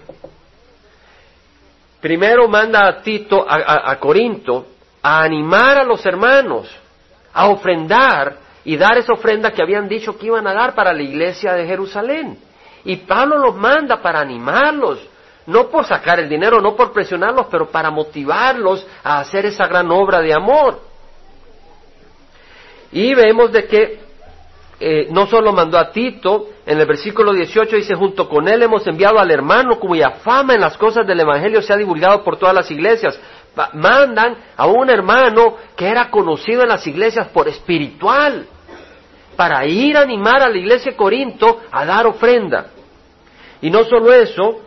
primero 1.99 2.47
manda 2.47 2.87
a 2.87 3.01
Tito, 3.01 3.43
a 3.49 3.99
Corinto, 3.99 4.74
a 5.07 5.21
animar 5.21 5.77
a 5.77 5.83
los 5.83 6.03
hermanos, 6.03 6.67
a 7.31 7.47
ofrendar 7.49 8.37
y 8.63 8.75
dar 8.75 8.97
esa 8.97 9.13
ofrenda 9.13 9.51
que 9.51 9.61
habían 9.61 9.87
dicho 9.87 10.17
que 10.17 10.25
iban 10.25 10.47
a 10.47 10.53
dar 10.55 10.73
para 10.73 10.91
la 10.93 11.03
iglesia 11.03 11.53
de 11.53 11.67
Jerusalén. 11.67 12.39
Y 12.83 12.95
Pablo 12.95 13.37
los 13.37 13.55
manda 13.55 14.01
para 14.01 14.19
animarlos, 14.19 14.99
no 15.45 15.67
por 15.69 15.85
sacar 15.85 16.19
el 16.19 16.27
dinero, 16.27 16.59
no 16.59 16.75
por 16.75 16.91
presionarlos, 16.91 17.45
pero 17.51 17.69
para 17.69 17.91
motivarlos 17.91 18.83
a 19.03 19.19
hacer 19.19 19.45
esa 19.45 19.67
gran 19.67 19.91
obra 19.91 20.21
de 20.21 20.33
amor. 20.33 20.79
Y 22.91 23.13
vemos 23.13 23.51
de 23.51 23.67
que 23.67 23.99
eh, 24.79 25.07
no 25.11 25.27
solo 25.27 25.53
mandó 25.53 25.77
a 25.77 25.91
Tito, 25.91 26.49
en 26.65 26.79
el 26.79 26.87
versículo 26.87 27.31
18 27.31 27.75
dice, 27.75 27.93
junto 27.93 28.27
con 28.27 28.47
él 28.47 28.63
hemos 28.63 28.85
enviado 28.87 29.19
al 29.19 29.29
hermano 29.29 29.79
cuya 29.79 30.09
fama 30.23 30.55
en 30.55 30.61
las 30.61 30.75
cosas 30.77 31.05
del 31.05 31.19
Evangelio 31.19 31.61
se 31.61 31.71
ha 31.71 31.77
divulgado 31.77 32.23
por 32.23 32.37
todas 32.37 32.55
las 32.55 32.71
iglesias. 32.71 33.19
Mandan 33.73 34.35
a 34.55 34.67
un 34.67 34.89
hermano 34.89 35.55
que 35.75 35.87
era 35.87 36.09
conocido 36.09 36.63
en 36.63 36.69
las 36.69 36.85
iglesias 36.87 37.27
por 37.29 37.47
espiritual, 37.47 38.47
para 39.35 39.65
ir 39.65 39.97
a 39.97 40.01
animar 40.01 40.41
a 40.41 40.49
la 40.49 40.57
iglesia 40.57 40.91
de 40.91 40.97
Corinto 40.97 41.61
a 41.71 41.85
dar 41.85 42.07
ofrenda. 42.07 42.67
Y 43.61 43.69
no 43.69 43.83
solo 43.83 44.13
eso, 44.13 44.61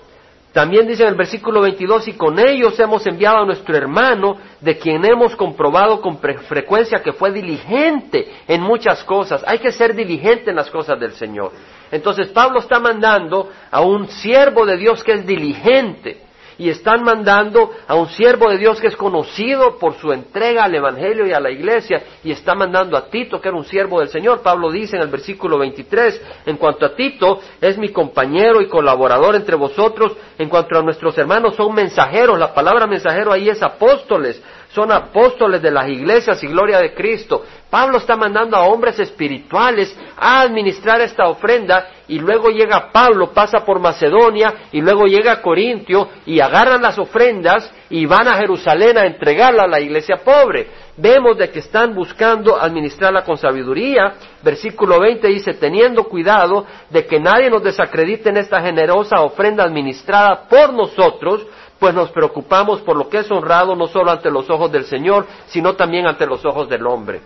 también 0.53 0.87
dice 0.87 1.03
en 1.03 1.11
el 1.11 1.15
versículo 1.15 1.61
22, 1.61 2.09
y 2.09 2.13
con 2.15 2.39
ellos 2.39 2.79
hemos 2.81 3.07
enviado 3.07 3.39
a 3.39 3.47
nuestro 3.47 3.77
hermano, 3.77 4.37
de 4.61 4.77
quien 4.79 5.05
hemos 5.05 5.37
comprobado 5.37 6.01
con 6.01 6.19
frecuencia 6.19 7.03
que 7.03 7.13
fue 7.13 7.33
diligente 7.33 8.31
en 8.47 8.63
muchas 8.63 9.05
cosas. 9.05 9.43
Hay 9.47 9.59
que 9.59 9.73
ser 9.73 9.95
diligente 9.95 10.51
en 10.51 10.57
las 10.57 10.71
cosas 10.71 10.99
del 10.99 11.13
Señor. 11.13 11.53
Entonces 11.91 12.29
Pablo 12.29 12.59
está 12.59 12.81
mandando 12.81 13.51
a 13.71 13.81
un 13.81 14.09
siervo 14.09 14.67
de 14.67 14.77
Dios 14.77 15.03
que 15.03 15.13
es 15.13 15.27
diligente 15.27 16.28
y 16.59 16.69
están 16.69 17.05
mandando 17.05 17.71
a 17.87 17.95
un 17.95 18.09
siervo 18.09 18.51
de 18.51 18.59
Dios 18.59 18.81
que 18.81 18.89
es 18.89 18.97
conocido 18.97 19.79
por 19.79 19.95
su 19.95 20.13
entrega 20.13 20.65
al 20.65 20.75
Evangelio 20.75 21.27
y 21.27 21.33
a 21.33 21.41
la 21.41 21.51
iglesia, 21.51 22.03
y 22.25 22.33
está 22.33 22.55
mandando 22.55 22.97
a 22.97 23.09
Tito, 23.09 23.41
que 23.41 23.49
era 23.49 23.57
un 23.57 23.65
siervo 23.65 24.01
del 24.01 24.09
Señor. 24.09 24.43
Pablo 24.43 24.71
dice 24.71 24.97
en 24.97 25.03
el 25.03 25.09
versículo 25.09 25.59
23, 25.59 26.21
en 26.47 26.57
cuanto 26.57 26.85
a 26.85 26.95
Tito, 26.95 27.41
es 27.61 27.79
mi 27.79 27.91
compañero 27.91 28.61
y 28.61 28.69
colaborador 28.69 29.37
entre 29.37 29.57
vosotros, 29.57 30.17
en 30.37 30.49
cuanto 30.49 30.79
a 30.79 30.83
nuestros 30.83 31.17
hermanos, 31.17 31.55
son 31.55 31.75
mensajeros, 31.75 32.39
la 32.39 32.53
palabra 32.53 32.87
mensajero 32.87 33.33
ahí 33.33 33.49
es 33.49 33.63
apóstoles, 33.63 34.43
son 34.71 34.93
apóstoles 34.93 35.63
de 35.63 35.71
las 35.71 35.89
iglesias 35.89 36.43
y 36.43 36.47
gloria 36.47 36.79
de 36.79 36.95
Cristo. 36.95 37.45
Pablo 37.71 37.99
está 37.99 38.17
mandando 38.17 38.57
a 38.57 38.67
hombres 38.67 38.99
espirituales 38.99 39.95
a 40.17 40.41
administrar 40.41 41.01
esta 41.01 41.29
ofrenda 41.29 41.89
y 42.09 42.19
luego 42.19 42.49
llega 42.49 42.91
Pablo, 42.91 43.33
pasa 43.33 43.65
por 43.65 43.79
Macedonia 43.79 44.55
y 44.73 44.81
luego 44.81 45.05
llega 45.05 45.33
a 45.33 45.43
Corintio 45.43 46.09
y 46.25 46.41
agarran 46.41 46.81
las 46.81 46.99
ofrendas 46.99 47.71
y 47.91 48.07
van 48.07 48.29
a 48.29 48.37
Jerusalén 48.37 48.97
a 48.97 49.07
entregarla 49.07 49.65
a 49.65 49.69
la 49.69 49.81
iglesia 49.81 50.17
pobre. 50.25 50.69
Vemos 50.97 51.39
de 51.39 51.51
que 51.51 51.61
están 51.61 51.95
buscando 51.95 52.61
administrarla 52.61 53.23
con 53.23 53.37
sabiduría. 53.37 54.15
Versículo 54.43 54.99
20 54.99 55.29
dice, 55.29 55.55
teniendo 55.55 56.05
cuidado 56.05 56.67
de 56.91 57.07
que 57.07 57.21
nadie 57.21 57.51
nos 57.51 57.63
desacredite 57.63 58.31
en 58.31 58.39
esta 58.39 58.61
generosa 58.61 59.21
ofrenda 59.21 59.65
administrada 59.65 60.49
por 60.49 60.73
nosotros, 60.73 61.47
pues 61.79 61.95
nos 61.95 62.11
preocupamos 62.11 62.81
por 62.81 62.97
lo 62.97 63.09
que 63.09 63.19
es 63.19 63.31
honrado 63.31 63.77
no 63.77 63.87
solo 63.87 64.11
ante 64.11 64.31
los 64.31 64.49
ojos 64.51 64.71
del 64.73 64.85
Señor, 64.85 65.27
sino 65.47 65.75
también 65.75 66.07
ante 66.07 66.27
los 66.27 66.45
ojos 66.45 66.69
del 66.69 66.87
hombre. 66.87 67.21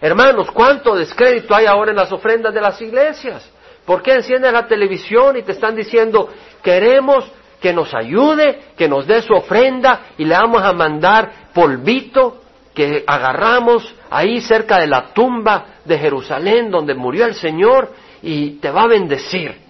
Hermanos, 0.00 0.50
¿cuánto 0.50 0.94
descrédito 0.94 1.54
hay 1.54 1.66
ahora 1.66 1.90
en 1.90 1.96
las 1.96 2.12
ofrendas 2.12 2.52
de 2.54 2.60
las 2.60 2.80
iglesias? 2.80 3.50
¿Por 3.84 4.02
qué 4.02 4.12
enciendes 4.14 4.52
la 4.52 4.66
televisión 4.66 5.36
y 5.36 5.42
te 5.42 5.52
están 5.52 5.74
diciendo, 5.74 6.28
queremos 6.62 7.24
que 7.60 7.72
nos 7.72 7.94
ayude, 7.94 8.60
que 8.76 8.88
nos 8.88 9.06
dé 9.06 9.22
su 9.22 9.32
ofrenda 9.32 10.08
y 10.18 10.24
le 10.24 10.34
vamos 10.34 10.62
a 10.62 10.72
mandar 10.72 11.50
polvito 11.54 12.42
que 12.74 13.04
agarramos 13.06 13.94
ahí 14.10 14.40
cerca 14.40 14.78
de 14.78 14.86
la 14.86 15.14
tumba 15.14 15.78
de 15.84 15.98
Jerusalén 15.98 16.70
donde 16.70 16.94
murió 16.94 17.24
el 17.24 17.34
Señor 17.34 17.92
y 18.22 18.58
te 18.58 18.70
va 18.70 18.82
a 18.82 18.88
bendecir? 18.88 19.65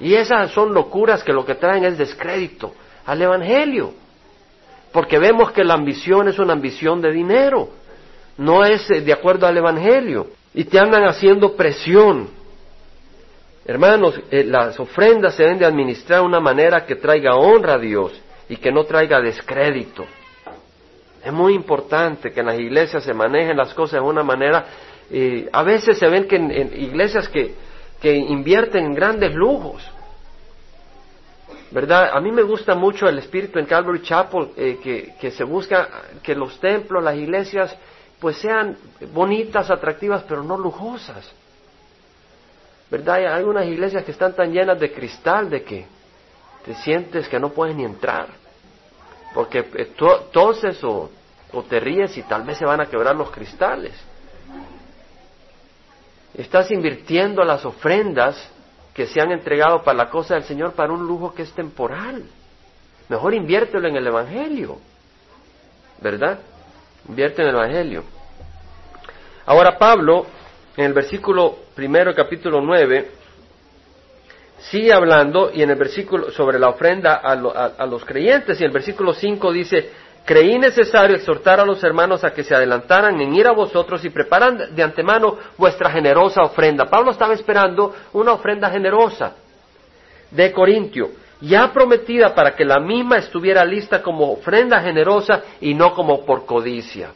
Y 0.00 0.14
esas 0.14 0.50
son 0.50 0.74
locuras 0.74 1.22
que 1.22 1.32
lo 1.32 1.44
que 1.44 1.54
traen 1.54 1.84
es 1.84 1.98
descrédito 1.98 2.74
al 3.06 3.22
Evangelio. 3.22 3.94
Porque 4.92 5.18
vemos 5.18 5.52
que 5.52 5.64
la 5.64 5.74
ambición 5.74 6.28
es 6.28 6.38
una 6.38 6.52
ambición 6.52 7.00
de 7.00 7.12
dinero, 7.12 7.68
no 8.38 8.64
es 8.64 8.90
eh, 8.90 9.00
de 9.00 9.12
acuerdo 9.12 9.46
al 9.46 9.56
Evangelio. 9.56 10.28
Y 10.54 10.64
te 10.64 10.78
andan 10.78 11.04
haciendo 11.04 11.54
presión. 11.54 12.28
Hermanos, 13.64 14.20
eh, 14.30 14.44
las 14.44 14.78
ofrendas 14.78 15.34
se 15.34 15.42
deben 15.42 15.58
de 15.58 15.66
administrar 15.66 16.20
de 16.20 16.26
una 16.26 16.40
manera 16.40 16.86
que 16.86 16.96
traiga 16.96 17.34
honra 17.34 17.74
a 17.74 17.78
Dios 17.78 18.12
y 18.48 18.56
que 18.56 18.70
no 18.70 18.84
traiga 18.84 19.20
descrédito. 19.20 20.06
Es 21.24 21.32
muy 21.32 21.54
importante 21.54 22.30
que 22.30 22.40
en 22.40 22.46
las 22.46 22.58
iglesias 22.58 23.02
se 23.02 23.12
manejen 23.12 23.56
las 23.56 23.74
cosas 23.74 24.00
de 24.00 24.06
una 24.06 24.22
manera. 24.22 24.64
Eh, 25.10 25.48
a 25.52 25.64
veces 25.64 25.98
se 25.98 26.06
ven 26.06 26.28
que 26.28 26.36
en, 26.36 26.72
iglesias 26.80 27.28
que, 27.28 27.52
que 28.00 28.14
invierten 28.14 28.84
en 28.84 28.94
grandes 28.94 29.34
lujos, 29.34 29.82
¿verdad? 31.70 32.10
A 32.12 32.20
mí 32.20 32.30
me 32.30 32.42
gusta 32.42 32.74
mucho 32.74 33.08
el 33.08 33.18
espíritu 33.18 33.58
en 33.58 33.66
Calvary 33.66 34.02
Chapel, 34.02 34.50
eh, 34.56 34.78
que, 34.82 35.14
que, 35.20 35.30
se 35.30 35.44
busca 35.44 35.88
que 36.22 36.34
los 36.34 36.58
templos, 36.60 37.02
las 37.02 37.16
iglesias, 37.16 37.76
pues 38.20 38.36
sean 38.36 38.76
bonitas, 39.12 39.70
atractivas, 39.70 40.22
pero 40.24 40.42
no 40.42 40.56
lujosas. 40.56 41.30
¿Verdad? 42.90 43.34
Hay 43.34 43.44
unas 43.44 43.66
iglesias 43.66 44.04
que 44.04 44.12
están 44.12 44.34
tan 44.34 44.52
llenas 44.52 44.78
de 44.78 44.92
cristal 44.92 45.50
de 45.50 45.62
que 45.64 45.86
te 46.64 46.74
sientes 46.74 47.28
que 47.28 47.40
no 47.40 47.50
puedes 47.50 47.74
ni 47.74 47.84
entrar. 47.84 48.28
Porque 49.34 49.58
eh, 49.74 49.92
toses 50.32 50.82
o, 50.84 51.10
o 51.52 51.62
te 51.64 51.80
ríes 51.80 52.16
y 52.16 52.22
tal 52.22 52.44
vez 52.44 52.58
se 52.58 52.64
van 52.64 52.80
a 52.80 52.86
quebrar 52.86 53.16
los 53.16 53.30
cristales. 53.30 53.92
Estás 56.36 56.70
invirtiendo 56.70 57.42
las 57.44 57.64
ofrendas 57.64 58.52
que 58.92 59.06
se 59.06 59.20
han 59.20 59.32
entregado 59.32 59.82
para 59.82 59.96
la 59.96 60.10
cosa 60.10 60.34
del 60.34 60.44
Señor 60.44 60.74
para 60.74 60.92
un 60.92 61.06
lujo 61.06 61.34
que 61.34 61.42
es 61.42 61.52
temporal. 61.52 62.24
Mejor 63.08 63.32
inviértelo 63.32 63.88
en 63.88 63.96
el 63.96 64.06
Evangelio, 64.06 64.78
¿verdad? 66.00 66.38
Invierte 67.08 67.40
en 67.40 67.48
el 67.48 67.54
Evangelio. 67.54 68.04
Ahora 69.46 69.78
Pablo, 69.78 70.26
en 70.76 70.84
el 70.84 70.92
versículo 70.92 71.56
primero, 71.74 72.14
capítulo 72.14 72.60
9, 72.60 73.10
sigue 74.58 74.92
hablando 74.92 75.50
y 75.54 75.62
en 75.62 75.70
el 75.70 75.76
versículo 75.76 76.30
sobre 76.32 76.58
la 76.58 76.68
ofrenda 76.68 77.14
a, 77.14 77.86
los 77.86 78.04
creyentes 78.04 78.60
y 78.60 78.64
en 78.64 78.68
el 78.68 78.74
versículo 78.74 79.14
5 79.14 79.52
dice, 79.52 79.90
creí 80.26 80.58
necesario 80.58 81.16
exhortar 81.16 81.60
a 81.60 81.64
los 81.64 81.82
hermanos 81.84 82.24
a 82.24 82.34
que 82.34 82.42
se 82.42 82.54
adelantaran 82.54 83.18
en 83.20 83.32
ir 83.32 83.46
a 83.46 83.52
vosotros 83.52 84.04
y 84.04 84.10
preparan 84.10 84.74
de 84.74 84.82
antemano 84.82 85.38
vuestra 85.56 85.88
generosa 85.88 86.42
ofrenda. 86.42 86.86
Pablo 86.86 87.12
estaba 87.12 87.32
esperando 87.32 87.94
una 88.12 88.32
ofrenda 88.32 88.68
generosa 88.68 89.34
de 90.32 90.50
Corintio, 90.50 91.10
ya 91.40 91.72
prometida 91.72 92.34
para 92.34 92.56
que 92.56 92.64
la 92.64 92.80
misma 92.80 93.18
estuviera 93.18 93.64
lista 93.64 94.02
como 94.02 94.32
ofrenda 94.32 94.82
generosa 94.82 95.42
y 95.60 95.74
no 95.74 95.94
como 95.94 96.26
por 96.26 96.44
codicia. 96.44 97.12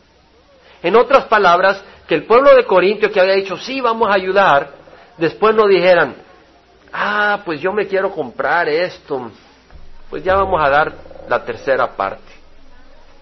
En 0.80 0.94
otras 0.94 1.24
palabras, 1.24 1.82
que 2.06 2.14
el 2.14 2.24
pueblo 2.24 2.54
de 2.54 2.64
Corintio 2.64 3.10
que 3.10 3.20
había 3.20 3.34
dicho, 3.34 3.56
sí, 3.56 3.80
vamos 3.80 4.08
a 4.08 4.14
ayudar, 4.14 4.70
después 5.18 5.52
no 5.56 5.66
dijeran, 5.66 6.14
ah, 6.92 7.40
pues 7.44 7.60
yo 7.60 7.72
me 7.72 7.88
quiero 7.88 8.12
comprar 8.12 8.68
esto, 8.68 9.32
pues 10.08 10.22
ya 10.22 10.36
vamos 10.36 10.60
a 10.64 10.70
dar 10.70 10.92
la 11.28 11.44
tercera 11.44 11.88
parte. 11.96 12.29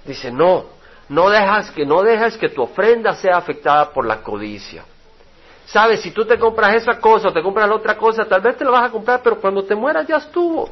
Dice, 0.09 0.33
no, 0.33 0.65
no 1.11 1.29
dejas 1.29 1.71
que, 1.71 1.85
no 1.85 2.03
dejas 2.03 2.39
que 2.39 2.49
tu 2.49 2.63
ofrenda 2.63 3.13
sea 3.13 3.37
afectada 3.37 3.91
por 3.91 4.07
la 4.07 4.23
codicia. 4.23 4.85
Sabes, 5.67 6.01
si 6.01 6.13
tú 6.13 6.25
te 6.25 6.39
compras 6.39 6.77
esa 6.77 6.99
cosa 6.99 7.29
o 7.29 7.33
te 7.33 7.43
compras 7.43 7.69
la 7.69 7.75
otra 7.75 7.99
cosa, 7.99 8.25
tal 8.25 8.41
vez 8.41 8.57
te 8.57 8.65
la 8.65 8.71
vas 8.71 8.89
a 8.89 8.91
comprar, 8.91 9.21
pero 9.23 9.39
cuando 9.39 9.63
te 9.65 9.75
mueras 9.75 10.07
ya 10.07 10.17
estuvo. 10.17 10.71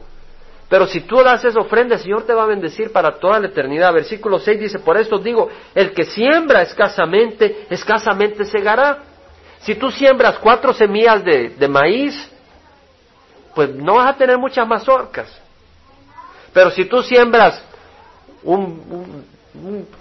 Pero 0.70 0.86
si 0.86 1.02
tú 1.02 1.22
das 1.22 1.44
esa 1.44 1.60
ofrenda, 1.60 1.96
el 1.96 2.00
Señor 2.00 2.22
te 2.22 2.32
va 2.32 2.44
a 2.44 2.46
bendecir 2.46 2.90
para 2.90 3.12
toda 3.18 3.38
la 3.38 3.48
eternidad. 3.48 3.92
Versículo 3.92 4.38
6 4.38 4.58
dice, 4.58 4.78
por 4.78 4.96
esto 4.96 5.18
digo, 5.18 5.50
el 5.74 5.92
que 5.92 6.04
siembra 6.04 6.62
escasamente, 6.62 7.66
escasamente 7.68 8.46
segará. 8.46 9.00
Si 9.58 9.74
tú 9.74 9.90
siembras 9.90 10.38
cuatro 10.38 10.72
semillas 10.72 11.22
de, 11.22 11.50
de 11.50 11.68
maíz, 11.68 12.32
pues 13.54 13.68
no 13.74 13.96
vas 13.96 14.14
a 14.14 14.16
tener 14.16 14.38
muchas 14.38 14.66
mazorcas. 14.66 15.28
Pero 16.54 16.70
si 16.70 16.86
tú 16.86 17.02
siembras 17.02 17.62
un, 18.42 19.24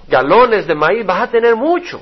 galones 0.07 0.67
de 0.67 0.75
maíz, 0.75 1.05
vas 1.05 1.21
a 1.21 1.31
tener 1.31 1.55
mucho. 1.55 2.01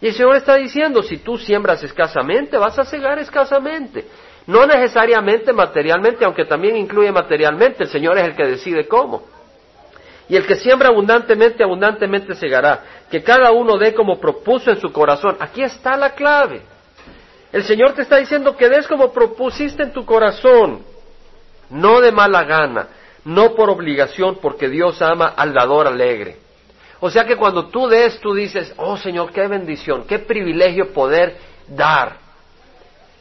Y 0.00 0.08
el 0.08 0.14
Señor 0.14 0.36
está 0.36 0.56
diciendo, 0.56 1.02
si 1.02 1.18
tú 1.18 1.38
siembras 1.38 1.82
escasamente, 1.82 2.56
vas 2.56 2.78
a 2.78 2.84
cegar 2.84 3.18
escasamente. 3.18 4.06
No 4.46 4.66
necesariamente 4.66 5.52
materialmente, 5.52 6.24
aunque 6.24 6.44
también 6.44 6.76
incluye 6.76 7.12
materialmente, 7.12 7.84
el 7.84 7.90
Señor 7.90 8.16
es 8.18 8.24
el 8.24 8.36
que 8.36 8.46
decide 8.46 8.86
cómo. 8.86 9.24
Y 10.28 10.36
el 10.36 10.46
que 10.46 10.56
siembra 10.56 10.88
abundantemente, 10.88 11.62
abundantemente 11.62 12.34
segará. 12.34 12.84
Que 13.10 13.22
cada 13.22 13.50
uno 13.50 13.78
dé 13.78 13.94
como 13.94 14.20
propuso 14.20 14.70
en 14.70 14.78
su 14.78 14.92
corazón. 14.92 15.36
Aquí 15.40 15.62
está 15.62 15.96
la 15.96 16.10
clave. 16.10 16.62
El 17.50 17.64
Señor 17.64 17.92
te 17.92 18.02
está 18.02 18.16
diciendo 18.16 18.56
que 18.56 18.68
des 18.68 18.86
como 18.86 19.10
propusiste 19.10 19.82
en 19.82 19.92
tu 19.92 20.04
corazón, 20.04 20.82
no 21.70 22.00
de 22.00 22.12
mala 22.12 22.44
gana, 22.44 22.88
no 23.28 23.54
por 23.54 23.68
obligación, 23.68 24.38
porque 24.40 24.70
Dios 24.70 25.02
ama 25.02 25.26
al 25.36 25.52
dador 25.52 25.86
alegre. 25.86 26.38
O 27.00 27.10
sea 27.10 27.24
que 27.24 27.36
cuando 27.36 27.66
tú 27.66 27.86
des, 27.86 28.18
tú 28.20 28.32
dices, 28.32 28.72
oh 28.78 28.96
Señor, 28.96 29.32
qué 29.32 29.46
bendición, 29.46 30.04
qué 30.08 30.18
privilegio 30.18 30.94
poder 30.94 31.36
dar 31.68 32.16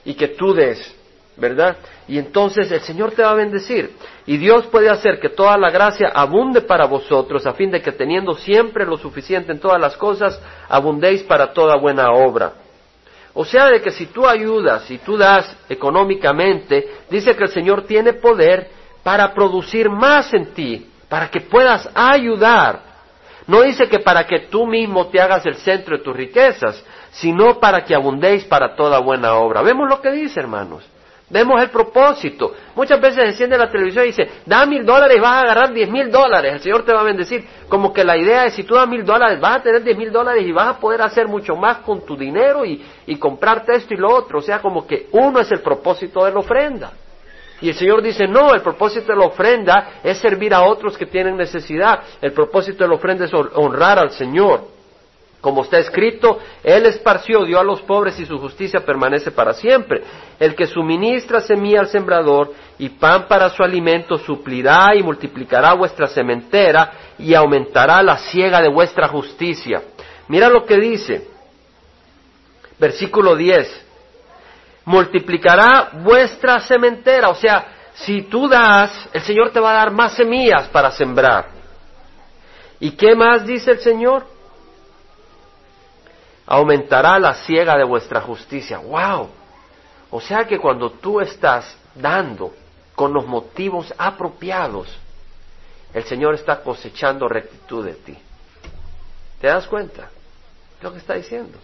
y 0.05 0.13
que 0.13 0.29
tú 0.29 0.53
des, 0.53 0.95
¿verdad? 1.35 1.75
Y 2.07 2.17
entonces 2.17 2.71
el 2.71 2.79
Señor 2.79 3.11
te 3.11 3.21
va 3.21 3.31
a 3.31 3.35
bendecir. 3.35 3.91
Y 4.25 4.37
Dios 4.37 4.65
puede 4.67 4.89
hacer 4.89 5.19
que 5.19 5.27
toda 5.27 5.57
la 5.57 5.69
gracia 5.69 6.07
abunde 6.15 6.61
para 6.61 6.85
vosotros, 6.85 7.45
a 7.45 7.53
fin 7.53 7.69
de 7.69 7.81
que 7.81 7.91
teniendo 7.91 8.33
siempre 8.35 8.85
lo 8.85 8.97
suficiente 8.97 9.51
en 9.51 9.59
todas 9.59 9.79
las 9.79 9.97
cosas, 9.97 10.41
abundéis 10.69 11.21
para 11.23 11.51
toda 11.51 11.75
buena 11.75 12.11
obra. 12.11 12.53
O 13.33 13.43
sea, 13.43 13.67
de 13.67 13.81
que 13.81 13.91
si 13.91 14.05
tú 14.05 14.25
ayudas, 14.25 14.83
si 14.83 14.99
tú 14.99 15.17
das 15.17 15.53
económicamente, 15.67 16.91
dice 17.09 17.35
que 17.35 17.43
el 17.43 17.49
Señor 17.49 17.83
tiene 17.83 18.13
poder 18.13 18.76
para 19.07 19.33
producir 19.33 19.89
más 19.89 20.33
en 20.33 20.53
ti, 20.53 20.85
para 21.07 21.29
que 21.29 21.39
puedas 21.39 21.89
ayudar. 21.95 22.81
No 23.47 23.61
dice 23.61 23.87
que 23.87 23.99
para 23.99 24.25
que 24.27 24.47
tú 24.51 24.67
mismo 24.67 25.07
te 25.07 25.21
hagas 25.21 25.45
el 25.45 25.55
centro 25.55 25.97
de 25.97 26.03
tus 26.03 26.13
riquezas, 26.13 26.83
sino 27.11 27.57
para 27.57 27.85
que 27.85 27.95
abundéis 27.95 28.43
para 28.43 28.75
toda 28.75 28.99
buena 28.99 29.35
obra. 29.35 29.61
Vemos 29.61 29.87
lo 29.87 30.01
que 30.01 30.11
dice, 30.11 30.41
hermanos. 30.41 30.83
Vemos 31.29 31.61
el 31.61 31.69
propósito. 31.69 32.53
Muchas 32.75 32.99
veces 32.99 33.23
enciende 33.23 33.57
la 33.57 33.71
televisión 33.71 34.03
y 34.03 34.07
dice, 34.07 34.29
da 34.45 34.65
mil 34.65 34.85
dólares 34.85 35.15
y 35.15 35.21
vas 35.21 35.35
a 35.35 35.39
agarrar 35.39 35.71
diez 35.71 35.89
mil 35.89 36.11
dólares. 36.11 36.55
El 36.55 36.59
Señor 36.59 36.83
te 36.83 36.91
va 36.91 36.99
a 36.99 37.03
bendecir. 37.03 37.47
Como 37.69 37.93
que 37.93 38.03
la 38.03 38.17
idea 38.17 38.43
es, 38.43 38.55
si 38.55 38.63
tú 38.63 38.75
das 38.75 38.89
mil 38.89 39.05
dólares, 39.05 39.39
vas 39.39 39.59
a 39.59 39.63
tener 39.63 39.83
diez 39.83 39.97
mil 39.97 40.11
dólares 40.11 40.45
y 40.45 40.51
vas 40.51 40.67
a 40.67 40.79
poder 40.81 41.01
hacer 41.01 41.29
mucho 41.29 41.55
más 41.55 41.77
con 41.77 42.05
tu 42.05 42.17
dinero 42.17 42.65
y, 42.65 42.85
y 43.05 43.15
comprarte 43.15 43.73
esto 43.73 43.93
y 43.93 43.97
lo 43.97 44.13
otro. 44.13 44.39
O 44.39 44.41
sea, 44.41 44.59
como 44.59 44.85
que 44.85 45.07
uno 45.13 45.39
es 45.39 45.49
el 45.49 45.61
propósito 45.61 46.25
de 46.25 46.33
la 46.33 46.39
ofrenda. 46.39 46.91
Y 47.61 47.69
el 47.69 47.75
Señor 47.75 48.01
dice, 48.01 48.27
no, 48.27 48.53
el 48.53 48.61
propósito 48.61 49.07
de 49.11 49.17
la 49.17 49.25
ofrenda 49.25 49.99
es 50.03 50.19
servir 50.19 50.53
a 50.53 50.61
otros 50.61 50.97
que 50.97 51.07
tienen 51.07 51.37
necesidad. 51.37 52.01
El 52.21 52.31
propósito 52.31 52.83
de 52.83 52.89
la 52.89 52.95
ofrenda 52.95 53.25
es 53.25 53.33
honrar 53.33 53.97
al 53.97 54.11
Señor. 54.11 54.77
Como 55.41 55.63
está 55.63 55.77
escrito, 55.77 56.39
Él 56.63 56.85
esparció, 56.85 57.45
dio 57.45 57.59
a 57.59 57.63
los 57.63 57.81
pobres 57.81 58.19
y 58.19 58.25
su 58.25 58.37
justicia 58.37 58.81
permanece 58.81 59.31
para 59.31 59.53
siempre. 59.53 60.03
El 60.39 60.55
que 60.55 60.67
suministra 60.67 61.41
semilla 61.41 61.79
al 61.81 61.87
sembrador 61.87 62.53
y 62.77 62.89
pan 62.89 63.27
para 63.27 63.49
su 63.49 63.63
alimento 63.63 64.17
suplirá 64.17 64.95
y 64.95 65.03
multiplicará 65.03 65.73
vuestra 65.73 66.07
sementera 66.07 66.91
y 67.17 67.33
aumentará 67.33 68.01
la 68.03 68.17
siega 68.17 68.61
de 68.61 68.69
vuestra 68.69 69.07
justicia. 69.07 69.81
Mira 70.27 70.49
lo 70.49 70.65
que 70.65 70.77
dice. 70.77 71.27
Versículo 72.79 73.35
10 73.35 73.86
multiplicará 74.87 75.91
vuestra 76.01 76.59
sementera. 76.61 77.29
O 77.29 77.35
sea, 77.35 77.91
si 77.93 78.23
tú 78.23 78.47
das, 78.47 79.09
el 79.13 79.21
Señor 79.21 79.51
te 79.51 79.59
va 79.59 79.71
a 79.71 79.75
dar 79.75 79.91
más 79.91 80.13
semillas 80.13 80.67
para 80.69 80.91
sembrar. 80.91 81.49
¿Y 82.79 82.91
qué 82.91 83.13
más 83.13 83.45
dice 83.45 83.71
el 83.71 83.79
Señor? 83.79 84.25
Aumentará 86.45 87.19
la 87.19 87.33
siega 87.33 87.77
de 87.77 87.83
vuestra 87.83 88.21
justicia. 88.21 88.79
¡Wow! 88.79 89.29
O 90.09 90.21
sea 90.21 90.45
que 90.45 90.57
cuando 90.57 90.91
tú 90.91 91.19
estás 91.19 91.77
dando 91.93 92.53
con 92.95 93.11
los 93.11 93.27
motivos 93.27 93.93
apropiados, 93.97 94.87
el 95.93 96.05
Señor 96.05 96.35
está 96.35 96.61
cosechando 96.61 97.27
rectitud 97.27 97.85
de 97.85 97.93
ti. 97.93 98.17
¿Te 99.41 99.47
das 99.47 99.67
cuenta? 99.67 100.09
lo 100.81 100.91
que 100.91 100.99
está 100.99 101.15
diciendo. 101.15 101.57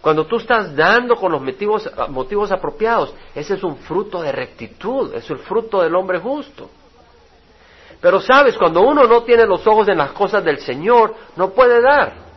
Cuando 0.00 0.26
tú 0.26 0.36
estás 0.36 0.74
dando 0.74 1.16
con 1.16 1.32
los 1.32 1.42
motivos, 1.42 1.90
motivos 2.08 2.52
apropiados, 2.52 3.14
ese 3.34 3.54
es 3.54 3.62
un 3.62 3.76
fruto 3.76 4.22
de 4.22 4.32
rectitud, 4.32 5.14
es 5.14 5.28
el 5.30 5.38
fruto 5.38 5.82
del 5.82 5.94
hombre 5.94 6.18
justo. 6.18 6.70
Pero 8.00 8.20
sabes, 8.20 8.56
cuando 8.56 8.80
uno 8.82 9.04
no 9.04 9.24
tiene 9.24 9.44
los 9.44 9.66
ojos 9.66 9.88
en 9.88 9.98
las 9.98 10.12
cosas 10.12 10.44
del 10.44 10.58
Señor, 10.58 11.14
no 11.36 11.50
puede 11.50 11.80
dar. 11.82 12.28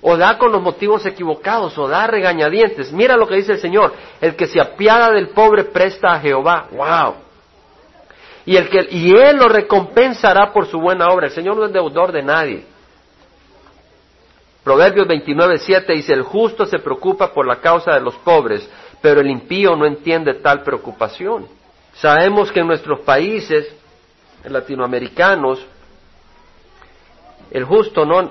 O 0.00 0.16
da 0.16 0.38
con 0.38 0.50
los 0.50 0.60
motivos 0.60 1.06
equivocados, 1.06 1.76
o 1.78 1.88
da 1.88 2.06
regañadientes. 2.06 2.92
Mira 2.92 3.16
lo 3.16 3.26
que 3.26 3.36
dice 3.36 3.52
el 3.52 3.60
Señor, 3.60 3.92
el 4.20 4.34
que 4.34 4.46
se 4.46 4.60
apiada 4.60 5.10
del 5.10 5.28
pobre 5.28 5.64
presta 5.64 6.12
a 6.12 6.20
Jehová. 6.20 6.66
¡Wow! 6.72 7.28
y, 8.48 8.56
el 8.56 8.70
que, 8.70 8.88
y 8.90 9.14
Él 9.14 9.36
lo 9.36 9.46
recompensará 9.46 10.54
por 10.54 10.66
su 10.68 10.80
buena 10.80 11.08
obra. 11.08 11.26
El 11.26 11.34
Señor 11.34 11.58
no 11.58 11.66
es 11.66 11.72
deudor 11.72 12.12
de 12.12 12.22
nadie. 12.22 12.64
Proverbios 14.68 15.06
29, 15.06 15.60
7 15.60 15.94
dice, 15.94 16.12
el 16.12 16.24
justo 16.24 16.66
se 16.66 16.78
preocupa 16.78 17.32
por 17.32 17.46
la 17.46 17.56
causa 17.56 17.94
de 17.94 18.02
los 18.02 18.14
pobres, 18.16 18.68
pero 19.00 19.22
el 19.22 19.30
impío 19.30 19.74
no 19.74 19.86
entiende 19.86 20.34
tal 20.34 20.62
preocupación. 20.62 21.46
Sabemos 21.94 22.52
que 22.52 22.60
en 22.60 22.66
nuestros 22.66 23.00
países 23.00 23.66
latinoamericanos 24.44 25.64
el 27.50 27.64
justo 27.64 28.04
no, 28.04 28.30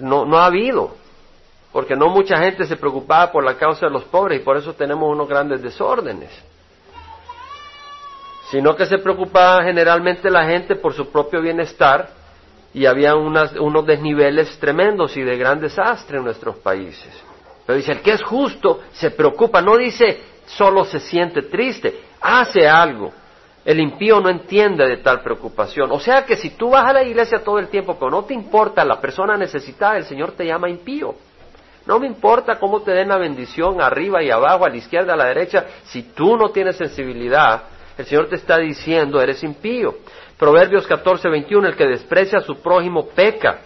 no, 0.00 0.26
no 0.26 0.36
ha 0.36 0.44
habido, 0.44 0.96
porque 1.72 1.96
no 1.96 2.10
mucha 2.10 2.36
gente 2.36 2.66
se 2.66 2.76
preocupaba 2.76 3.32
por 3.32 3.42
la 3.42 3.56
causa 3.56 3.86
de 3.86 3.92
los 3.92 4.04
pobres 4.04 4.42
y 4.42 4.44
por 4.44 4.58
eso 4.58 4.74
tenemos 4.74 5.10
unos 5.10 5.26
grandes 5.26 5.62
desórdenes 5.62 6.30
sino 8.50 8.76
que 8.76 8.84
se 8.84 8.98
preocupaba 8.98 9.64
generalmente 9.64 10.30
la 10.30 10.44
gente 10.44 10.76
por 10.76 10.92
su 10.92 11.10
propio 11.10 11.40
bienestar 11.40 12.10
y 12.74 12.86
había 12.86 13.14
unos 13.14 13.86
desniveles 13.86 14.58
tremendos 14.58 15.16
y 15.16 15.22
de 15.22 15.36
gran 15.36 15.60
desastre 15.60 16.18
en 16.18 16.24
nuestros 16.24 16.56
países. 16.56 17.08
Pero 17.64 17.76
dice, 17.76 17.92
el 17.92 18.00
que 18.00 18.12
es 18.12 18.22
justo 18.22 18.80
se 18.92 19.12
preocupa, 19.12 19.62
no 19.62 19.76
dice 19.76 20.34
solo 20.46 20.84
se 20.84 21.00
siente 21.00 21.42
triste, 21.42 22.02
hace 22.20 22.68
algo. 22.68 23.12
El 23.64 23.80
impío 23.80 24.20
no 24.20 24.28
entiende 24.28 24.86
de 24.86 24.98
tal 24.98 25.22
preocupación. 25.22 25.90
O 25.90 25.98
sea 25.98 26.26
que 26.26 26.36
si 26.36 26.50
tú 26.50 26.70
vas 26.70 26.84
a 26.84 26.92
la 26.92 27.02
iglesia 27.02 27.42
todo 27.42 27.58
el 27.58 27.68
tiempo, 27.68 27.96
pero 27.98 28.10
no 28.10 28.24
te 28.24 28.34
importa 28.34 28.84
la 28.84 29.00
persona 29.00 29.38
necesitada, 29.38 29.96
el 29.96 30.04
Señor 30.04 30.32
te 30.32 30.44
llama 30.44 30.68
impío. 30.68 31.14
No 31.86 31.98
me 31.98 32.06
importa 32.06 32.58
cómo 32.58 32.82
te 32.82 32.92
den 32.92 33.08
la 33.08 33.18
bendición 33.18 33.80
arriba 33.80 34.22
y 34.22 34.30
abajo, 34.30 34.66
a 34.66 34.68
la 34.68 34.76
izquierda, 34.76 35.14
a 35.14 35.16
la 35.16 35.26
derecha, 35.26 35.64
si 35.84 36.02
tú 36.02 36.36
no 36.36 36.50
tienes 36.50 36.76
sensibilidad, 36.76 37.62
el 37.96 38.04
Señor 38.06 38.28
te 38.28 38.36
está 38.36 38.58
diciendo, 38.58 39.20
eres 39.20 39.42
impío. 39.42 39.96
Proverbios 40.38 40.86
14, 40.86 41.28
21, 41.28 41.68
el 41.68 41.76
que 41.76 41.86
desprecia 41.86 42.38
a 42.38 42.42
su 42.42 42.56
prójimo 42.56 43.08
peca, 43.08 43.60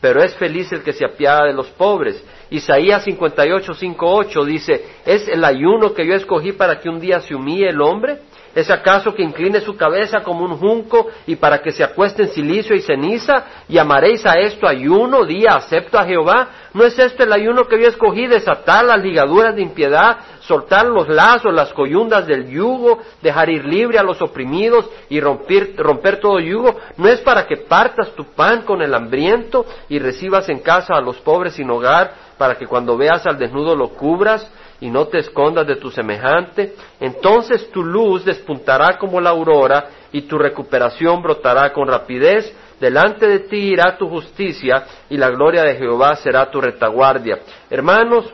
pero 0.00 0.22
es 0.22 0.34
feliz 0.34 0.72
el 0.72 0.82
que 0.82 0.92
se 0.92 1.04
apiada 1.04 1.46
de 1.46 1.52
los 1.52 1.68
pobres. 1.68 2.22
Isaías 2.50 3.04
58, 3.04 3.72
5, 3.72 4.14
8 4.14 4.44
dice, 4.44 4.84
¿es 5.06 5.28
el 5.28 5.44
ayuno 5.44 5.94
que 5.94 6.06
yo 6.06 6.14
escogí 6.14 6.52
para 6.52 6.80
que 6.80 6.88
un 6.88 6.98
día 6.98 7.20
se 7.20 7.34
humille 7.34 7.68
el 7.68 7.80
hombre? 7.80 8.18
¿Es 8.54 8.70
acaso 8.70 9.14
que 9.14 9.22
incline 9.22 9.60
su 9.62 9.76
cabeza 9.76 10.22
como 10.22 10.44
un 10.44 10.58
junco 10.58 11.08
y 11.26 11.36
para 11.36 11.62
que 11.62 11.72
se 11.72 11.82
acueste 11.82 12.24
en 12.24 12.28
silicio 12.28 12.76
y 12.76 12.82
ceniza? 12.82 13.44
¿Y 13.66 13.78
amaréis 13.78 14.26
a 14.26 14.34
esto 14.34 14.68
ayuno, 14.68 15.24
día 15.24 15.54
acepto 15.54 15.98
a 15.98 16.04
Jehová? 16.04 16.48
¿No 16.74 16.84
es 16.84 16.98
esto 16.98 17.22
el 17.22 17.32
ayuno 17.32 17.64
que 17.64 17.80
yo 17.80 17.88
escogí, 17.88 18.26
desatar 18.26 18.84
las 18.84 19.02
ligaduras 19.02 19.54
de 19.54 19.62
impiedad, 19.62 20.18
soltar 20.40 20.86
los 20.86 21.08
lazos, 21.08 21.54
las 21.54 21.72
coyundas 21.72 22.26
del 22.26 22.50
yugo, 22.50 22.98
dejar 23.22 23.48
ir 23.48 23.64
libre 23.64 23.98
a 23.98 24.02
los 24.02 24.20
oprimidos 24.20 24.88
y 25.08 25.20
romper, 25.20 25.74
romper 25.76 26.20
todo 26.20 26.38
yugo? 26.38 26.76
¿No 26.98 27.08
es 27.08 27.20
para 27.20 27.46
que 27.46 27.56
partas 27.56 28.10
tu 28.14 28.24
pan 28.34 28.62
con 28.62 28.82
el 28.82 28.94
hambriento 28.94 29.64
y 29.88 29.98
recibas 29.98 30.50
en 30.50 30.58
casa 30.58 30.94
a 30.94 31.00
los 31.00 31.16
pobres 31.18 31.54
sin 31.54 31.70
hogar, 31.70 32.12
para 32.36 32.56
que 32.56 32.66
cuando 32.66 32.98
veas 32.98 33.24
al 33.26 33.38
desnudo 33.38 33.74
lo 33.74 33.88
cubras? 33.90 34.50
Y 34.82 34.90
no 34.90 35.06
te 35.06 35.18
escondas 35.18 35.64
de 35.64 35.76
tu 35.76 35.92
semejante, 35.92 36.74
entonces 36.98 37.70
tu 37.70 37.84
luz 37.84 38.24
despuntará 38.24 38.98
como 38.98 39.20
la 39.20 39.30
aurora 39.30 39.90
y 40.10 40.22
tu 40.22 40.36
recuperación 40.36 41.22
brotará 41.22 41.72
con 41.72 41.86
rapidez. 41.86 42.52
Delante 42.80 43.28
de 43.28 43.38
ti 43.38 43.58
irá 43.58 43.96
tu 43.96 44.08
justicia 44.08 44.84
y 45.08 45.16
la 45.16 45.30
gloria 45.30 45.62
de 45.62 45.76
Jehová 45.76 46.16
será 46.16 46.50
tu 46.50 46.60
retaguardia. 46.60 47.38
Hermanos, 47.70 48.28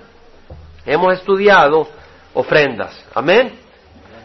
hemos 0.87 1.13
estudiado 1.13 1.87
ofrendas. 2.33 2.99
Amén. 3.15 3.53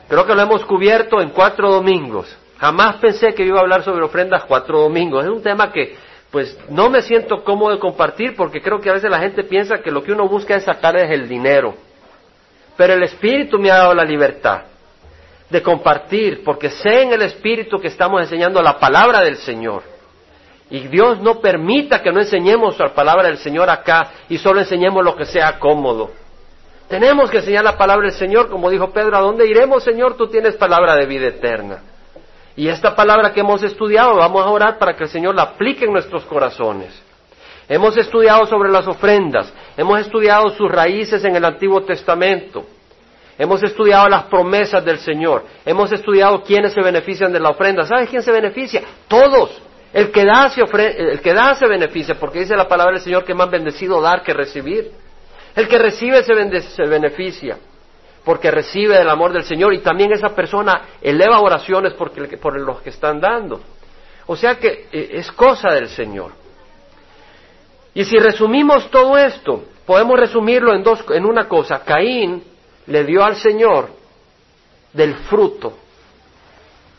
Creo 0.08 0.26
que 0.26 0.34
lo 0.34 0.44
hemos 0.44 0.64
cubierto 0.64 1.20
en 1.20 1.32
cuatro 1.32 1.74
domingos. 1.74 2.34
Jamás 2.58 2.96
pensé 3.02 3.34
que 3.34 3.44
iba 3.44 3.58
a 3.58 3.64
hablar 3.64 3.84
sobre 3.84 4.02
ofrendas 4.02 4.46
cuatro 4.46 4.80
domingos. 4.80 5.26
Es 5.26 5.30
un 5.30 5.44
tema 5.44 5.74
que 5.74 5.98
pues 6.32 6.58
no 6.70 6.90
me 6.90 7.02
siento 7.02 7.44
cómodo 7.44 7.74
de 7.74 7.80
compartir 7.80 8.34
porque 8.38 8.62
creo 8.62 8.80
que 8.80 8.90
a 8.90 8.94
veces 8.94 9.12
la 9.12 9.20
gente 9.20 9.44
piensa 9.44 9.80
que 9.80 9.92
lo 9.92 10.02
que 10.02 10.14
uno 10.14 10.26
busca 10.30 10.56
es 10.56 10.64
sacar 10.64 10.96
es 10.96 11.12
el 11.12 11.28
dinero. 11.28 11.76
Pero 12.76 12.94
el 12.94 13.04
Espíritu 13.04 13.60
me 13.60 13.72
ha 13.72 13.78
dado 13.78 13.94
la 13.94 14.04
libertad 14.04 14.64
de 15.50 15.62
compartir, 15.62 16.44
porque 16.44 16.70
sé 16.70 17.04
en 17.04 17.14
el 17.14 17.22
Espíritu 17.22 17.80
que 17.80 17.88
estamos 17.88 18.22
enseñando 18.22 18.62
la 18.62 18.80
palabra 18.80 19.22
del 19.22 19.38
Señor. 19.38 19.84
Y 20.70 20.88
Dios 20.88 21.20
no 21.22 21.40
permita 21.40 22.02
que 22.02 22.12
no 22.12 22.20
enseñemos 22.20 22.80
la 22.80 22.94
palabra 22.94 23.28
del 23.28 23.38
Señor 23.38 23.70
acá 23.70 24.12
y 24.28 24.40
solo 24.40 24.60
enseñemos 24.60 25.04
lo 25.04 25.16
que 25.16 25.26
sea 25.26 25.60
cómodo. 25.60 26.12
Tenemos 26.88 27.30
que 27.30 27.38
enseñar 27.38 27.64
la 27.64 27.78
palabra 27.78 28.08
del 28.08 28.18
Señor, 28.18 28.50
como 28.50 28.70
dijo 28.70 28.92
Pedro, 28.92 29.16
¿a 29.18 29.22
dónde 29.22 29.48
iremos, 29.48 29.84
Señor? 29.84 30.18
Tú 30.18 30.28
tienes 30.28 30.56
palabra 30.56 30.96
de 30.96 31.06
vida 31.06 31.28
eterna. 31.28 31.84
Y 32.56 32.68
esta 32.68 32.96
palabra 32.96 33.34
que 33.34 33.40
hemos 33.40 33.64
estudiado, 33.64 34.16
vamos 34.16 34.46
a 34.46 34.50
orar 34.50 34.78
para 34.78 34.96
que 34.96 35.04
el 35.04 35.10
Señor 35.10 35.36
la 35.36 35.44
aplique 35.44 35.86
en 35.86 35.94
nuestros 35.94 36.26
corazones. 36.26 36.94
Hemos 37.68 37.96
estudiado 37.98 38.46
sobre 38.46 38.70
las 38.70 38.88
ofrendas, 38.88 39.54
hemos 39.78 40.00
estudiado 40.00 40.50
sus 40.50 40.70
raíces 40.70 41.24
en 41.24 41.36
el 41.36 41.46
Antiguo 41.46 41.82
Testamento, 41.82 42.66
hemos 43.38 43.64
estudiado 43.64 44.10
las 44.10 44.24
promesas 44.24 44.84
del 44.84 45.00
Señor, 45.00 45.46
hemos 45.66 45.92
estudiado 45.92 46.44
quiénes 46.44 46.74
se 46.74 46.82
benefician 46.82 47.32
de 47.32 47.40
la 47.40 47.50
ofrenda. 47.50 47.86
¿Sabes 47.86 48.10
quién 48.10 48.22
se 48.22 48.32
beneficia? 48.32 48.82
Todos. 49.08 49.62
El 49.94 50.12
que 50.12 50.26
da 50.26 50.50
se, 50.50 51.68
beneficia, 51.68 52.16
porque 52.20 52.40
dice 52.40 52.56
la 52.56 52.68
palabra 52.68 52.94
del 52.94 53.04
Señor 53.04 53.24
que 53.24 53.36
más 53.36 53.50
bendecido 53.52 54.02
dar 54.02 54.24
que 54.24 54.34
recibir. 54.34 54.92
El 55.56 55.68
que 55.68 55.78
recibe 55.78 56.24
se, 56.24 56.62
se 56.62 56.84
beneficia, 56.88 57.58
porque 58.26 58.50
recibe 58.50 59.00
el 59.00 59.08
amor 59.08 59.32
del 59.32 59.44
Señor 59.44 59.72
y 59.72 59.80
también 59.80 60.12
esa 60.12 60.30
persona 60.30 60.82
eleva 61.00 61.40
oraciones 61.40 61.94
por 61.94 62.60
los 62.60 62.82
que 62.82 62.90
están 62.90 63.22
dando. 63.22 63.62
O 64.26 64.36
sea 64.36 64.56
que 64.56 64.88
eh, 64.92 65.10
es 65.14 65.32
cosa 65.32 65.70
del 65.74 65.90
Señor. 65.90 66.43
Y 67.94 68.06
si 68.06 68.18
resumimos 68.18 68.90
todo 68.90 69.18
esto, 69.18 69.66
podemos 69.86 70.20
resumirlo 70.20 70.74
en, 70.74 70.84
dos, 70.84 71.04
en 71.10 71.26
una 71.26 71.48
cosa. 71.48 71.84
Caín 71.84 72.44
le 72.88 73.04
dio 73.04 73.24
al 73.24 73.36
Señor 73.36 73.90
del 74.94 75.16
fruto 75.16 75.78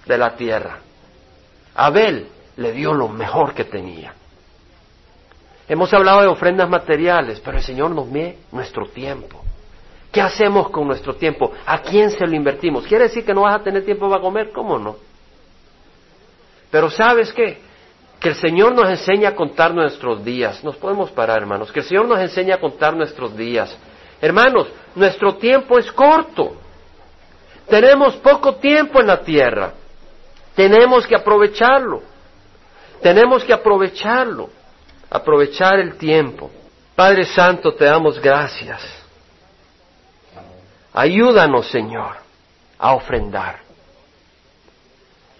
de 0.06 0.18
la 0.18 0.36
tierra. 0.36 0.78
Abel 1.74 2.28
le 2.56 2.72
dio 2.72 2.94
lo 2.94 3.08
mejor 3.08 3.54
que 3.54 3.64
tenía. 3.64 4.14
Hemos 5.68 5.92
hablado 5.94 6.20
de 6.20 6.28
ofrendas 6.28 6.68
materiales, 6.68 7.40
pero 7.40 7.56
el 7.56 7.62
Señor 7.62 7.90
nos 7.90 8.10
ve 8.12 8.38
nuestro 8.52 8.86
tiempo. 8.86 9.42
¿Qué 10.12 10.20
hacemos 10.20 10.70
con 10.70 10.86
nuestro 10.86 11.16
tiempo? 11.16 11.52
¿A 11.66 11.80
quién 11.80 12.10
se 12.10 12.26
lo 12.26 12.36
invertimos? 12.36 12.86
¿Quiere 12.86 13.04
decir 13.04 13.24
que 13.24 13.34
no 13.34 13.42
vas 13.42 13.60
a 13.60 13.64
tener 13.64 13.84
tiempo 13.84 14.08
para 14.08 14.20
comer? 14.20 14.52
¿Cómo 14.52 14.78
no? 14.78 14.96
Pero 16.70 16.90
¿sabes 16.90 17.32
qué? 17.32 17.60
Que 18.20 18.30
el 18.30 18.34
Señor 18.36 18.74
nos 18.74 18.88
enseña 18.88 19.30
a 19.30 19.34
contar 19.34 19.74
nuestros 19.74 20.24
días. 20.24 20.64
Nos 20.64 20.76
podemos 20.76 21.10
parar, 21.10 21.38
hermanos. 21.38 21.70
Que 21.70 21.80
el 21.80 21.86
Señor 21.86 22.06
nos 22.08 22.18
enseña 22.20 22.54
a 22.54 22.60
contar 22.60 22.96
nuestros 22.96 23.36
días. 23.36 23.76
Hermanos, 24.20 24.68
nuestro 24.94 25.34
tiempo 25.34 25.78
es 25.78 25.90
corto. 25.92 26.56
Tenemos 27.68 28.16
poco 28.16 28.56
tiempo 28.56 29.00
en 29.00 29.06
la 29.06 29.20
tierra. 29.20 29.72
Tenemos 30.54 31.06
que 31.06 31.16
aprovecharlo. 31.16 32.02
Tenemos 33.02 33.44
que 33.44 33.52
aprovecharlo. 33.52 34.48
Aprovechar 35.10 35.78
el 35.78 35.96
tiempo. 35.96 36.50
Padre 36.94 37.24
Santo, 37.24 37.74
te 37.74 37.84
damos 37.84 38.20
gracias. 38.20 38.82
Ayúdanos, 40.92 41.68
Señor, 41.68 42.16
a 42.78 42.94
ofrendar. 42.94 43.63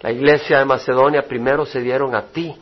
La 0.05 0.13
iglesia 0.13 0.59
de 0.59 0.67
Macedonia 0.67 1.23
primero 1.23 1.65
se 1.65 1.81
dieron 1.81 2.15
a 2.15 2.27
ti 2.27 2.55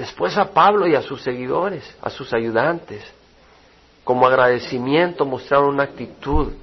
Después 0.00 0.34
a 0.38 0.46
Pablo 0.46 0.86
y 0.86 0.94
a 0.94 1.02
sus 1.02 1.20
seguidores, 1.20 1.84
a 2.00 2.08
sus 2.08 2.32
ayudantes. 2.32 3.04
Como 4.02 4.26
agradecimiento 4.26 5.26
mostraron 5.26 5.74
una 5.74 5.82
actitud 5.82 6.54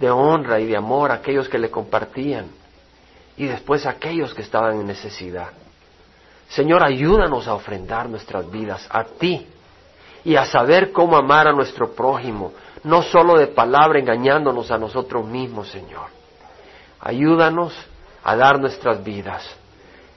de 0.00 0.10
honra 0.10 0.58
y 0.58 0.66
de 0.66 0.76
amor 0.76 1.12
a 1.12 1.14
aquellos 1.14 1.48
que 1.48 1.56
le 1.56 1.70
compartían. 1.70 2.46
Y 3.36 3.46
después 3.46 3.86
a 3.86 3.90
aquellos 3.90 4.34
que 4.34 4.42
estaban 4.42 4.80
en 4.80 4.88
necesidad. 4.88 5.50
Señor, 6.48 6.82
ayúdanos 6.82 7.46
a 7.46 7.54
ofrendar 7.54 8.08
nuestras 8.08 8.50
vidas 8.50 8.84
a 8.90 9.04
ti 9.04 9.46
y 10.24 10.34
a 10.34 10.46
saber 10.46 10.90
cómo 10.90 11.16
amar 11.16 11.46
a 11.46 11.52
nuestro 11.52 11.92
prójimo, 11.92 12.54
no 12.82 13.02
solo 13.02 13.38
de 13.38 13.46
palabra 13.46 14.00
engañándonos 14.00 14.68
a 14.72 14.78
nosotros 14.78 15.24
mismos, 15.26 15.68
Señor. 15.68 16.08
Ayúdanos 16.98 17.72
a 18.22 18.36
dar 18.36 18.60
nuestras 18.60 19.02
vidas 19.02 19.60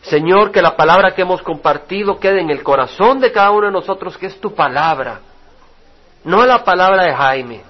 Señor, 0.03 0.51
que 0.51 0.61
la 0.61 0.75
palabra 0.75 1.15
que 1.15 1.21
hemos 1.21 1.41
compartido 1.41 2.19
quede 2.19 2.41
en 2.41 2.49
el 2.49 2.61
corazón 2.61 3.19
de 3.21 3.31
cada 3.31 3.51
uno 3.51 3.67
de 3.67 3.71
nosotros, 3.71 4.17
que 4.17 4.25
es 4.25 4.39
tu 4.39 4.53
palabra, 4.53 5.21
no 6.25 6.45
la 6.45 6.63
palabra 6.63 7.05
de 7.05 7.15
Jaime, 7.15 7.61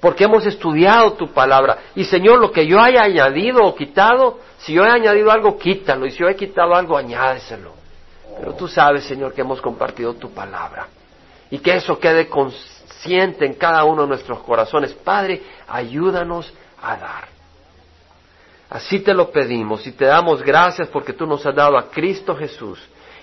porque 0.00 0.24
hemos 0.24 0.46
estudiado 0.46 1.14
tu 1.14 1.32
palabra. 1.32 1.78
Y 1.96 2.04
Señor, 2.04 2.40
lo 2.40 2.52
que 2.52 2.64
yo 2.64 2.80
haya 2.80 3.02
añadido 3.02 3.64
o 3.64 3.74
quitado, 3.74 4.38
si 4.58 4.72
yo 4.74 4.84
he 4.84 4.90
añadido 4.90 5.32
algo, 5.32 5.58
quítalo, 5.58 6.06
y 6.06 6.12
si 6.12 6.18
yo 6.18 6.28
he 6.28 6.36
quitado 6.36 6.76
algo, 6.76 6.96
añádeselo. 6.96 7.72
Pero 8.38 8.54
tú 8.54 8.68
sabes, 8.68 9.04
Señor, 9.04 9.34
que 9.34 9.40
hemos 9.40 9.60
compartido 9.60 10.14
tu 10.14 10.30
palabra, 10.30 10.86
y 11.50 11.58
que 11.58 11.74
eso 11.74 11.98
quede 11.98 12.28
consciente 12.28 13.44
en 13.44 13.54
cada 13.54 13.82
uno 13.82 14.02
de 14.02 14.08
nuestros 14.08 14.38
corazones. 14.40 14.92
Padre, 14.92 15.42
ayúdanos 15.66 16.52
a 16.80 16.96
dar. 16.96 17.37
Así 18.70 19.00
te 19.00 19.14
lo 19.14 19.30
pedimos 19.30 19.86
y 19.86 19.92
te 19.92 20.04
damos 20.04 20.42
gracias 20.42 20.88
porque 20.88 21.14
tú 21.14 21.26
nos 21.26 21.44
has 21.46 21.54
dado 21.54 21.78
a 21.78 21.90
Cristo 21.90 22.36
Jesús. 22.36 22.78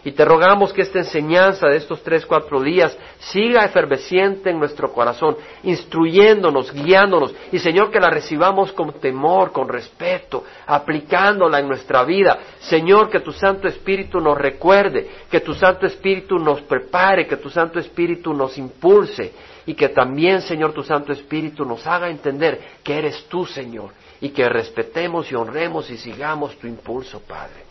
Y 0.05 0.11
te 0.11 0.23
rogamos 0.23 0.71
que 0.71 0.83
esta 0.83 0.99
enseñanza 0.99 1.67
de 1.67 1.77
estos 1.77 2.03
tres, 2.03 2.27
cuatro 2.27 2.61
días 2.61 2.95
siga 3.17 3.65
efervesciente 3.65 4.51
en 4.51 4.59
nuestro 4.59 4.93
corazón, 4.93 5.35
instruyéndonos, 5.63 6.71
guiándonos. 6.71 7.33
Y 7.51 7.57
Señor, 7.57 7.89
que 7.89 7.99
la 7.99 8.11
recibamos 8.11 8.71
con 8.71 8.93
temor, 8.99 9.51
con 9.51 9.67
respeto, 9.67 10.43
aplicándola 10.67 11.59
en 11.59 11.67
nuestra 11.67 12.03
vida. 12.03 12.37
Señor, 12.59 13.09
que 13.09 13.21
tu 13.21 13.31
Santo 13.31 13.67
Espíritu 13.67 14.19
nos 14.19 14.37
recuerde, 14.37 15.09
que 15.31 15.39
tu 15.39 15.55
Santo 15.55 15.87
Espíritu 15.87 16.37
nos 16.37 16.61
prepare, 16.61 17.25
que 17.25 17.37
tu 17.37 17.49
Santo 17.49 17.79
Espíritu 17.79 18.31
nos 18.31 18.59
impulse. 18.59 19.33
Y 19.65 19.73
que 19.73 19.89
también, 19.89 20.43
Señor, 20.43 20.71
tu 20.73 20.83
Santo 20.83 21.13
Espíritu 21.13 21.65
nos 21.65 21.87
haga 21.87 22.11
entender 22.11 22.61
que 22.83 22.95
eres 22.95 23.25
tú, 23.27 23.43
Señor. 23.47 23.89
Y 24.21 24.29
que 24.29 24.47
respetemos 24.47 25.31
y 25.31 25.35
honremos 25.35 25.89
y 25.89 25.97
sigamos 25.97 26.57
tu 26.57 26.67
impulso, 26.67 27.21
Padre. 27.21 27.63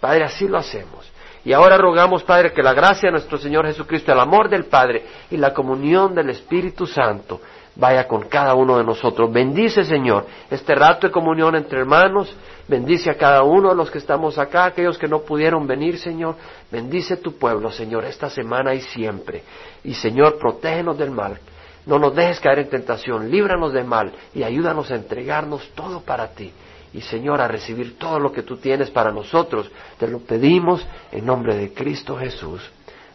Padre, 0.00 0.24
así 0.24 0.48
lo 0.48 0.58
hacemos. 0.58 1.10
Y 1.44 1.52
ahora 1.52 1.76
rogamos, 1.76 2.22
Padre, 2.22 2.52
que 2.52 2.62
la 2.62 2.72
gracia 2.72 3.08
de 3.08 3.12
nuestro 3.12 3.36
Señor 3.36 3.66
Jesucristo, 3.66 4.12
el 4.12 4.20
amor 4.20 4.48
del 4.48 4.64
Padre 4.64 5.04
y 5.30 5.36
la 5.36 5.52
comunión 5.52 6.14
del 6.14 6.30
Espíritu 6.30 6.86
Santo 6.86 7.40
vaya 7.76 8.06
con 8.06 8.22
cada 8.28 8.54
uno 8.54 8.78
de 8.78 8.84
nosotros. 8.84 9.32
Bendice, 9.32 9.84
Señor, 9.84 10.26
este 10.50 10.74
rato 10.74 11.06
de 11.06 11.12
comunión 11.12 11.54
entre 11.54 11.80
hermanos. 11.80 12.34
Bendice 12.66 13.10
a 13.10 13.16
cada 13.16 13.42
uno 13.42 13.70
de 13.70 13.74
los 13.74 13.90
que 13.90 13.98
estamos 13.98 14.38
acá, 14.38 14.66
aquellos 14.66 14.96
que 14.96 15.08
no 15.08 15.20
pudieron 15.20 15.66
venir, 15.66 15.98
Señor. 15.98 16.36
Bendice 16.70 17.18
tu 17.18 17.36
pueblo, 17.36 17.70
Señor, 17.70 18.04
esta 18.04 18.30
semana 18.30 18.74
y 18.74 18.80
siempre. 18.80 19.42
Y, 19.82 19.92
Señor, 19.92 20.38
protégenos 20.38 20.96
del 20.96 21.10
mal. 21.10 21.38
No 21.86 21.98
nos 21.98 22.14
dejes 22.14 22.40
caer 22.40 22.60
en 22.60 22.70
tentación. 22.70 23.30
Líbranos 23.30 23.72
del 23.72 23.84
mal 23.84 24.12
y 24.34 24.42
ayúdanos 24.42 24.90
a 24.90 24.96
entregarnos 24.96 25.68
todo 25.74 26.00
para 26.00 26.28
ti 26.28 26.52
y 26.94 27.00
Señor, 27.00 27.40
a 27.40 27.48
recibir 27.48 27.98
todo 27.98 28.20
lo 28.20 28.32
que 28.32 28.44
tú 28.44 28.56
tienes 28.56 28.90
para 28.90 29.10
nosotros. 29.10 29.70
Te 29.98 30.06
lo 30.06 30.20
pedimos 30.20 30.86
en 31.10 31.26
nombre 31.26 31.56
de 31.56 31.74
Cristo 31.74 32.16
Jesús. 32.16 32.62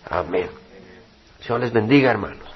Amén. 0.09 0.49
Señor 1.39 1.61
les 1.61 1.71
bendiga, 1.71 2.11
hermanos. 2.11 2.48